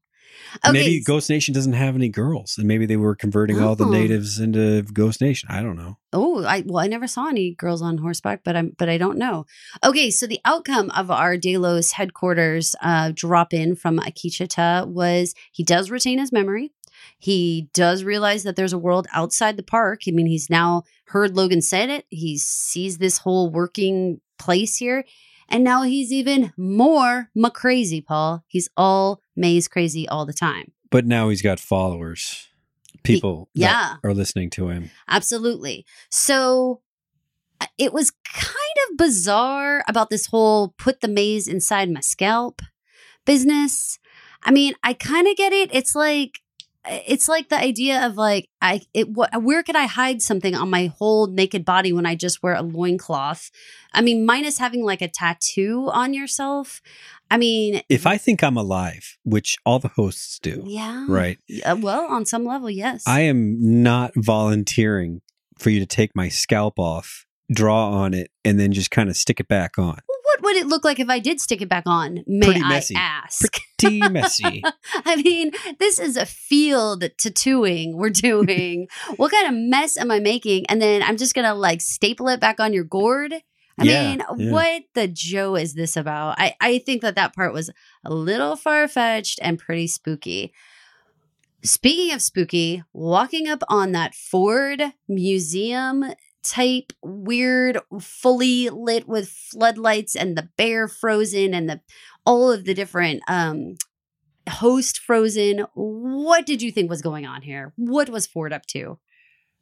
Okay, 0.64 0.72
maybe 0.72 1.00
Ghost 1.02 1.28
Nation 1.30 1.52
doesn't 1.54 1.72
have 1.72 1.94
any 1.94 2.08
girls, 2.08 2.56
and 2.58 2.66
maybe 2.66 2.86
they 2.86 2.96
were 2.96 3.14
converting 3.14 3.60
all 3.60 3.76
the 3.76 3.84
Oh. 3.86 3.90
natives 3.90 4.38
into 4.38 4.82
Ghost 4.82 5.20
Nation. 5.20 5.48
I 5.50 5.62
don't 5.62 5.76
know. 5.76 5.98
Oh, 6.12 6.44
I 6.44 6.62
well, 6.66 6.82
I 6.82 6.86
never 6.86 7.06
saw 7.06 7.28
any 7.28 7.54
girls 7.54 7.82
on 7.82 7.98
horseback, 7.98 8.42
but 8.44 8.56
I'm 8.56 8.72
but 8.78 8.88
I 8.88 8.98
don't 8.98 9.18
know. 9.18 9.44
Okay, 9.84 10.10
so 10.10 10.26
the 10.26 10.40
outcome 10.44 10.90
of 10.90 11.10
our 11.10 11.36
Delos 11.36 11.92
headquarters 11.92 12.74
uh, 12.82 13.12
drop 13.14 13.52
in 13.52 13.74
from 13.76 13.98
Akecheta 13.98 14.86
was 14.86 15.34
he 15.52 15.62
does 15.64 15.90
retain 15.90 16.18
his 16.18 16.32
memory. 16.32 16.72
He 17.18 17.68
does 17.74 18.04
realize 18.04 18.42
that 18.44 18.56
there's 18.56 18.72
a 18.72 18.78
world 18.78 19.06
outside 19.12 19.56
the 19.56 19.62
park. 19.62 20.02
I 20.08 20.10
mean, 20.10 20.26
he's 20.26 20.48
now 20.50 20.84
heard 21.06 21.36
Logan 21.36 21.60
said 21.62 21.90
it. 21.90 22.06
He 22.10 22.38
sees 22.38 22.98
this 22.98 23.18
whole 23.18 23.50
working 23.50 24.20
place 24.38 24.76
here. 24.76 25.04
And 25.48 25.62
now 25.62 25.82
he's 25.82 26.12
even 26.12 26.52
more 26.56 27.30
crazy, 27.52 28.00
Paul. 28.00 28.44
He's 28.46 28.68
all 28.76 29.20
maze 29.36 29.68
crazy 29.68 30.08
all 30.08 30.26
the 30.26 30.32
time. 30.32 30.72
But 30.90 31.06
now 31.06 31.28
he's 31.28 31.42
got 31.42 31.60
followers, 31.60 32.48
people 33.02 33.48
that 33.54 33.60
yeah. 33.60 33.96
are 34.02 34.14
listening 34.14 34.50
to 34.50 34.68
him. 34.68 34.90
Absolutely. 35.08 35.84
So 36.10 36.80
uh, 37.60 37.66
it 37.78 37.92
was 37.92 38.10
kind 38.10 38.90
of 38.90 38.96
bizarre 38.96 39.84
about 39.88 40.10
this 40.10 40.26
whole 40.26 40.74
put 40.78 41.00
the 41.00 41.08
maze 41.08 41.48
inside 41.48 41.90
my 41.90 42.00
scalp 42.00 42.62
business. 43.24 43.98
I 44.42 44.50
mean, 44.50 44.74
I 44.82 44.92
kind 44.92 45.26
of 45.26 45.36
get 45.36 45.52
it. 45.52 45.70
It's 45.72 45.94
like 45.94 46.40
it's 46.88 47.28
like 47.28 47.48
the 47.48 47.58
idea 47.58 48.06
of 48.06 48.16
like 48.16 48.48
I 48.60 48.82
it 48.94 49.08
what 49.08 49.42
where 49.42 49.62
could 49.62 49.76
I 49.76 49.86
hide 49.86 50.22
something 50.22 50.54
on 50.54 50.70
my 50.70 50.86
whole 50.98 51.26
naked 51.26 51.64
body 51.64 51.92
when 51.92 52.06
I 52.06 52.14
just 52.14 52.42
wear 52.42 52.54
a 52.54 52.62
loincloth? 52.62 53.50
I 53.92 54.02
mean, 54.02 54.26
minus 54.26 54.58
having 54.58 54.84
like 54.84 55.02
a 55.02 55.08
tattoo 55.08 55.88
on 55.92 56.14
yourself. 56.14 56.82
I 57.30 57.38
mean, 57.38 57.82
If 57.88 58.06
I 58.06 58.18
think 58.18 58.44
I'm 58.44 58.56
alive, 58.56 59.18
which 59.24 59.56
all 59.66 59.78
the 59.80 59.88
hosts 59.88 60.38
do, 60.38 60.62
yeah. 60.64 61.06
right? 61.08 61.38
Uh, 61.64 61.76
well, 61.80 62.04
on 62.06 62.24
some 62.24 62.44
level, 62.44 62.70
yes. 62.70 63.02
I 63.06 63.22
am 63.22 63.56
not 63.82 64.12
volunteering 64.14 65.22
for 65.58 65.70
you 65.70 65.80
to 65.80 65.86
take 65.86 66.14
my 66.14 66.28
scalp 66.28 66.78
off, 66.78 67.26
draw 67.50 67.90
on 67.90 68.14
it, 68.14 68.30
and 68.44 68.60
then 68.60 68.72
just 68.72 68.92
kind 68.92 69.08
of 69.08 69.16
stick 69.16 69.40
it 69.40 69.48
back 69.48 69.76
on. 69.76 69.98
What 70.40 70.54
would 70.54 70.56
it 70.56 70.66
look 70.66 70.84
like 70.84 70.98
if 71.00 71.08
I 71.08 71.18
did 71.18 71.40
stick 71.40 71.62
it 71.62 71.68
back 71.68 71.84
on? 71.86 72.24
May 72.26 72.46
Pretty 72.46 72.62
I 72.62 72.82
ask? 72.96 73.42
Pretty 73.78 74.00
messy. 74.08 74.62
I 75.04 75.16
mean, 75.16 75.52
this 75.78 75.98
is 75.98 76.16
a 76.16 76.26
field 76.26 77.04
tattooing 77.18 77.96
we're 77.96 78.10
doing. 78.10 78.88
what 79.16 79.32
kind 79.32 79.46
of 79.48 79.54
mess 79.54 79.96
am 79.96 80.10
I 80.10 80.18
making? 80.20 80.66
And 80.68 80.80
then 80.80 81.02
I'm 81.02 81.16
just 81.16 81.34
gonna 81.34 81.54
like 81.54 81.80
staple 81.80 82.28
it 82.28 82.40
back 82.40 82.60
on 82.60 82.72
your 82.72 82.84
gourd. 82.84 83.34
I 83.78 83.84
Yeah, 83.84 84.08
mean, 84.08 84.22
yeah. 84.38 84.52
what 84.52 84.82
the 84.94 85.06
Joe 85.06 85.54
is 85.56 85.74
this 85.74 85.96
about? 85.96 86.36
I 86.38 86.54
I 86.60 86.78
think 86.78 87.02
that 87.02 87.16
that 87.16 87.34
part 87.34 87.52
was 87.52 87.70
a 88.04 88.12
little 88.14 88.56
far 88.56 88.88
fetched 88.88 89.38
and 89.42 89.58
pretty 89.58 89.86
spooky. 89.86 90.52
Speaking 91.62 92.14
of 92.14 92.22
spooky, 92.22 92.82
walking 92.92 93.48
up 93.48 93.62
on 93.68 93.92
that 93.92 94.14
Ford 94.14 94.82
museum 95.08 96.04
type 96.50 96.92
weird 97.02 97.78
fully 98.00 98.68
lit 98.70 99.08
with 99.08 99.28
floodlights 99.28 100.16
and 100.16 100.36
the 100.36 100.48
bear 100.56 100.88
frozen 100.88 101.54
and 101.54 101.68
the 101.68 101.80
all 102.24 102.50
of 102.50 102.64
the 102.64 102.74
different 102.74 103.22
um 103.28 103.76
host 104.48 104.98
frozen. 104.98 105.66
What 105.74 106.46
did 106.46 106.62
you 106.62 106.70
think 106.70 106.88
was 106.88 107.02
going 107.02 107.26
on 107.26 107.42
here? 107.42 107.72
What 107.76 108.08
was 108.08 108.26
ford 108.26 108.52
up 108.52 108.66
to 108.66 108.98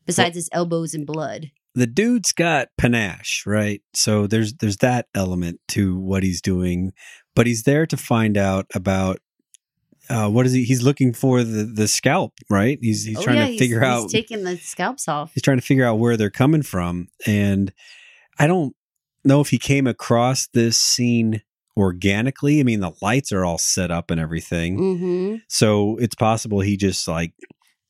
besides 0.06 0.36
his 0.36 0.48
elbows 0.52 0.94
in 0.94 1.04
blood? 1.04 1.50
The 1.74 1.86
dude's 1.86 2.32
got 2.32 2.68
panache, 2.78 3.44
right? 3.46 3.82
So 3.94 4.26
there's 4.26 4.54
there's 4.54 4.76
that 4.78 5.06
element 5.14 5.60
to 5.68 5.98
what 5.98 6.22
he's 6.22 6.40
doing, 6.40 6.92
but 7.34 7.46
he's 7.46 7.64
there 7.64 7.86
to 7.86 7.96
find 7.96 8.36
out 8.36 8.66
about 8.74 9.18
uh, 10.08 10.28
what 10.28 10.46
is 10.46 10.52
he? 10.52 10.64
He's 10.64 10.82
looking 10.82 11.12
for 11.12 11.42
the 11.42 11.64
the 11.64 11.88
scalp, 11.88 12.34
right? 12.50 12.78
He's 12.80 13.04
he's 13.04 13.18
Oh, 13.18 13.22
trying 13.22 13.36
yeah, 13.36 13.46
to 13.48 13.58
figure 13.58 13.82
out 13.84 14.02
he's 14.02 14.12
taking 14.12 14.44
the 14.44 14.56
scalps 14.56 15.08
off 15.08 15.32
he's 15.34 15.42
trying 15.42 15.58
to 15.58 15.62
figure 15.64 15.84
out 15.84 15.98
where 15.98 16.16
they're 16.16 16.30
coming 16.30 16.62
from, 16.62 17.08
and 17.26 17.72
I 18.38 18.46
don't 18.46 18.74
know 19.24 19.40
if 19.40 19.50
he 19.50 19.58
came 19.58 19.86
across 19.86 20.46
this 20.48 20.76
scene 20.76 21.42
organically. 21.76 22.60
I 22.60 22.62
mean, 22.62 22.80
the 22.80 22.92
lights 23.02 23.32
are 23.32 23.44
all 23.44 23.58
set 23.58 23.90
up 23.90 24.10
and 24.10 24.20
everything, 24.20 24.78
mm-hmm. 24.78 25.36
so 25.48 25.96
it's 25.98 26.14
possible 26.14 26.60
he 26.60 26.76
just 26.76 27.08
like 27.08 27.32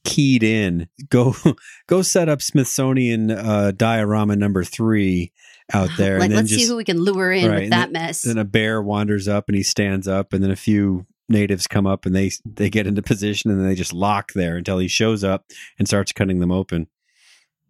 keyed 0.04 0.42
in 0.42 0.86
go 1.08 1.34
go 1.86 2.02
set 2.02 2.28
up 2.28 2.42
smithsonian 2.42 3.30
uh 3.30 3.72
diorama 3.74 4.36
number 4.36 4.62
three 4.62 5.32
out 5.72 5.88
there 5.96 6.18
like 6.18 6.24
and 6.24 6.32
then 6.32 6.36
let's 6.40 6.50
just 6.50 6.60
see 6.62 6.68
who 6.68 6.76
we 6.76 6.84
can 6.84 6.98
lure 6.98 7.32
in 7.32 7.50
right, 7.50 7.60
with 7.62 7.70
that 7.70 7.90
then- 7.90 7.92
mess 7.92 8.20
then 8.20 8.36
a 8.36 8.44
bear 8.44 8.82
wanders 8.82 9.26
up 9.26 9.48
and 9.48 9.56
he 9.56 9.62
stands 9.62 10.06
up 10.06 10.34
and 10.34 10.44
then 10.44 10.50
a 10.50 10.56
few 10.56 11.06
natives 11.28 11.66
come 11.66 11.86
up 11.86 12.06
and 12.06 12.14
they 12.14 12.30
they 12.44 12.70
get 12.70 12.86
into 12.86 13.02
position 13.02 13.50
and 13.50 13.66
they 13.66 13.74
just 13.74 13.92
lock 13.92 14.32
there 14.34 14.56
until 14.56 14.78
he 14.78 14.88
shows 14.88 15.24
up 15.24 15.46
and 15.78 15.88
starts 15.88 16.12
cutting 16.12 16.40
them 16.40 16.52
open. 16.52 16.88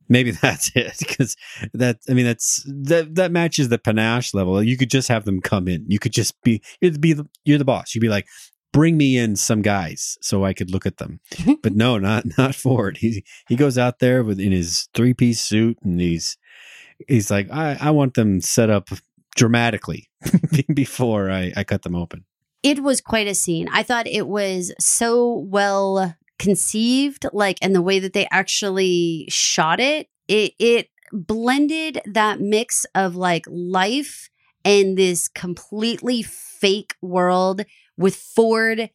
Maybe 0.09 0.31
that's 0.43 0.71
it 0.75 0.97
because 0.99 1.37
that 1.73 1.99
i 2.09 2.13
mean 2.13 2.27
that's 2.27 2.65
that 2.67 3.15
that 3.15 3.33
matches 3.33 3.69
the 3.69 3.79
panache 3.79 4.35
level. 4.35 4.63
You 4.63 4.77
could 4.77 4.91
just 4.91 5.09
have 5.09 5.25
them 5.25 5.41
come 5.41 5.69
in. 5.69 5.85
You 5.89 5.99
could 5.99 6.13
just 6.13 6.41
be 6.43 6.63
you'd 6.81 7.01
be 7.01 7.13
the, 7.13 7.29
you're 7.45 7.59
the 7.59 7.65
boss. 7.65 7.95
You'd 7.95 8.03
be 8.03 8.09
like 8.09 8.27
bring 8.73 8.97
me 8.97 9.17
in 9.17 9.37
some 9.37 9.63
guys 9.63 10.19
so 10.21 10.45
i 10.45 10.53
could 10.53 10.71
look 10.71 10.85
at 10.85 10.97
them. 10.97 11.21
But 11.63 11.75
no 11.75 11.99
not 11.99 12.25
not 12.37 12.55
ford. 12.55 12.99
He 12.99 13.25
he 13.49 13.57
goes 13.57 13.79
out 13.79 14.01
there 14.01 14.25
with 14.25 14.41
in 14.41 14.53
his 14.53 14.89
three 14.95 15.15
piece 15.15 15.41
suit 15.41 15.79
and 15.83 16.01
he's 16.01 16.37
he's 17.09 17.31
like 17.31 17.51
i 17.51 17.77
i 17.81 17.91
want 17.91 18.15
them 18.15 18.41
set 18.41 18.71
up 18.71 18.89
dramatically 19.37 20.09
before 20.75 21.29
i 21.31 21.53
i 21.57 21.65
cut 21.65 21.83
them 21.83 21.97
open 21.97 22.25
it 22.65 22.83
was 22.83 23.01
quite 23.01 23.29
a 23.29 23.35
scene. 23.35 23.69
I 23.73 23.85
thought 23.85 24.09
it 24.09 24.27
was 24.27 24.73
so 24.81 25.47
well 25.47 26.17
conceived, 26.39 27.27
like, 27.33 27.59
and 27.63 27.75
the 27.75 27.83
way 27.83 28.01
that 28.01 28.15
they 28.15 28.27
actually 28.33 29.27
shot 29.29 29.79
it, 29.79 30.09
it 30.27 30.55
it 30.59 30.89
blended 31.13 32.01
that 32.07 32.41
mix 32.41 32.87
of 32.95 33.15
like 33.15 33.45
life 33.49 34.31
and 34.65 34.97
this 34.97 35.29
completely 35.29 36.23
fake 36.23 36.97
world 37.03 37.65
with 37.97 38.17
Ford 38.17 38.91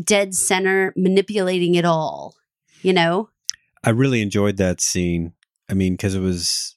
dead 0.00 0.34
center 0.34 0.92
manipulating 0.96 1.74
it 1.74 1.84
all. 1.84 2.36
You 2.82 2.92
know? 2.92 3.30
I 3.82 3.90
really 3.90 4.20
enjoyed 4.20 4.58
that 4.58 4.80
scene. 4.80 5.32
I 5.68 5.74
mean, 5.74 5.94
because 5.94 6.14
it 6.14 6.20
was, 6.20 6.76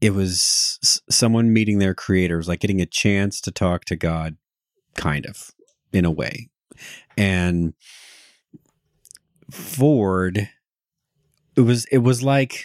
it 0.00 0.10
was 0.10 1.00
someone 1.10 1.52
meeting 1.52 1.78
their 1.78 1.94
creators, 1.94 2.46
like 2.46 2.60
getting 2.60 2.82
a 2.82 2.86
chance 2.86 3.40
to 3.40 3.50
talk 3.50 3.86
to 3.86 3.96
God, 3.96 4.36
kind 4.94 5.26
of, 5.26 5.50
in 5.92 6.04
a 6.04 6.10
way. 6.10 6.48
And 7.16 7.74
Ford, 9.50 10.48
it 11.56 11.60
was 11.60 11.84
it 11.86 11.98
was 11.98 12.22
like 12.22 12.64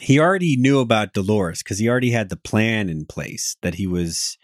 he 0.00 0.18
already 0.18 0.56
knew 0.56 0.80
about 0.80 1.12
Dolores 1.12 1.62
because 1.62 1.78
he 1.78 1.88
already 1.88 2.10
had 2.10 2.28
the 2.30 2.36
plan 2.36 2.88
in 2.88 3.04
place 3.04 3.56
that 3.62 3.74
he 3.74 3.86
was 3.86 4.38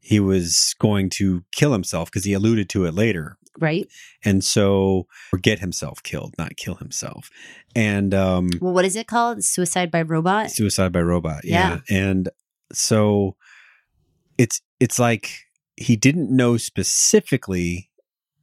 he 0.00 0.18
was 0.18 0.74
going 0.78 1.10
to 1.10 1.44
kill 1.52 1.72
himself 1.72 2.10
because 2.10 2.24
he 2.24 2.32
alluded 2.32 2.68
to 2.70 2.84
it 2.86 2.94
later 2.94 3.36
Right? 3.58 3.86
and 4.24 4.42
so 4.42 5.06
or 5.32 5.38
get 5.38 5.58
himself 5.60 6.02
killed 6.02 6.34
not 6.38 6.56
kill 6.56 6.76
himself 6.76 7.30
and 7.76 8.14
um 8.14 8.48
Well, 8.60 8.72
what 8.72 8.84
is 8.84 8.96
it 8.96 9.06
called? 9.06 9.44
Suicide 9.44 9.90
by 9.90 10.02
robot? 10.02 10.50
suicide 10.50 10.92
by 10.92 11.02
robot 11.02 11.42
yeah. 11.44 11.80
and 11.88 12.28
so 12.72 13.36
it's 14.38 14.60
it's 14.80 14.98
like 14.98 15.30
he 15.80 15.96
didn't 15.96 16.34
know 16.34 16.56
specifically 16.56 17.90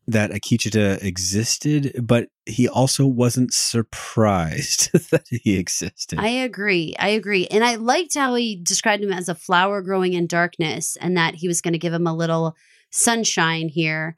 that 0.09 0.31
Akecheta 0.31 1.01
existed 1.03 1.93
but 2.01 2.29
he 2.45 2.67
also 2.67 3.05
wasn't 3.05 3.53
surprised 3.53 4.91
that 5.11 5.25
he 5.29 5.57
existed 5.57 6.19
I 6.19 6.29
agree. 6.29 6.95
I 6.97 7.09
agree. 7.09 7.47
And 7.47 7.63
I 7.63 7.75
liked 7.75 8.15
how 8.15 8.35
he 8.35 8.55
described 8.61 9.03
him 9.03 9.11
as 9.11 9.29
a 9.29 9.35
flower 9.35 9.81
growing 9.81 10.13
in 10.13 10.27
darkness 10.27 10.97
and 10.99 11.15
that 11.17 11.35
he 11.35 11.47
was 11.47 11.61
going 11.61 11.73
to 11.73 11.77
give 11.77 11.93
him 11.93 12.07
a 12.07 12.15
little 12.15 12.55
sunshine 12.89 13.69
here. 13.69 14.15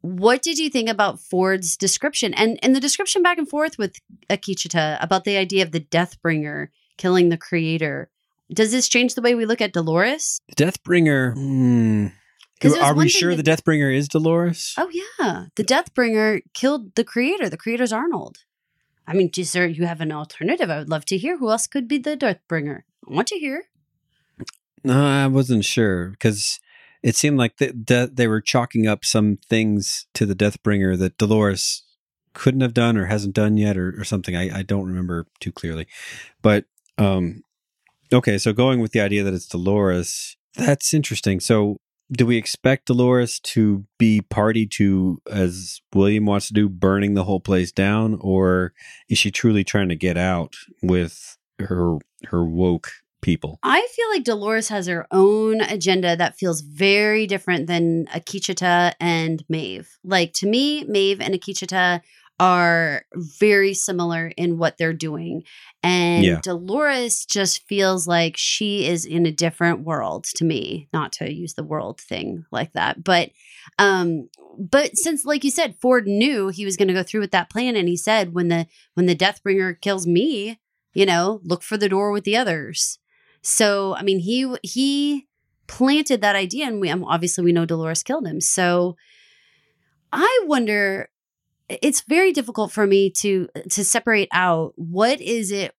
What 0.00 0.42
did 0.42 0.58
you 0.58 0.70
think 0.70 0.88
about 0.88 1.20
Ford's 1.20 1.76
description 1.76 2.32
and, 2.34 2.58
and 2.62 2.74
the 2.74 2.80
description 2.80 3.22
back 3.22 3.38
and 3.38 3.48
forth 3.48 3.78
with 3.78 3.96
Akecheta 4.30 5.02
about 5.02 5.24
the 5.24 5.36
idea 5.36 5.64
of 5.64 5.72
the 5.72 5.80
Deathbringer 5.80 6.68
killing 6.96 7.28
the 7.28 7.36
creator? 7.36 8.10
Does 8.52 8.70
this 8.70 8.88
change 8.88 9.14
the 9.14 9.22
way 9.22 9.34
we 9.34 9.44
look 9.44 9.60
at 9.60 9.72
Dolores? 9.72 10.40
The 10.56 10.64
Deathbringer 10.64 11.34
hmm. 11.34 12.06
Are 12.64 12.94
we 12.94 13.08
sure 13.08 13.34
that- 13.34 13.44
the 13.44 13.50
Deathbringer 13.50 13.94
is 13.94 14.08
Dolores 14.08 14.74
Oh, 14.76 14.90
yeah. 14.90 15.46
The 15.56 15.64
Deathbringer 15.64 16.42
killed 16.54 16.94
the 16.94 17.04
creator. 17.04 17.48
The 17.48 17.56
creator's 17.56 17.92
Arnold. 17.92 18.38
I 19.06 19.14
mean, 19.14 19.30
geez, 19.30 19.50
sir, 19.50 19.66
you 19.66 19.86
have 19.86 20.00
an 20.00 20.12
alternative. 20.12 20.68
I 20.68 20.78
would 20.78 20.90
love 20.90 21.04
to 21.06 21.16
hear. 21.16 21.38
Who 21.38 21.50
else 21.50 21.66
could 21.66 21.88
be 21.88 21.98
the 21.98 22.16
Deathbringer? 22.16 22.80
I 23.08 23.14
want 23.14 23.28
to 23.28 23.38
hear. 23.38 23.64
No, 24.84 25.06
I 25.06 25.26
wasn't 25.26 25.64
sure 25.64 26.10
because 26.10 26.60
it 27.02 27.16
seemed 27.16 27.38
like 27.38 27.56
that 27.56 27.86
that 27.86 28.16
they 28.16 28.28
were 28.28 28.40
chalking 28.40 28.86
up 28.86 29.04
some 29.04 29.38
things 29.48 30.06
to 30.14 30.26
the 30.26 30.34
Deathbringer 30.34 30.98
that 30.98 31.18
Dolores 31.18 31.82
couldn't 32.34 32.60
have 32.60 32.74
done 32.74 32.96
or 32.96 33.06
hasn't 33.06 33.34
done 33.34 33.56
yet 33.56 33.76
or, 33.76 33.94
or 33.98 34.04
something. 34.04 34.36
I, 34.36 34.58
I 34.58 34.62
don't 34.62 34.86
remember 34.86 35.26
too 35.40 35.52
clearly. 35.52 35.86
But 36.42 36.66
um 36.98 37.42
okay, 38.12 38.38
so 38.38 38.52
going 38.52 38.80
with 38.80 38.92
the 38.92 39.00
idea 39.00 39.24
that 39.24 39.34
it's 39.34 39.48
Dolores, 39.48 40.36
that's 40.54 40.94
interesting. 40.94 41.40
So 41.40 41.78
do 42.10 42.26
we 42.26 42.36
expect 42.36 42.86
Dolores 42.86 43.38
to 43.40 43.84
be 43.98 44.20
party 44.20 44.66
to, 44.66 45.20
as 45.30 45.80
William 45.94 46.26
wants 46.26 46.48
to 46.48 46.54
do, 46.54 46.68
burning 46.68 47.14
the 47.14 47.24
whole 47.24 47.40
place 47.40 47.70
down, 47.70 48.18
or 48.20 48.72
is 49.08 49.18
she 49.18 49.30
truly 49.30 49.64
trying 49.64 49.88
to 49.88 49.96
get 49.96 50.16
out 50.16 50.54
with 50.82 51.36
her 51.58 51.98
her 52.26 52.44
woke 52.44 52.90
people? 53.20 53.58
I 53.62 53.86
feel 53.94 54.08
like 54.10 54.24
Dolores 54.24 54.68
has 54.68 54.86
her 54.86 55.06
own 55.10 55.60
agenda 55.60 56.16
that 56.16 56.38
feels 56.38 56.62
very 56.62 57.26
different 57.26 57.66
than 57.66 58.06
Akecheta 58.06 58.94
and 59.00 59.44
Maeve. 59.48 59.98
Like 60.02 60.32
to 60.34 60.46
me, 60.46 60.84
Maeve 60.84 61.20
and 61.20 61.34
Akecheta 61.34 62.00
are 62.40 63.04
very 63.14 63.74
similar 63.74 64.28
in 64.36 64.58
what 64.58 64.78
they're 64.78 64.92
doing. 64.92 65.42
And 65.82 66.24
Yeah. 66.24 66.40
Dolores 66.42 67.24
just 67.24 67.66
feels 67.66 68.06
like 68.06 68.36
she 68.36 68.86
is 68.86 69.04
in 69.04 69.26
a 69.26 69.32
different 69.32 69.80
world 69.80 70.24
to 70.36 70.44
me, 70.44 70.88
not 70.92 71.12
to 71.12 71.32
use 71.32 71.54
the 71.54 71.64
world 71.64 72.00
thing 72.00 72.44
like 72.50 72.72
that. 72.74 73.02
But 73.02 73.30
um 73.78 74.28
but 74.58 74.96
since 74.96 75.24
like 75.24 75.44
you 75.44 75.50
said 75.50 75.76
Ford 75.80 76.06
knew 76.06 76.48
he 76.48 76.64
was 76.64 76.76
going 76.76 76.88
to 76.88 76.94
go 76.94 77.02
through 77.02 77.20
with 77.20 77.30
that 77.30 77.50
plan 77.50 77.76
and 77.76 77.88
he 77.88 77.96
said 77.96 78.34
when 78.34 78.48
the 78.48 78.66
when 78.94 79.06
the 79.06 79.16
deathbringer 79.16 79.80
kills 79.80 80.06
me, 80.06 80.58
you 80.94 81.06
know, 81.06 81.40
look 81.44 81.62
for 81.62 81.76
the 81.76 81.88
door 81.88 82.10
with 82.10 82.24
the 82.24 82.36
others. 82.36 82.98
So, 83.42 83.94
I 83.94 84.02
mean, 84.02 84.18
he 84.20 84.52
he 84.62 85.26
planted 85.68 86.20
that 86.22 86.34
idea 86.36 86.66
and 86.66 86.80
we 86.80 86.88
um, 86.90 87.04
obviously 87.04 87.44
we 87.44 87.52
know 87.52 87.64
Dolores 87.66 88.02
killed 88.02 88.26
him. 88.26 88.40
So 88.40 88.96
I 90.12 90.40
wonder 90.46 91.10
it's 91.68 92.02
very 92.02 92.32
difficult 92.32 92.72
for 92.72 92.86
me 92.86 93.10
to 93.10 93.48
to 93.70 93.84
separate 93.84 94.28
out 94.32 94.72
what 94.76 95.20
is 95.20 95.52
it 95.52 95.74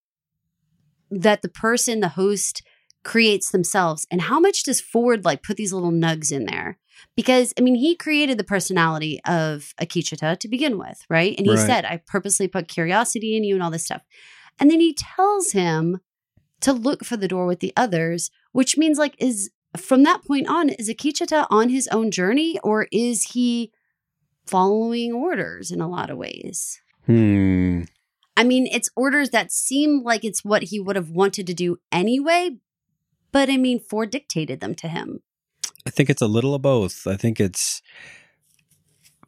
that 1.12 1.42
the 1.42 1.50
person 1.50 2.00
the 2.00 2.10
host 2.10 2.62
creates 3.04 3.52
themselves 3.52 4.06
and 4.12 4.22
how 4.22 4.40
much 4.40 4.64
does 4.64 4.82
Ford 4.82 5.26
like 5.26 5.42
put 5.42 5.58
these 5.58 5.74
little 5.74 5.92
nugs 5.92 6.32
in 6.32 6.46
there? 6.46 6.78
Because 7.16 7.54
I 7.58 7.62
mean 7.62 7.76
he 7.76 7.96
created 7.96 8.38
the 8.38 8.44
personality 8.44 9.20
of 9.26 9.74
Akecheta 9.82 10.38
to 10.38 10.48
begin 10.48 10.78
with 10.78 11.04
right? 11.10 11.34
And 11.38 11.48
he 11.48 11.56
Right. 11.56 11.66
said 11.66 11.86
I 11.86 12.02
purposely 12.06 12.48
put 12.48 12.68
curiosity 12.68 13.36
in 13.36 13.44
you 13.44 13.56
and 13.56 13.64
all 13.64 13.72
this 13.72 13.86
stuff. 13.86 14.04
And 14.60 14.70
then 14.70 14.80
he 14.80 14.94
tells 14.94 15.52
him 15.54 16.02
to 16.62 16.74
look 16.74 17.06
for 17.06 17.16
the 17.18 17.28
door 17.28 17.46
with 17.46 17.62
the 17.62 17.74
others 17.78 18.30
which 18.52 18.78
means 18.78 18.98
like 18.98 19.16
is 19.18 19.50
from 19.78 20.04
that 20.04 20.24
point 20.26 20.48
on 20.48 20.70
is 20.70 20.90
Akecheta 20.90 21.48
on 21.50 21.70
his 21.70 21.88
own 21.88 22.12
journey 22.12 22.60
or 22.64 22.88
is 22.92 23.32
he 23.32 23.72
following 24.50 25.14
orders 25.14 25.72
in 25.72 25.82
a 25.82 25.88
lot 25.88 26.10
of 26.10 26.18
ways. 26.18 26.82
Hmm. 27.06 27.84
I 28.36 28.44
mean, 28.44 28.68
it's 28.68 28.90
orders 28.96 29.32
that 29.32 29.52
seem 29.52 30.02
like 30.04 30.24
it's 30.24 30.46
what 30.46 30.64
he 30.64 30.80
would 30.80 30.96
have 30.96 31.10
wanted 31.10 31.46
to 31.48 31.54
do 31.54 31.78
anyway, 31.92 32.58
but 33.32 33.50
I 33.50 33.58
mean, 33.58 33.80
Ford 33.80 34.12
dictated 34.12 34.62
them 34.62 34.76
to 34.76 34.88
him. 34.88 35.22
I 35.86 35.90
think 35.90 36.10
it's 36.10 36.22
a 36.22 36.28
little 36.28 36.54
of 36.54 36.62
both. 36.62 37.06
I 37.06 37.16
think 37.16 37.40
it's 37.40 37.82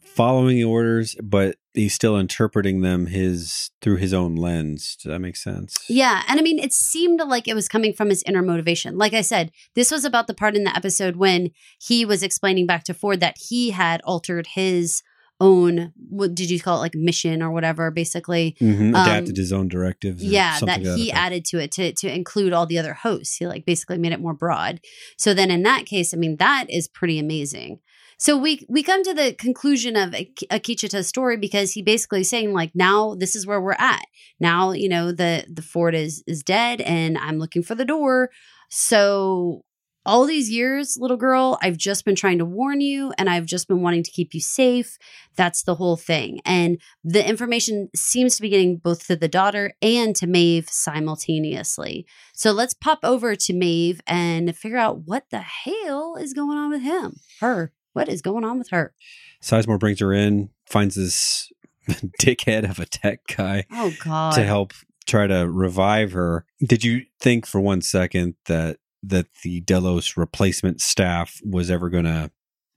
following 0.01 0.57
the 0.57 0.63
orders, 0.63 1.15
but 1.24 1.55
he's 1.74 1.93
still 1.93 2.17
interpreting 2.17 2.82
them 2.82 3.07
his 3.07 3.72
through 3.82 3.95
his 3.97 4.13
own 4.13 4.36
lens. 4.36 4.97
Does 4.97 5.11
that 5.11 5.19
make 5.19 5.38
sense? 5.38 5.78
Yeah. 5.88 6.24
And 6.28 6.39
I 6.39 6.43
mean, 6.43 6.59
it 6.59 6.74
seemed 6.74 7.22
like 7.22 7.47
it 7.47 7.53
was 7.53 7.67
coming 7.67 7.93
from 7.93 8.09
his 8.09 8.24
inner 8.24 8.41
motivation. 8.41 8.97
Like 8.97 9.13
I 9.13 9.22
said, 9.22 9.51
this 9.74 9.91
was 9.91 10.05
about 10.05 10.28
the 10.28 10.34
part 10.34 10.55
in 10.55 10.63
the 10.63 10.76
episode 10.76 11.15
when 11.15 11.51
he 11.80 12.05
was 12.05 12.24
explaining 12.24 12.67
back 12.67 12.84
to 12.86 12.93
Ford 12.93 13.19
that 13.22 13.38
he 13.38 13.72
had 13.72 14.01
altered 14.03 14.47
his 14.47 15.01
own, 15.42 15.92
what 16.10 16.36
did 16.36 16.50
you 16.50 16.60
call 16.60 16.78
it, 16.78 16.82
like 16.88 16.96
mission 16.96 17.42
or 17.44 17.50
whatever, 17.52 17.92
basically. 17.92 18.56
hmm 18.60 18.94
Um, 18.96 19.02
Adapted 19.02 19.38
his 19.38 19.52
own 19.52 19.68
directives. 19.68 20.24
yeah 20.24 20.56
something 20.58 20.84
that 20.84 20.96
to 20.96 21.02
he 21.02 21.10
effect. 21.10 21.26
added 21.26 21.46
to 21.52 21.58
it 21.64 21.72
to 21.78 21.84
to 22.02 22.08
include 22.20 22.54
all 22.54 22.66
the 22.68 22.80
other 22.82 22.94
hosts 23.06 23.36
he 23.38 23.48
like 23.48 23.66
basically 23.66 23.98
made 23.98 24.14
it 24.14 24.22
more 24.26 24.34
broad 24.44 24.80
so 25.18 25.34
then 25.34 25.50
in 25.52 25.64
that 25.64 25.84
case 25.94 26.14
i 26.14 26.18
mean 26.18 26.36
that 26.38 26.66
is 26.70 26.88
pretty 27.00 27.18
amazing 27.20 27.80
so 28.26 28.38
we 28.38 28.52
we 28.70 28.84
come 28.84 29.04
to 29.04 29.14
the 29.22 29.34
conclusion 29.34 29.96
of 30.04 30.10
Akecheta's 30.58 31.08
story 31.08 31.38
because 31.48 31.72
he 31.76 31.82
basically 31.82 32.22
is 32.22 32.30
saying 32.30 32.54
like 32.54 32.72
now 32.76 33.16
this 33.22 33.34
is 33.36 33.48
where 33.48 33.62
we're 33.66 33.84
at 33.96 34.06
now 34.39 34.72
you 34.84 34.89
know 34.94 35.12
the 35.12 35.34
the 35.58 35.62
fort 35.74 35.96
is 35.96 36.24
is 36.28 36.44
dead 36.44 36.82
and 36.82 37.18
i'm 37.18 37.39
looking 37.39 37.64
for 37.64 37.76
the 37.76 37.86
door 37.96 38.30
so 38.70 39.64
all 40.06 40.26
these 40.26 40.49
years, 40.49 40.97
little 40.99 41.18
girl, 41.18 41.58
I've 41.62 41.78
just 41.78 42.06
been 42.06 42.16
trying 42.16 42.39
to 42.39 42.45
warn 42.45 42.82
you 42.82 43.14
and 43.18 43.30
I've 43.30 43.45
just 43.45 43.68
been 43.68 43.82
wanting 43.82 44.04
to 44.04 44.12
keep 44.12 44.34
you 44.34 44.39
safe. 44.41 44.97
That's 45.36 45.64
the 45.64 45.76
whole 45.76 45.95
thing. 45.97 46.39
And 46.43 46.80
the 47.04 47.28
information 47.28 47.89
seems 47.95 48.36
to 48.36 48.41
be 48.41 48.49
getting 48.49 48.78
both 48.78 49.06
to 49.08 49.16
the 49.16 49.28
daughter 49.28 49.74
and 49.82 50.16
to 50.16 50.26
Maeve 50.28 50.70
simultaneously. 50.70 52.06
So 52.34 52.52
let's 52.52 52.74
pop 52.74 52.99
over 53.04 53.36
to 53.36 53.54
Maeve 53.54 54.02
and 54.08 54.56
figure 54.56 54.78
out 54.78 55.02
what 55.06 55.26
the 55.30 55.39
hell 55.39 56.16
is 56.16 56.34
going 56.34 56.58
on 56.58 56.70
with 56.72 56.82
him. 56.82 57.18
Her. 57.39 57.72
What 57.93 58.08
is 58.08 58.22
going 58.22 58.45
on 58.45 58.58
with 58.58 58.70
her? 58.70 58.93
Sizemore 59.41 59.80
brings 59.80 59.99
her 59.99 60.14
in, 60.14 60.49
finds 60.66 60.95
this 60.95 61.52
dickhead 62.22 62.70
of 62.70 62.80
a 62.80 62.86
tech 62.86 63.20
guy 63.36 63.66
Oh 63.72 63.91
God. 64.04 64.34
to 64.36 64.43
help 64.43 64.74
try 65.06 65.28
to 65.28 65.49
revive 65.49 66.14
her. 66.14 66.45
Did 66.66 66.84
you 66.84 67.02
think 67.20 67.45
for 67.45 67.60
one 67.60 67.82
second 67.82 68.36
that 68.45 68.78
that 69.04 69.28
the 69.43 69.62
Delos 69.62 70.16
replacement 70.18 70.82
staff 70.82 71.39
was 71.43 71.70
ever 71.72 71.89
going 71.89 72.06
to 72.06 72.32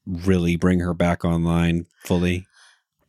really 0.07 0.57
bring 0.57 0.81
her 0.81 0.95
back 0.95 1.25
online 1.25 1.87
fully? 2.05 2.47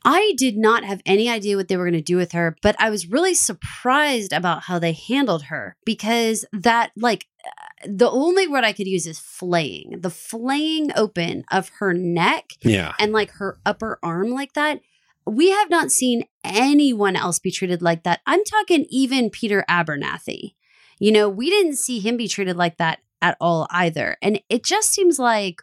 I 0.07 0.34
did 0.38 0.55
not 0.55 0.84
have 0.84 1.01
any 1.05 1.28
idea 1.30 1.57
what 1.57 1.68
they 1.68 1.78
were 1.78 1.86
going 1.86 1.93
to 1.93 2.01
do 2.01 2.16
with 2.18 2.34
her, 2.34 2.55
but 2.61 2.76
I 2.78 2.91
was 2.91 3.07
really 3.07 3.34
surprised 3.34 4.34
about 4.34 4.63
how 4.63 4.78
they 4.78 4.91
handled 4.93 5.43
her 5.45 5.76
because 5.84 6.45
that, 6.53 6.91
like, 6.95 7.26
uh, 7.45 7.88
the 7.88 8.09
only 8.09 8.47
word 8.47 8.63
I 8.63 8.72
could 8.74 8.86
use 8.88 9.07
is 9.07 9.18
flaying. 9.18 9.97
The 10.01 10.11
flaying 10.11 10.91
open 10.95 11.43
of 11.51 11.70
her 11.80 11.91
neck 11.93 12.51
Yeah. 12.61 12.93
and 12.99 13.13
like 13.13 13.32
her 13.32 13.57
upper 13.66 13.97
arm, 14.03 14.30
like 14.30 14.53
that. 14.53 14.80
We 15.26 15.49
have 15.49 15.72
not 15.72 15.91
seen 15.91 16.26
anyone 16.43 17.16
else 17.16 17.39
be 17.39 17.49
treated 17.49 17.82
like 17.82 18.03
that. 18.03 18.22
I'm 18.28 18.43
talking 18.43 18.86
even 18.91 19.32
Peter 19.32 19.66
Abernathy. 19.68 20.53
You 20.99 21.11
know, 21.11 21.28
we 21.28 21.49
didn't 21.49 21.78
see 21.78 21.99
him 21.99 22.16
be 22.16 22.28
treated 22.28 22.55
like 22.57 22.78
that 22.78 22.99
at 23.22 23.38
all 23.39 23.68
either. 23.70 24.18
And 24.22 24.41
it 24.49 24.63
just 24.63 24.91
seems 24.91 25.20
like 25.20 25.61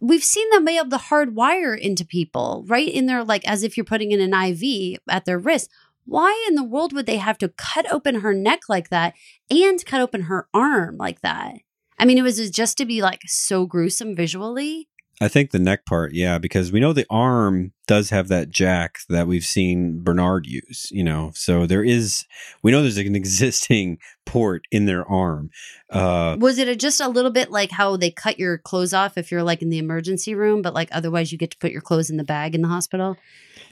we've 0.00 0.24
seen 0.24 0.48
them 0.50 0.64
be 0.64 0.78
able 0.78 0.90
to 0.90 0.96
hardwire 0.96 1.78
into 1.78 2.04
people 2.04 2.64
right 2.68 2.88
in 2.88 3.06
their 3.06 3.24
like 3.24 3.46
as 3.48 3.62
if 3.62 3.76
you're 3.76 3.84
putting 3.84 4.12
in 4.12 4.20
an 4.20 4.34
IV 4.34 4.98
at 5.08 5.24
their 5.24 5.38
wrist. 5.38 5.70
Why 6.04 6.46
in 6.48 6.54
the 6.54 6.64
world 6.64 6.92
would 6.94 7.06
they 7.06 7.18
have 7.18 7.36
to 7.38 7.50
cut 7.50 7.90
open 7.92 8.20
her 8.20 8.32
neck 8.32 8.60
like 8.68 8.88
that 8.88 9.14
and 9.50 9.84
cut 9.84 10.00
open 10.00 10.22
her 10.22 10.48
arm 10.54 10.96
like 10.96 11.20
that? 11.20 11.56
I 11.98 12.04
mean, 12.04 12.16
it 12.16 12.22
was 12.22 12.50
just 12.50 12.78
to 12.78 12.86
be 12.86 13.02
like 13.02 13.22
so 13.26 13.66
gruesome 13.66 14.14
visually. 14.14 14.88
I 15.20 15.26
think 15.28 15.50
the 15.50 15.58
neck 15.58 15.84
part, 15.84 16.12
yeah, 16.12 16.38
because 16.38 16.70
we 16.70 16.78
know 16.78 16.92
the 16.92 17.06
arm 17.10 17.72
does 17.88 18.10
have 18.10 18.28
that 18.28 18.50
jack 18.50 18.98
that 19.08 19.26
we've 19.26 19.44
seen 19.44 20.02
Bernard 20.04 20.46
use, 20.46 20.88
you 20.92 21.02
know. 21.02 21.32
So 21.34 21.66
there 21.66 21.82
is, 21.82 22.24
we 22.62 22.70
know 22.70 22.82
there's 22.82 22.98
an 22.98 23.16
existing 23.16 23.98
port 24.26 24.62
in 24.70 24.86
their 24.86 25.04
arm. 25.10 25.50
Uh, 25.90 26.36
Was 26.38 26.58
it 26.58 26.68
a, 26.68 26.76
just 26.76 27.00
a 27.00 27.08
little 27.08 27.32
bit 27.32 27.50
like 27.50 27.72
how 27.72 27.96
they 27.96 28.10
cut 28.10 28.38
your 28.38 28.58
clothes 28.58 28.94
off 28.94 29.18
if 29.18 29.32
you're 29.32 29.42
like 29.42 29.60
in 29.60 29.70
the 29.70 29.78
emergency 29.78 30.34
room, 30.34 30.62
but 30.62 30.74
like 30.74 30.88
otherwise 30.92 31.32
you 31.32 31.38
get 31.38 31.50
to 31.50 31.58
put 31.58 31.72
your 31.72 31.82
clothes 31.82 32.10
in 32.10 32.16
the 32.16 32.24
bag 32.24 32.54
in 32.54 32.62
the 32.62 32.68
hospital? 32.68 33.16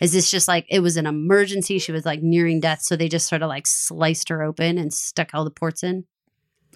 Is 0.01 0.13
this 0.13 0.31
just 0.31 0.49
like 0.49 0.67
it 0.69 0.81
was 0.81 0.97
an 0.97 1.07
emergency? 1.07 1.79
She 1.79 1.93
was 1.93 2.05
like 2.05 2.23
nearing 2.23 2.61
death, 2.61 2.83
so 2.83 2.97
they 2.97 3.09
just 3.09 3.29
sort 3.29 3.43
of 3.43 3.49
like 3.49 3.67
sliced 3.67 4.29
her 4.31 4.43
open 4.43 4.79
and 4.79 4.93
stuck 4.93 5.31
all 5.33 5.45
the 5.45 5.51
ports 5.51 5.83
in. 5.83 6.05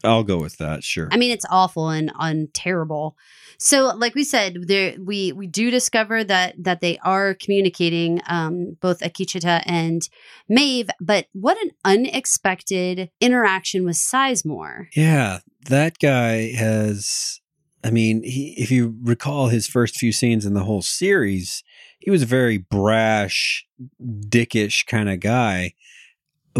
I'll 0.04 0.24
go 0.24 0.38
with 0.38 0.58
that, 0.58 0.84
sure. 0.84 1.08
I 1.10 1.16
mean, 1.16 1.30
it's 1.30 1.46
awful 1.50 1.90
and, 1.90 2.12
and 2.18 2.52
terrible. 2.54 3.16
So, 3.58 3.94
like 3.94 4.14
we 4.14 4.24
said, 4.24 4.56
there 4.68 4.94
we 4.98 5.32
we 5.32 5.46
do 5.46 5.70
discover 5.70 6.24
that 6.24 6.54
that 6.58 6.80
they 6.80 6.98
are 6.98 7.34
communicating, 7.34 8.22
um, 8.26 8.78
both 8.80 9.00
Akecheta 9.00 9.62
and 9.66 10.08
Maeve. 10.48 10.88
But 10.98 11.26
what 11.32 11.58
an 11.62 11.72
unexpected 11.84 13.10
interaction 13.20 13.84
with 13.84 13.96
Sizemore. 13.96 14.86
Yeah, 14.96 15.40
that 15.68 15.98
guy 15.98 16.52
has. 16.52 17.40
I 17.84 17.90
mean, 17.90 18.22
he, 18.22 18.54
if 18.56 18.70
you 18.70 18.96
recall 19.02 19.48
his 19.48 19.66
first 19.66 19.96
few 19.96 20.12
scenes 20.12 20.46
in 20.46 20.54
the 20.54 20.64
whole 20.64 20.82
series, 20.82 21.62
he 21.98 22.10
was 22.10 22.22
a 22.22 22.26
very 22.26 22.56
brash, 22.56 23.66
dickish 24.02 24.86
kind 24.86 25.10
of 25.10 25.20
guy 25.20 25.74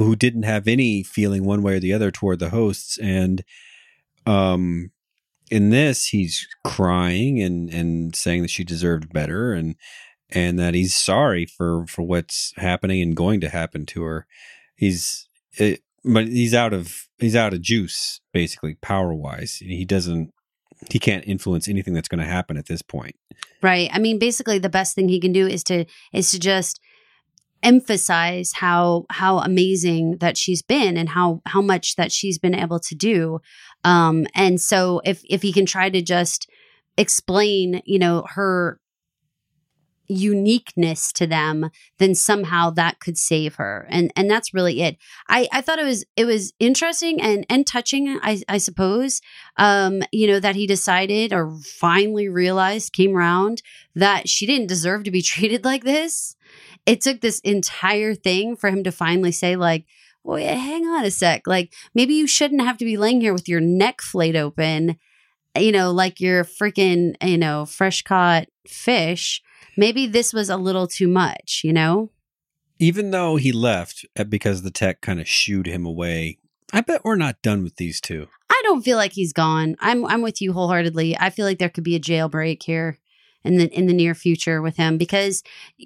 who 0.04 0.16
didn't 0.16 0.42
have 0.42 0.68
any 0.68 1.02
feeling 1.02 1.44
one 1.44 1.62
way 1.62 1.76
or 1.76 1.80
the 1.80 1.92
other 1.92 2.10
toward 2.10 2.38
the 2.38 2.50
hosts. 2.50 2.98
And 2.98 3.44
um, 4.26 4.90
in 5.50 5.70
this, 5.70 6.06
he's 6.06 6.46
crying 6.64 7.40
and 7.40 7.70
and 7.70 8.14
saying 8.14 8.42
that 8.42 8.50
she 8.50 8.64
deserved 8.64 9.12
better 9.12 9.52
and 9.52 9.76
and 10.30 10.58
that 10.58 10.74
he's 10.74 10.94
sorry 10.94 11.46
for 11.46 11.86
for 11.86 12.02
what's 12.02 12.52
happening 12.56 13.02
and 13.02 13.16
going 13.16 13.40
to 13.40 13.48
happen 13.48 13.86
to 13.86 14.02
her. 14.02 14.26
He's 14.76 15.28
it, 15.54 15.82
but 16.04 16.28
he's 16.28 16.54
out 16.54 16.72
of 16.72 17.08
he's 17.18 17.36
out 17.36 17.52
of 17.52 17.60
juice 17.60 18.20
basically 18.32 18.76
power 18.76 19.12
wise. 19.12 19.56
He 19.56 19.84
doesn't 19.84 20.32
he 20.90 20.98
can't 20.98 21.26
influence 21.26 21.68
anything 21.68 21.92
that's 21.94 22.08
going 22.08 22.20
to 22.20 22.24
happen 22.24 22.56
at 22.56 22.66
this 22.66 22.82
point. 22.82 23.16
Right. 23.62 23.90
I 23.92 23.98
mean, 23.98 24.18
basically 24.18 24.58
the 24.58 24.70
best 24.70 24.94
thing 24.94 25.08
he 25.08 25.20
can 25.20 25.32
do 25.32 25.46
is 25.46 25.62
to 25.64 25.84
is 26.12 26.30
to 26.30 26.38
just 26.38 26.80
emphasize 27.62 28.52
how 28.54 29.04
how 29.10 29.38
amazing 29.38 30.16
that 30.18 30.36
she's 30.36 30.62
been 30.62 30.96
and 30.96 31.08
how 31.08 31.42
how 31.46 31.60
much 31.60 31.96
that 31.96 32.12
she's 32.12 32.38
been 32.38 32.54
able 32.54 32.80
to 32.80 32.94
do. 32.94 33.40
Um 33.84 34.26
and 34.34 34.60
so 34.60 35.00
if 35.04 35.22
if 35.28 35.42
he 35.42 35.52
can 35.52 35.66
try 35.66 35.90
to 35.90 36.02
just 36.02 36.48
explain, 36.96 37.82
you 37.84 37.98
know, 37.98 38.24
her 38.28 38.78
uniqueness 40.10 41.12
to 41.12 41.26
them 41.26 41.70
then 41.98 42.14
somehow 42.14 42.70
that 42.70 42.98
could 42.98 43.16
save 43.16 43.54
her. 43.54 43.86
And 43.90 44.12
and 44.16 44.28
that's 44.28 44.52
really 44.52 44.82
it. 44.82 44.96
I 45.28 45.48
i 45.52 45.60
thought 45.60 45.78
it 45.78 45.84
was 45.84 46.04
it 46.16 46.24
was 46.24 46.52
interesting 46.58 47.20
and 47.20 47.46
and 47.48 47.66
touching 47.66 48.18
i 48.22 48.42
i 48.48 48.58
suppose 48.58 49.20
um 49.56 50.02
you 50.10 50.26
know 50.26 50.40
that 50.40 50.56
he 50.56 50.66
decided 50.66 51.32
or 51.32 51.56
finally 51.64 52.28
realized 52.28 52.92
came 52.92 53.16
around 53.16 53.62
that 53.94 54.28
she 54.28 54.46
didn't 54.46 54.66
deserve 54.66 55.04
to 55.04 55.10
be 55.10 55.22
treated 55.32 55.64
like 55.64 55.84
this. 55.84 56.36
It 56.86 57.00
took 57.00 57.20
this 57.20 57.40
entire 57.40 58.14
thing 58.14 58.56
for 58.56 58.68
him 58.68 58.82
to 58.84 58.92
finally 58.92 59.32
say 59.32 59.54
like 59.56 59.86
well 60.24 60.38
hang 60.38 60.86
on 60.86 61.04
a 61.04 61.10
sec. 61.10 61.46
Like 61.46 61.72
maybe 61.94 62.14
you 62.14 62.26
shouldn't 62.26 62.62
have 62.62 62.78
to 62.78 62.84
be 62.84 62.96
laying 62.96 63.20
here 63.20 63.32
with 63.32 63.48
your 63.48 63.60
neck 63.60 64.00
flayed 64.02 64.36
open 64.36 64.96
you 65.58 65.72
know 65.72 65.90
like 65.90 66.20
you're 66.20 66.44
freaking 66.44 67.14
you 67.22 67.36
know 67.36 67.66
fresh 67.66 68.02
caught 68.02 68.46
fish 68.66 69.42
maybe 69.76 70.06
this 70.06 70.32
was 70.32 70.48
a 70.48 70.56
little 70.56 70.86
too 70.86 71.08
much, 71.08 71.62
you 71.64 71.72
know? 71.72 72.10
Even 72.78 73.10
though 73.10 73.36
he 73.36 73.52
left 73.52 74.06
uh, 74.18 74.24
because 74.24 74.62
the 74.62 74.70
tech 74.70 75.00
kind 75.00 75.20
of 75.20 75.28
shooed 75.28 75.66
him 75.66 75.84
away, 75.84 76.38
I 76.72 76.80
bet 76.80 77.04
we're 77.04 77.16
not 77.16 77.42
done 77.42 77.62
with 77.62 77.76
these 77.76 78.00
two. 78.00 78.28
I 78.48 78.60
don't 78.64 78.82
feel 78.82 78.96
like 78.96 79.12
he's 79.12 79.32
gone. 79.32 79.76
I'm 79.80 80.04
I'm 80.06 80.22
with 80.22 80.40
you 80.40 80.52
wholeheartedly. 80.52 81.16
I 81.18 81.30
feel 81.30 81.46
like 81.46 81.58
there 81.58 81.68
could 81.68 81.84
be 81.84 81.96
a 81.96 82.00
jailbreak 82.00 82.62
here 82.62 82.98
in 83.44 83.56
the 83.56 83.68
in 83.70 83.86
the 83.86 83.92
near 83.92 84.14
future 84.14 84.60
with 84.60 84.76
him 84.76 84.98
because 84.98 85.42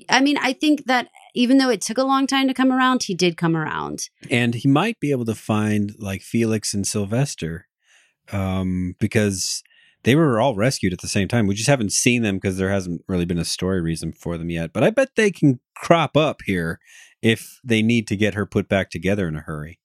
I 0.08 0.20
mean, 0.20 0.36
I 0.38 0.52
think 0.52 0.86
that 0.86 1.08
even 1.34 1.58
though 1.58 1.70
it 1.70 1.80
took 1.80 1.98
a 1.98 2.04
long 2.04 2.26
time 2.26 2.48
to 2.48 2.54
come 2.54 2.72
around, 2.72 3.04
he 3.04 3.14
did 3.14 3.36
come 3.36 3.56
around. 3.56 4.08
And 4.30 4.54
he 4.54 4.68
might 4.68 5.00
be 5.00 5.10
able 5.10 5.24
to 5.26 5.34
find 5.34 5.94
like 5.98 6.22
Felix 6.22 6.74
and 6.74 6.86
Sylvester 6.86 7.68
um 8.32 8.96
because 8.98 9.62
they 10.04 10.14
were 10.14 10.40
all 10.40 10.54
rescued 10.54 10.92
at 10.92 11.00
the 11.00 11.08
same 11.08 11.28
time. 11.28 11.46
We 11.46 11.54
just 11.54 11.68
haven't 11.68 11.92
seen 11.92 12.22
them 12.22 12.36
because 12.36 12.56
there 12.56 12.70
hasn't 12.70 13.02
really 13.08 13.24
been 13.24 13.38
a 13.38 13.44
story 13.44 13.80
reason 13.80 14.12
for 14.12 14.38
them 14.38 14.50
yet. 14.50 14.72
But 14.72 14.84
I 14.84 14.90
bet 14.90 15.16
they 15.16 15.30
can 15.30 15.60
crop 15.74 16.16
up 16.16 16.42
here 16.46 16.78
if 17.22 17.58
they 17.64 17.82
need 17.82 18.06
to 18.08 18.16
get 18.16 18.34
her 18.34 18.46
put 18.46 18.68
back 18.68 18.90
together 18.90 19.26
in 19.26 19.34
a 19.34 19.40
hurry. 19.40 19.80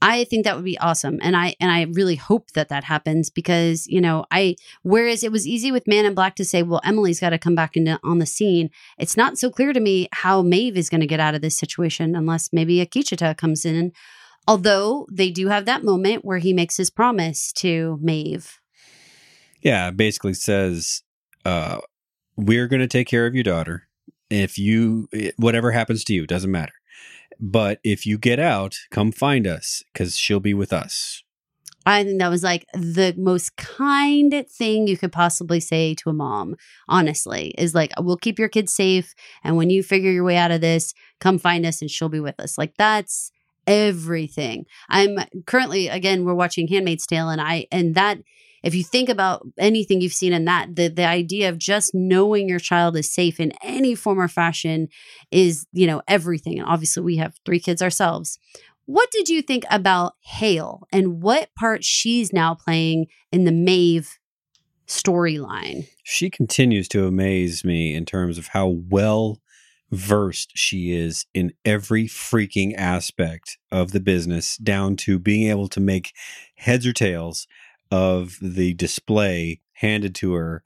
I 0.00 0.24
think 0.24 0.44
that 0.44 0.54
would 0.54 0.64
be 0.64 0.78
awesome, 0.78 1.18
and 1.22 1.36
I 1.36 1.56
and 1.58 1.72
I 1.72 1.82
really 1.92 2.14
hope 2.14 2.52
that 2.52 2.68
that 2.68 2.84
happens 2.84 3.30
because 3.30 3.86
you 3.88 4.00
know 4.00 4.26
I 4.30 4.54
whereas 4.82 5.24
it 5.24 5.32
was 5.32 5.46
easy 5.46 5.72
with 5.72 5.88
Man 5.88 6.04
in 6.04 6.14
Black 6.14 6.36
to 6.36 6.44
say, 6.44 6.62
well, 6.62 6.80
Emily's 6.84 7.18
got 7.18 7.30
to 7.30 7.38
come 7.38 7.56
back 7.56 7.76
into 7.76 7.98
on 8.04 8.20
the 8.20 8.26
scene. 8.26 8.70
It's 8.96 9.16
not 9.16 9.38
so 9.38 9.50
clear 9.50 9.72
to 9.72 9.80
me 9.80 10.08
how 10.12 10.42
Maeve 10.42 10.76
is 10.76 10.88
going 10.88 11.00
to 11.00 11.06
get 11.06 11.20
out 11.20 11.34
of 11.34 11.42
this 11.42 11.58
situation 11.58 12.14
unless 12.14 12.52
maybe 12.52 12.76
Akecheta 12.76 13.36
comes 13.36 13.64
in. 13.64 13.92
Although 14.46 15.06
they 15.10 15.30
do 15.30 15.48
have 15.48 15.64
that 15.64 15.84
moment 15.84 16.24
where 16.24 16.38
he 16.38 16.52
makes 16.52 16.76
his 16.76 16.90
promise 16.90 17.52
to 17.54 17.98
Maeve. 18.00 18.60
Yeah, 19.62 19.90
basically 19.90 20.34
says, 20.34 21.02
uh, 21.44 21.78
we're 22.36 22.68
going 22.68 22.80
to 22.80 22.86
take 22.86 23.08
care 23.08 23.26
of 23.26 23.34
your 23.34 23.44
daughter. 23.44 23.88
If 24.30 24.58
you, 24.58 25.08
whatever 25.36 25.72
happens 25.72 26.04
to 26.04 26.14
you, 26.14 26.26
doesn't 26.26 26.50
matter. 26.50 26.74
But 27.40 27.80
if 27.82 28.06
you 28.06 28.18
get 28.18 28.38
out, 28.38 28.76
come 28.90 29.12
find 29.12 29.46
us 29.46 29.82
because 29.92 30.16
she'll 30.16 30.40
be 30.40 30.54
with 30.54 30.72
us. 30.72 31.22
I 31.86 32.04
think 32.04 32.18
that 32.18 32.28
was 32.28 32.42
like 32.42 32.66
the 32.74 33.14
most 33.16 33.56
kind 33.56 34.44
thing 34.46 34.86
you 34.86 34.98
could 34.98 35.12
possibly 35.12 35.58
say 35.58 35.94
to 35.94 36.10
a 36.10 36.12
mom, 36.12 36.56
honestly, 36.86 37.54
is 37.56 37.74
like, 37.74 37.92
we'll 37.98 38.18
keep 38.18 38.38
your 38.38 38.48
kids 38.48 38.72
safe. 38.72 39.14
And 39.42 39.56
when 39.56 39.70
you 39.70 39.82
figure 39.82 40.10
your 40.10 40.24
way 40.24 40.36
out 40.36 40.50
of 40.50 40.60
this, 40.60 40.92
come 41.18 41.38
find 41.38 41.64
us 41.64 41.80
and 41.80 41.90
she'll 41.90 42.10
be 42.10 42.20
with 42.20 42.38
us. 42.40 42.58
Like, 42.58 42.74
that's 42.76 43.32
everything. 43.66 44.66
I'm 44.90 45.18
currently, 45.46 45.88
again, 45.88 46.24
we're 46.24 46.34
watching 46.34 46.68
Handmaid's 46.68 47.06
Tale, 47.06 47.30
and 47.30 47.40
I, 47.40 47.66
and 47.72 47.94
that 47.94 48.18
if 48.62 48.74
you 48.74 48.84
think 48.84 49.08
about 49.08 49.46
anything 49.58 50.00
you've 50.00 50.12
seen 50.12 50.32
in 50.32 50.44
that, 50.46 50.74
the 50.74 50.88
the 50.88 51.06
idea 51.06 51.48
of 51.48 51.58
just 51.58 51.94
knowing 51.94 52.48
your 52.48 52.58
child 52.58 52.96
is 52.96 53.12
safe 53.12 53.40
in 53.40 53.52
any 53.62 53.94
form 53.94 54.20
or 54.20 54.28
fashion 54.28 54.88
is, 55.30 55.66
you 55.72 55.86
know, 55.86 56.02
everything. 56.08 56.58
And 56.58 56.68
obviously 56.68 57.02
we 57.02 57.16
have 57.16 57.34
three 57.44 57.60
kids 57.60 57.82
ourselves. 57.82 58.38
What 58.86 59.10
did 59.10 59.28
you 59.28 59.42
think 59.42 59.64
about 59.70 60.14
Hale 60.22 60.86
and 60.90 61.22
what 61.22 61.50
part 61.54 61.84
she's 61.84 62.32
now 62.32 62.54
playing 62.54 63.06
in 63.30 63.44
the 63.44 63.52
Maeve 63.52 64.18
storyline? 64.86 65.86
She 66.02 66.30
continues 66.30 66.88
to 66.88 67.06
amaze 67.06 67.64
me 67.64 67.94
in 67.94 68.06
terms 68.06 68.38
of 68.38 68.48
how 68.48 68.66
well 68.66 69.40
versed 69.90 70.52
she 70.54 70.92
is 70.92 71.26
in 71.34 71.52
every 71.64 72.04
freaking 72.04 72.74
aspect 72.76 73.58
of 73.70 73.92
the 73.92 74.00
business, 74.00 74.56
down 74.56 74.96
to 74.96 75.18
being 75.18 75.48
able 75.48 75.68
to 75.68 75.80
make 75.80 76.12
heads 76.56 76.86
or 76.86 76.92
tails 76.92 77.46
of 77.90 78.36
the 78.40 78.74
display 78.74 79.60
handed 79.74 80.14
to 80.16 80.34
her 80.34 80.64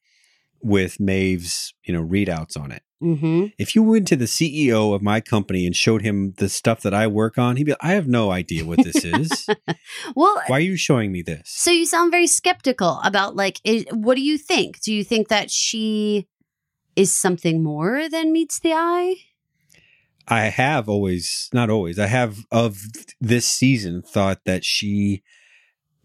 with 0.62 1.00
Maeve's, 1.00 1.74
you 1.84 1.92
know, 1.92 2.04
readouts 2.04 2.58
on 2.58 2.70
it. 2.70 2.82
Mm-hmm. 3.02 3.46
If 3.58 3.74
you 3.74 3.82
went 3.82 4.06
to 4.08 4.16
the 4.16 4.26
CEO 4.26 4.94
of 4.94 5.02
my 5.02 5.20
company 5.20 5.66
and 5.66 5.74
showed 5.74 6.02
him 6.02 6.34
the 6.36 6.48
stuff 6.48 6.82
that 6.82 6.94
I 6.94 7.08
work 7.08 7.36
on, 7.36 7.56
he'd 7.56 7.64
be 7.64 7.72
like, 7.72 7.84
I 7.84 7.92
have 7.92 8.06
no 8.06 8.30
idea 8.30 8.64
what 8.64 8.82
this 8.84 9.04
is. 9.04 9.48
well, 10.14 10.40
why 10.46 10.58
are 10.58 10.60
you 10.60 10.76
showing 10.76 11.10
me 11.10 11.20
this? 11.20 11.42
So 11.46 11.72
you 11.72 11.84
sound 11.84 12.12
very 12.12 12.28
skeptical 12.28 13.00
about 13.02 13.34
like, 13.34 13.60
what 13.90 14.14
do 14.14 14.22
you 14.22 14.38
think? 14.38 14.80
Do 14.82 14.92
you 14.94 15.02
think 15.02 15.28
that 15.28 15.50
she 15.50 16.28
is 16.94 17.12
something 17.12 17.62
more 17.62 18.08
than 18.08 18.32
meets 18.32 18.60
the 18.60 18.72
eye? 18.72 19.16
I 20.28 20.42
have 20.42 20.88
always, 20.88 21.48
not 21.52 21.70
always, 21.70 21.98
I 21.98 22.06
have 22.06 22.46
of 22.52 22.82
this 23.20 23.46
season 23.46 24.02
thought 24.02 24.42
that 24.44 24.64
she 24.64 25.24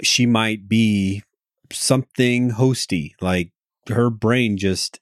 she 0.02 0.26
might 0.26 0.68
be 0.68 1.24
something 1.72 2.52
hosty 2.52 3.12
like 3.22 3.52
her 3.90 4.10
brain 4.10 4.58
just 4.58 5.00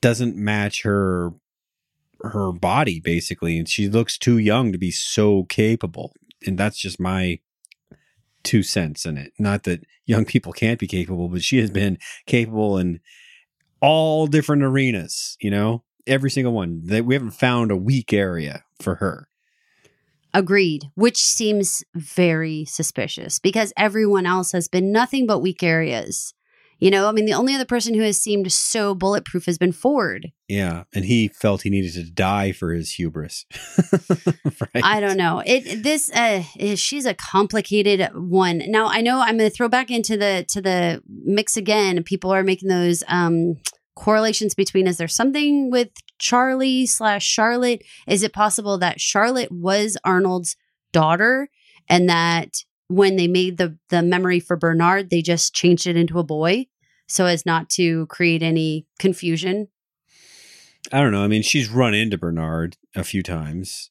doesn't 0.00 0.36
match 0.36 0.82
her 0.82 1.32
her 2.22 2.52
body 2.52 3.00
basically 3.00 3.58
and 3.58 3.68
she 3.68 3.88
looks 3.88 4.18
too 4.18 4.38
young 4.38 4.72
to 4.72 4.78
be 4.78 4.90
so 4.90 5.44
capable 5.44 6.12
and 6.46 6.58
that's 6.58 6.78
just 6.78 7.00
my 7.00 7.38
two 8.42 8.62
cents 8.62 9.04
in 9.04 9.16
it. 9.16 9.32
Not 9.38 9.64
that 9.64 9.84
young 10.04 10.24
people 10.24 10.52
can't 10.52 10.78
be 10.78 10.86
capable 10.86 11.28
but 11.28 11.42
she 11.42 11.58
has 11.58 11.70
been 11.70 11.98
capable 12.26 12.78
in 12.78 13.00
all 13.80 14.26
different 14.26 14.62
arenas 14.62 15.36
you 15.40 15.50
know? 15.50 15.82
Every 16.06 16.30
single 16.30 16.52
one. 16.52 16.82
That 16.84 17.04
we 17.04 17.14
haven't 17.14 17.32
found 17.32 17.72
a 17.72 17.76
weak 17.76 18.12
area 18.12 18.64
for 18.80 18.96
her 18.96 19.25
Agreed, 20.36 20.90
which 20.96 21.16
seems 21.16 21.82
very 21.94 22.66
suspicious 22.66 23.38
because 23.38 23.72
everyone 23.74 24.26
else 24.26 24.52
has 24.52 24.68
been 24.68 24.92
nothing 24.92 25.26
but 25.26 25.38
weak 25.38 25.62
areas. 25.62 26.34
You 26.78 26.90
know, 26.90 27.08
I 27.08 27.12
mean, 27.12 27.24
the 27.24 27.32
only 27.32 27.54
other 27.54 27.64
person 27.64 27.94
who 27.94 28.02
has 28.02 28.18
seemed 28.18 28.52
so 28.52 28.94
bulletproof 28.94 29.46
has 29.46 29.56
been 29.56 29.72
Ford. 29.72 30.30
Yeah, 30.46 30.84
and 30.94 31.06
he 31.06 31.28
felt 31.28 31.62
he 31.62 31.70
needed 31.70 31.94
to 31.94 32.10
die 32.10 32.52
for 32.52 32.74
his 32.74 32.92
hubris. 32.92 33.46
right? 34.44 34.84
I 34.84 35.00
don't 35.00 35.16
know. 35.16 35.42
It 35.46 35.82
this 35.82 36.10
uh, 36.10 36.42
she's 36.74 37.06
a 37.06 37.14
complicated 37.14 38.10
one. 38.12 38.60
Now 38.66 38.88
I 38.88 39.00
know 39.00 39.20
I'm 39.20 39.38
going 39.38 39.50
to 39.50 39.56
throw 39.56 39.70
back 39.70 39.90
into 39.90 40.18
the 40.18 40.44
to 40.50 40.60
the 40.60 41.02
mix 41.08 41.56
again. 41.56 42.02
People 42.02 42.30
are 42.30 42.42
making 42.42 42.68
those 42.68 43.02
um 43.08 43.56
correlations 43.96 44.54
between 44.54 44.86
is 44.86 44.98
there 44.98 45.08
something 45.08 45.70
with 45.70 45.88
Charlie 46.18 46.86
slash 46.86 47.26
Charlotte? 47.26 47.82
Is 48.06 48.22
it 48.22 48.32
possible 48.32 48.78
that 48.78 49.00
Charlotte 49.00 49.50
was 49.50 49.96
Arnold's 50.04 50.56
daughter 50.92 51.48
and 51.88 52.08
that 52.08 52.58
when 52.88 53.16
they 53.16 53.26
made 53.26 53.56
the 53.56 53.76
the 53.88 54.02
memory 54.02 54.38
for 54.38 54.56
Bernard, 54.56 55.10
they 55.10 55.22
just 55.22 55.54
changed 55.54 55.88
it 55.88 55.96
into 55.96 56.20
a 56.20 56.24
boy 56.24 56.66
so 57.08 57.26
as 57.26 57.44
not 57.44 57.68
to 57.70 58.06
create 58.06 58.42
any 58.42 58.86
confusion? 59.00 59.68
I 60.92 61.00
don't 61.00 61.10
know. 61.10 61.24
I 61.24 61.26
mean, 61.26 61.42
she's 61.42 61.68
run 61.68 61.94
into 61.94 62.16
Bernard 62.16 62.76
a 62.94 63.02
few 63.02 63.22
times 63.22 63.90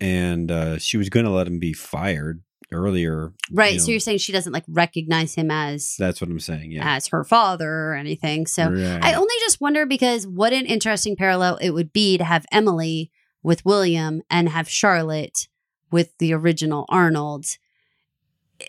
and 0.00 0.50
uh, 0.50 0.78
she 0.78 0.96
was 0.96 1.08
going 1.08 1.24
to 1.24 1.32
let 1.32 1.46
him 1.46 1.58
be 1.58 1.72
fired 1.72 2.42
earlier. 2.72 3.32
Right. 3.50 3.74
You 3.74 3.78
know, 3.78 3.84
so 3.84 3.90
you're 3.92 4.00
saying 4.00 4.18
she 4.18 4.32
doesn't 4.32 4.52
like 4.52 4.64
recognize 4.68 5.34
him 5.34 5.50
as 5.50 5.96
That's 5.98 6.20
what 6.20 6.30
I'm 6.30 6.40
saying. 6.40 6.72
Yeah. 6.72 6.96
As 6.96 7.08
her 7.08 7.24
father 7.24 7.70
or 7.70 7.94
anything. 7.94 8.46
So 8.46 8.70
right. 8.70 9.02
I 9.02 9.14
only 9.14 9.34
just 9.40 9.60
wonder 9.60 9.86
because 9.86 10.26
what 10.26 10.52
an 10.52 10.66
interesting 10.66 11.16
parallel 11.16 11.56
it 11.56 11.70
would 11.70 11.92
be 11.92 12.18
to 12.18 12.24
have 12.24 12.46
Emily 12.52 13.10
with 13.42 13.64
William 13.64 14.22
and 14.30 14.48
have 14.48 14.68
Charlotte 14.68 15.48
with 15.90 16.16
the 16.18 16.32
original 16.32 16.86
Arnold. 16.88 17.46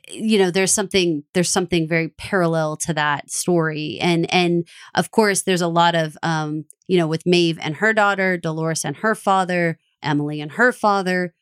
You 0.09 0.39
know, 0.39 0.51
there's 0.51 0.71
something 0.71 1.23
there's 1.33 1.51
something 1.51 1.87
very 1.87 2.09
parallel 2.09 2.77
to 2.77 2.93
that 2.93 3.29
story. 3.29 3.99
And 4.01 4.31
and 4.33 4.67
of 4.95 5.11
course 5.11 5.43
there's 5.43 5.61
a 5.61 5.67
lot 5.67 5.95
of 5.95 6.17
um, 6.23 6.65
you 6.87 6.97
know, 6.97 7.07
with 7.07 7.25
Maeve 7.25 7.59
and 7.61 7.77
her 7.77 7.93
daughter, 7.93 8.37
Dolores 8.37 8.85
and 8.85 8.97
her 8.97 9.15
father, 9.15 9.77
Emily 10.01 10.41
and 10.41 10.53
her 10.53 10.71
father. 10.71 11.33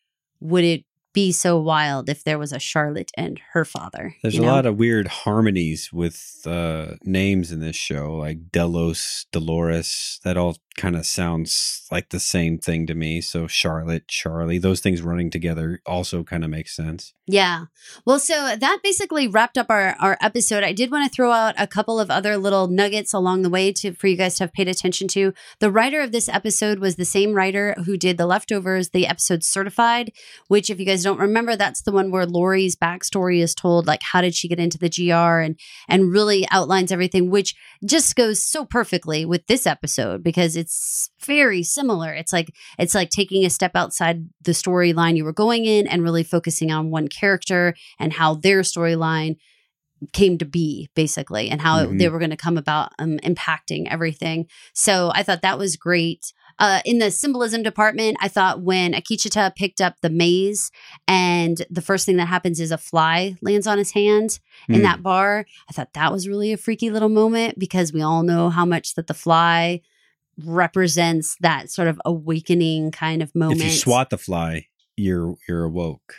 Would 0.41 0.63
it 0.63 0.85
be 1.13 1.31
so 1.31 1.59
wild 1.59 2.09
if 2.09 2.23
there 2.23 2.39
was 2.39 2.53
a 2.53 2.59
Charlotte 2.59 3.11
and 3.15 3.39
her 3.53 3.65
father. 3.65 4.15
There's 4.21 4.37
a 4.37 4.41
know? 4.41 4.47
lot 4.47 4.65
of 4.65 4.77
weird 4.77 5.07
harmonies 5.07 5.91
with 5.91 6.41
uh, 6.45 6.95
names 7.03 7.51
in 7.51 7.59
this 7.59 7.75
show, 7.75 8.15
like 8.15 8.51
Delos, 8.51 9.25
Dolores. 9.31 10.19
That 10.23 10.37
all 10.37 10.57
kind 10.77 10.95
of 10.95 11.05
sounds 11.05 11.85
like 11.91 12.09
the 12.09 12.19
same 12.19 12.57
thing 12.57 12.87
to 12.87 12.95
me. 12.95 13.19
So 13.21 13.47
Charlotte, 13.47 14.07
Charlie, 14.07 14.57
those 14.57 14.79
things 14.79 15.01
running 15.01 15.29
together 15.29 15.81
also 15.85 16.23
kind 16.23 16.43
of 16.43 16.49
makes 16.49 16.75
sense. 16.75 17.13
Yeah. 17.27 17.65
Well, 18.05 18.19
so 18.19 18.55
that 18.55 18.79
basically 18.83 19.27
wrapped 19.27 19.57
up 19.57 19.67
our, 19.69 19.95
our 19.99 20.17
episode. 20.21 20.63
I 20.63 20.73
did 20.73 20.91
want 20.91 21.09
to 21.09 21.15
throw 21.15 21.31
out 21.31 21.55
a 21.57 21.67
couple 21.67 21.99
of 21.99 22.09
other 22.09 22.37
little 22.37 22.67
nuggets 22.67 23.13
along 23.13 23.41
the 23.41 23.49
way 23.49 23.71
to 23.73 23.93
for 23.93 24.07
you 24.07 24.17
guys 24.17 24.35
to 24.35 24.45
have 24.45 24.53
paid 24.53 24.67
attention 24.67 25.07
to. 25.09 25.33
The 25.59 25.71
writer 25.71 26.01
of 26.01 26.11
this 26.11 26.29
episode 26.29 26.79
was 26.79 26.95
the 26.95 27.05
same 27.05 27.33
writer 27.33 27.75
who 27.85 27.97
did 27.97 28.17
the 28.17 28.25
leftovers, 28.25 28.89
the 28.89 29.07
episode 29.07 29.43
Certified, 29.43 30.11
which 30.47 30.69
if 30.69 30.79
you 30.79 30.85
guys 30.85 31.03
don't 31.03 31.19
remember, 31.19 31.55
that's 31.55 31.81
the 31.81 31.91
one 31.91 32.11
where 32.11 32.25
Laurie's 32.25 32.75
backstory 32.75 33.41
is 33.41 33.55
told, 33.55 33.87
like 33.87 34.03
how 34.03 34.21
did 34.21 34.35
she 34.35 34.47
get 34.47 34.59
into 34.59 34.77
the 34.77 34.89
GR 34.89 35.13
and 35.13 35.59
and 35.87 36.11
really 36.11 36.47
outlines 36.49 36.91
everything, 36.91 37.29
which 37.29 37.55
just 37.85 38.15
goes 38.15 38.41
so 38.41 38.65
perfectly 38.65 39.25
with 39.25 39.47
this 39.47 39.67
episode 39.67 40.23
because 40.23 40.55
it's 40.61 41.09
very 41.25 41.63
similar. 41.63 42.11
It's 42.13 42.33
like 42.37 42.49
it's 42.79 42.95
like 42.95 43.09
taking 43.09 43.43
a 43.45 43.49
step 43.49 43.71
outside 43.75 44.17
the 44.41 44.53
storyline 44.53 45.17
you 45.17 45.25
were 45.25 45.33
going 45.45 45.65
in 45.65 45.87
and 45.87 46.03
really 46.03 46.23
focusing 46.23 46.71
on 46.71 46.91
one 46.91 47.07
character 47.07 47.73
and 47.99 48.13
how 48.13 48.35
their 48.35 48.61
storyline 48.61 49.35
came 50.13 50.35
to 50.39 50.45
be 50.45 50.89
basically 50.95 51.49
and 51.51 51.61
how 51.61 51.85
Mhm. 51.85 51.99
they 51.99 52.09
were 52.09 52.17
going 52.17 52.31
to 52.31 52.45
come 52.45 52.57
about 52.57 52.91
um, 52.97 53.19
impacting 53.19 53.87
everything. 53.87 54.47
So 54.73 55.11
I 55.13 55.21
thought 55.23 55.43
that 55.43 55.59
was 55.59 55.75
great. 55.75 56.33
Uh, 56.57 56.81
in 56.85 56.97
the 56.99 57.11
symbolism 57.11 57.61
department, 57.63 58.17
I 58.19 58.27
thought 58.27 58.61
when 58.63 58.93
Akecheta 58.93 59.55
picked 59.55 59.79
up 59.79 59.95
the 60.01 60.09
maze 60.09 60.71
and 61.07 61.55
the 61.69 61.81
first 61.83 62.05
thing 62.05 62.17
that 62.17 62.27
happens 62.27 62.59
is 62.59 62.71
a 62.71 62.77
fly 62.79 63.35
lands 63.41 63.67
on 63.67 63.77
his 63.77 63.91
hand 63.91 64.39
in 64.67 64.77
Hmm. 64.77 64.81
that 64.83 65.03
bar, 65.03 65.45
I 65.69 65.73
thought 65.73 65.93
that 65.93 66.11
was 66.11 66.27
really 66.27 66.51
a 66.51 66.57
freaky 66.57 66.89
little 66.89 67.09
moment 67.09 67.57
because 67.59 67.93
we 67.93 68.01
all 68.01 68.23
know 68.23 68.49
how 68.49 68.65
much 68.65 68.95
that 68.95 69.05
the 69.07 69.13
fly 69.13 69.81
represents 70.43 71.35
that 71.41 71.69
sort 71.71 71.87
of 71.87 71.99
awakening 72.05 72.91
kind 72.91 73.21
of 73.21 73.33
moment. 73.35 73.61
If 73.61 73.65
you 73.67 73.71
swat 73.71 74.09
the 74.09 74.17
fly, 74.17 74.67
you're 74.97 75.35
you're 75.47 75.63
awoke. 75.63 76.15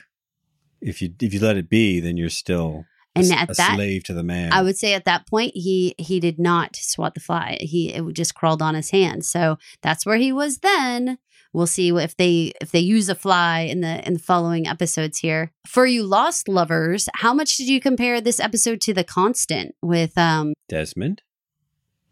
If 0.81 1.01
you 1.03 1.15
if 1.21 1.33
you 1.35 1.41
let 1.41 1.57
it 1.57 1.69
be, 1.69 2.01
then 2.01 2.17
you're 2.17 2.29
still 2.31 2.85
a, 3.15 3.19
and 3.21 3.27
s- 3.27 3.31
at 3.33 3.51
a 3.51 3.55
that 3.55 3.75
slave 3.77 4.05
to 4.05 4.15
the 4.15 4.23
man. 4.23 4.53
I 4.53 4.63
would 4.63 4.77
say 4.77 4.95
at 4.95 5.05
that 5.05 5.27
point 5.27 5.53
he 5.55 5.95
he 5.99 6.19
did 6.21 6.39
not 6.39 6.77
swat 6.77 7.15
the 7.15 7.21
fly. 7.21 7.59
He 7.61 7.93
it 7.93 8.03
just 8.15 8.35
crawled 8.35 8.63
on 8.63 8.75
his 8.75 8.91
hand. 8.91 9.25
So 9.25 9.59
that's 9.83 10.05
where 10.07 10.17
he 10.17 10.33
was 10.33 10.59
then. 10.59 11.19
We'll 11.55 11.67
see 11.67 11.91
if 11.91 12.17
they 12.17 12.53
if 12.63 12.71
they 12.73 12.81
use 12.81 13.11
a 13.11 13.15
fly 13.15 13.61
in 13.61 13.83
the 13.83 14.05
in 14.07 14.15
the 14.15 14.19
following 14.19 14.67
episodes 14.67 15.19
here. 15.19 15.53
For 15.67 15.85
you 15.87 16.03
lost 16.03 16.49
lovers, 16.49 17.09
how 17.17 17.35
much 17.35 17.59
did 17.59 17.69
you 17.69 17.79
compare 17.81 18.21
this 18.23 18.41
episode 18.41 18.81
to 18.83 18.95
The 18.95 19.05
Constant 19.05 19.75
with 19.83 20.17
um 20.17 20.55
Desmond. 20.69 21.21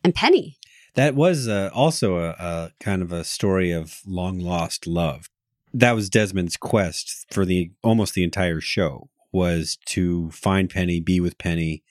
and 0.04 0.14
Penny? 0.14 0.58
That 0.94 1.14
was 1.14 1.48
uh, 1.48 1.70
also 1.72 2.16
a, 2.16 2.30
a 2.30 2.72
kind 2.80 3.02
of 3.02 3.12
a 3.12 3.24
story 3.24 3.70
of 3.70 4.00
long 4.06 4.38
lost 4.38 4.86
love. 4.86 5.28
That 5.72 5.92
was 5.92 6.10
Desmond's 6.10 6.56
quest 6.56 7.26
for 7.32 7.44
the 7.44 7.70
almost 7.82 8.14
the 8.14 8.24
entire 8.24 8.60
show 8.60 9.08
was 9.32 9.78
to 9.86 10.30
find 10.32 10.68
Penny, 10.68 11.00
be 11.00 11.20
with 11.20 11.38
Penny, 11.38 11.84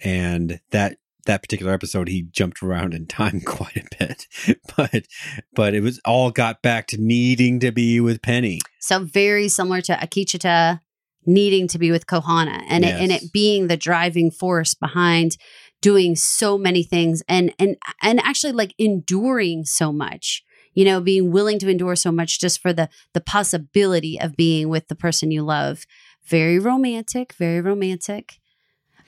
and 0.00 0.60
that 0.70 0.98
that 1.26 1.42
particular 1.42 1.72
episode 1.72 2.08
he 2.08 2.22
jumped 2.22 2.62
around 2.62 2.94
in 2.94 3.06
time 3.06 3.40
quite 3.44 3.76
a 3.76 3.96
bit, 3.98 4.26
but 4.76 5.06
but 5.54 5.74
it 5.74 5.82
was 5.82 6.00
all 6.04 6.30
got 6.30 6.62
back 6.62 6.86
to 6.88 6.98
needing 6.98 7.60
to 7.60 7.72
be 7.72 8.00
with 8.00 8.22
Penny. 8.22 8.60
So 8.80 9.00
very 9.00 9.48
similar 9.48 9.80
to 9.82 9.94
Akecheta 9.94 10.80
needing 11.26 11.66
to 11.68 11.78
be 11.78 11.90
with 11.90 12.06
Kohana 12.06 12.62
and 12.68 12.84
it, 12.84 12.94
and 12.94 13.10
it 13.10 13.32
being 13.32 13.66
the 13.66 13.76
driving 13.76 14.30
force 14.30 14.74
behind 14.74 15.36
doing 15.80 16.16
so 16.16 16.58
many 16.58 16.82
things 16.82 17.22
and 17.28 17.52
and 17.58 17.76
and 18.02 18.20
actually 18.20 18.52
like 18.52 18.74
enduring 18.78 19.64
so 19.64 19.92
much. 19.92 20.42
You 20.74 20.84
know, 20.84 21.00
being 21.00 21.30
willing 21.32 21.58
to 21.60 21.70
endure 21.70 21.96
so 21.96 22.12
much 22.12 22.38
just 22.40 22.60
for 22.60 22.72
the 22.72 22.88
the 23.14 23.20
possibility 23.20 24.20
of 24.20 24.36
being 24.36 24.68
with 24.68 24.88
the 24.88 24.94
person 24.96 25.30
you 25.30 25.42
love. 25.42 25.86
Very 26.24 26.58
romantic, 26.58 27.32
very 27.34 27.60
romantic. 27.60 28.40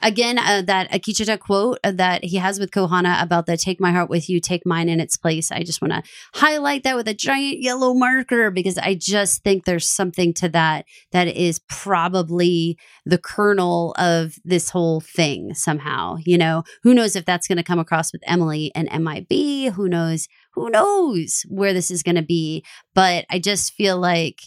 Again, 0.01 0.39
uh, 0.39 0.63
that 0.67 0.91
Akecheta 0.91 1.39
quote 1.39 1.79
uh, 1.83 1.91
that 1.93 2.25
he 2.25 2.37
has 2.37 2.61
with 2.61 2.71
Kohana 2.71 3.21
about 3.23 3.47
the 3.47 3.57
"Take 3.57 3.81
my 3.81 3.91
heart 3.91 4.09
with 4.09 4.29
you, 4.29 4.41
take 4.41 4.65
mine 4.65 4.89
in 4.89 5.01
its 5.01 5.17
place." 5.17 5.51
I 5.51 5.63
just 5.63 5.83
want 5.83 5.93
to 5.93 6.03
highlight 6.35 6.85
that 6.85 6.97
with 6.97 7.09
a 7.09 7.15
giant 7.15 7.61
yellow 7.61 7.95
marker 7.95 8.51
because 8.51 8.79
I 8.79 8.95
just 8.95 9.43
think 9.43 9.65
there's 9.65 9.89
something 9.89 10.33
to 10.35 10.49
that 10.51 10.85
that 11.13 11.27
is 11.29 11.61
probably 11.69 12.79
the 13.05 13.19
kernel 13.19 13.95
of 13.99 14.35
this 14.45 14.71
whole 14.71 15.01
thing 15.01 15.55
somehow. 15.55 16.17
You 16.25 16.39
know, 16.39 16.63
who 16.83 16.95
knows 16.95 17.17
if 17.17 17.25
that's 17.25 17.49
going 17.49 17.59
to 17.59 17.65
come 17.65 17.79
across 17.79 18.13
with 18.13 18.23
Emily 18.27 18.71
and 18.75 18.89
MIB? 18.91 19.73
Who 19.75 19.89
knows? 19.89 20.29
Who 20.55 20.71
knows 20.71 21.43
where 21.49 21.73
this 21.73 21.91
is 21.91 22.03
going 22.03 22.17
to 22.17 22.23
be? 22.23 22.65
But 22.95 23.27
I 23.31 23.39
just 23.39 23.75
feel 23.75 23.99
like 23.99 24.41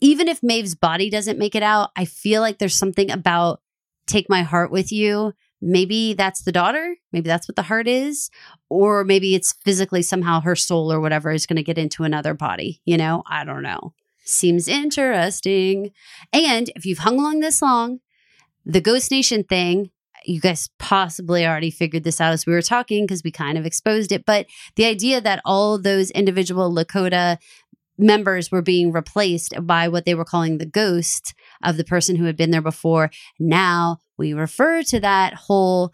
even 0.00 0.28
if 0.28 0.42
Maeve's 0.42 0.74
body 0.74 1.10
doesn't 1.10 1.38
make 1.38 1.54
it 1.54 1.62
out, 1.62 1.90
I 1.96 2.04
feel 2.04 2.40
like 2.40 2.58
there's 2.58 2.76
something 2.76 3.10
about 3.10 3.60
take 4.06 4.28
my 4.28 4.42
heart 4.42 4.70
with 4.70 4.92
you. 4.92 5.32
Maybe 5.60 6.12
that's 6.14 6.42
the 6.42 6.52
daughter. 6.52 6.96
Maybe 7.12 7.28
that's 7.28 7.48
what 7.48 7.56
the 7.56 7.62
heart 7.62 7.88
is. 7.88 8.30
Or 8.68 9.04
maybe 9.04 9.34
it's 9.34 9.54
physically 9.64 10.02
somehow 10.02 10.40
her 10.40 10.56
soul 10.56 10.92
or 10.92 11.00
whatever 11.00 11.32
is 11.32 11.46
going 11.46 11.56
to 11.56 11.62
get 11.62 11.78
into 11.78 12.04
another 12.04 12.34
body. 12.34 12.80
You 12.84 12.96
know, 12.96 13.22
I 13.26 13.44
don't 13.44 13.62
know. 13.62 13.94
Seems 14.24 14.68
interesting. 14.68 15.92
And 16.32 16.70
if 16.76 16.84
you've 16.84 16.98
hung 16.98 17.18
along 17.18 17.40
this 17.40 17.62
long, 17.62 18.00
the 18.64 18.80
Ghost 18.80 19.10
Nation 19.10 19.44
thing, 19.44 19.90
you 20.24 20.40
guys 20.40 20.68
possibly 20.78 21.46
already 21.46 21.70
figured 21.70 22.04
this 22.04 22.20
out 22.20 22.32
as 22.32 22.46
we 22.46 22.52
were 22.52 22.62
talking 22.62 23.04
because 23.04 23.22
we 23.22 23.30
kind 23.30 23.56
of 23.56 23.64
exposed 23.64 24.10
it. 24.10 24.26
But 24.26 24.46
the 24.74 24.84
idea 24.84 25.20
that 25.20 25.40
all 25.44 25.78
those 25.78 26.10
individual 26.10 26.74
Lakota 26.74 27.38
members 27.98 28.50
were 28.50 28.62
being 28.62 28.92
replaced 28.92 29.54
by 29.62 29.88
what 29.88 30.04
they 30.04 30.14
were 30.14 30.24
calling 30.24 30.58
the 30.58 30.66
ghost 30.66 31.34
of 31.62 31.76
the 31.76 31.84
person 31.84 32.16
who 32.16 32.24
had 32.24 32.36
been 32.36 32.50
there 32.50 32.62
before. 32.62 33.10
Now 33.38 33.98
we 34.16 34.32
refer 34.32 34.82
to 34.84 35.00
that 35.00 35.34
whole 35.34 35.92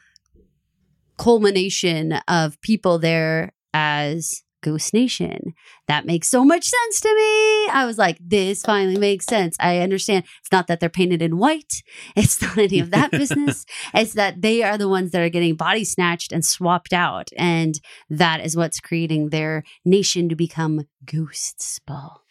culmination 1.19 2.15
of 2.29 2.61
people 2.61 2.99
there 2.99 3.53
as 3.75 4.43
Ghost 4.63 4.95
Nation. 4.95 5.55
That 5.89 6.07
makes 6.07 6.29
so 6.29 6.45
much 6.45 6.65
sense 6.65 7.01
to 7.03 7.15
me. 7.15 7.69
I 7.69 7.85
was 7.87 7.99
like, 7.99 8.19
this 8.21 8.63
finally 8.63 8.99
makes 8.99 9.27
sense. 9.27 9.57
I 9.61 9.81
understand. 9.81 10.25
It's 10.41 10.51
not 10.51 10.67
that 10.69 10.81
they're 10.81 10.89
painted 10.89 11.21
in 11.21 11.39
white. 11.39 11.83
It's 12.17 12.41
not 12.41 12.57
any 12.57 12.79
of 12.79 12.91
that 12.91 13.11
business. 13.11 13.67
It's 13.95 14.15
that 14.15 14.41
they 14.43 14.63
are 14.63 14.79
the 14.79 14.89
ones 14.89 15.11
that 15.11 15.21
are 15.21 15.29
getting 15.29 15.55
body 15.55 15.85
snatched 15.85 16.33
and 16.33 16.45
swapped 16.45 16.93
out. 16.93 17.29
And 17.37 17.79
that 18.09 18.45
is 18.45 18.57
what's 18.57 18.81
creating 18.81 19.29
their 19.29 19.65
nation 19.85 20.29
to 20.29 20.37
become 20.37 20.87
ghosts, 21.05 21.79
Paul. 21.81 22.23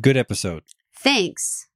Good 0.00 0.16
episode. 0.16 0.64
Thanks. 0.96 1.68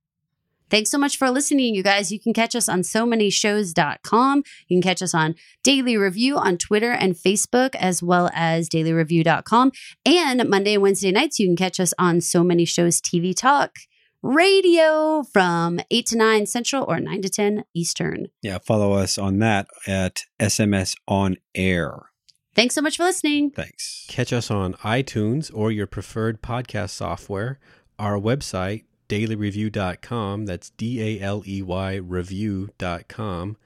Thanks 0.71 0.91
so 0.91 0.99
much 0.99 1.17
for 1.17 1.31
listening, 1.31 1.75
you 1.75 1.83
guys. 1.83 2.13
You 2.13 2.21
can 2.21 2.33
catch 2.33 2.55
us 2.55 2.69
on 2.69 2.83
so 2.83 3.07
many 3.07 3.31
shows.com. 3.31 4.43
You 4.69 4.77
can 4.77 4.83
catch 4.83 5.03
us 5.03 5.15
on 5.15 5.35
Daley 5.63 5.97
Review 5.97 6.37
on 6.37 6.59
Twitter 6.59 6.93
and 6.93 7.15
Facebook, 7.15 7.75
as 7.75 8.03
well 8.03 8.31
as 8.35 8.69
daleyreview.com. 8.69 9.73
And 10.05 10.49
Monday 10.49 10.75
and 10.75 10.83
Wednesday 10.83 11.11
nights, 11.11 11.39
you 11.39 11.49
can 11.49 11.57
catch 11.57 11.81
us 11.81 11.95
on 11.99 12.21
so 12.21 12.45
many 12.45 12.65
shows 12.65 13.01
TV 13.01 13.35
Talk 13.35 13.77
Radio 14.23 15.23
from 15.23 15.81
8 15.91 16.07
to 16.07 16.17
9 16.17 16.47
Central 16.47 16.85
or 16.89 16.99
9 17.01 17.23
to 17.23 17.29
10 17.29 17.65
Eastern. 17.75 18.27
Yeah, 18.43 18.59
follow 18.59 18.93
us 18.93 19.17
on 19.17 19.39
that 19.39 19.69
at 19.87 20.23
SMS 20.41 20.97
on 21.07 21.37
air. 21.55 22.11
Thanks 22.55 22.75
so 22.75 22.83
much 22.83 22.97
for 22.97 23.05
listening. 23.05 23.51
Thanks. 23.53 24.05
Catch 24.09 24.33
us 24.33 24.51
on 24.51 24.75
iTunes 24.75 25.53
or 25.55 25.71
your 25.71 25.87
preferred 25.87 26.43
podcast 26.43 26.91
software, 26.91 27.61
our 28.01 28.19
website, 28.19 28.85
daleyreview.com. 29.09 30.47
That's 30.47 30.71
D 30.71 31.03
A 31.03 31.23
L 31.23 31.43
E 31.47 31.63
Y 31.63 31.95
review.com. 31.97 33.57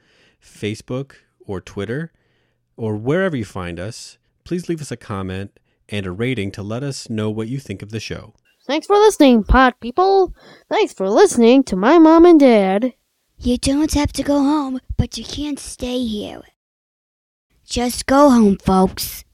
Facebook 0.42 1.14
or 1.46 1.60
Twitter, 1.60 2.12
or 2.76 2.96
wherever 2.96 3.36
you 3.36 3.44
find 3.44 3.78
us. 3.78 4.18
Please 4.44 4.68
leave 4.68 4.80
us 4.80 4.90
a 4.90 4.96
comment 4.96 5.58
and 5.88 6.06
a 6.06 6.10
rating 6.10 6.50
to 6.52 6.62
let 6.62 6.82
us 6.82 7.08
know 7.08 7.30
what 7.30 7.48
you 7.48 7.58
think 7.58 7.82
of 7.82 7.90
the 7.90 8.00
show. 8.00 8.34
Thanks 8.66 8.86
for 8.86 8.96
listening, 8.96 9.44
pod 9.44 9.74
people. 9.80 10.34
Thanks 10.68 10.92
for 10.92 11.08
listening 11.08 11.64
to 11.64 11.76
my 11.76 11.98
mom 11.98 12.24
and 12.24 12.38
dad. 12.38 12.94
You 13.38 13.58
don't 13.58 13.92
have 13.94 14.12
to 14.12 14.22
go 14.22 14.38
home, 14.38 14.80
but 14.96 15.18
you 15.18 15.24
can't 15.24 15.58
stay 15.58 16.04
here. 16.04 16.42
Just 17.64 18.06
go 18.06 18.30
home, 18.30 18.58
folks. 18.58 19.24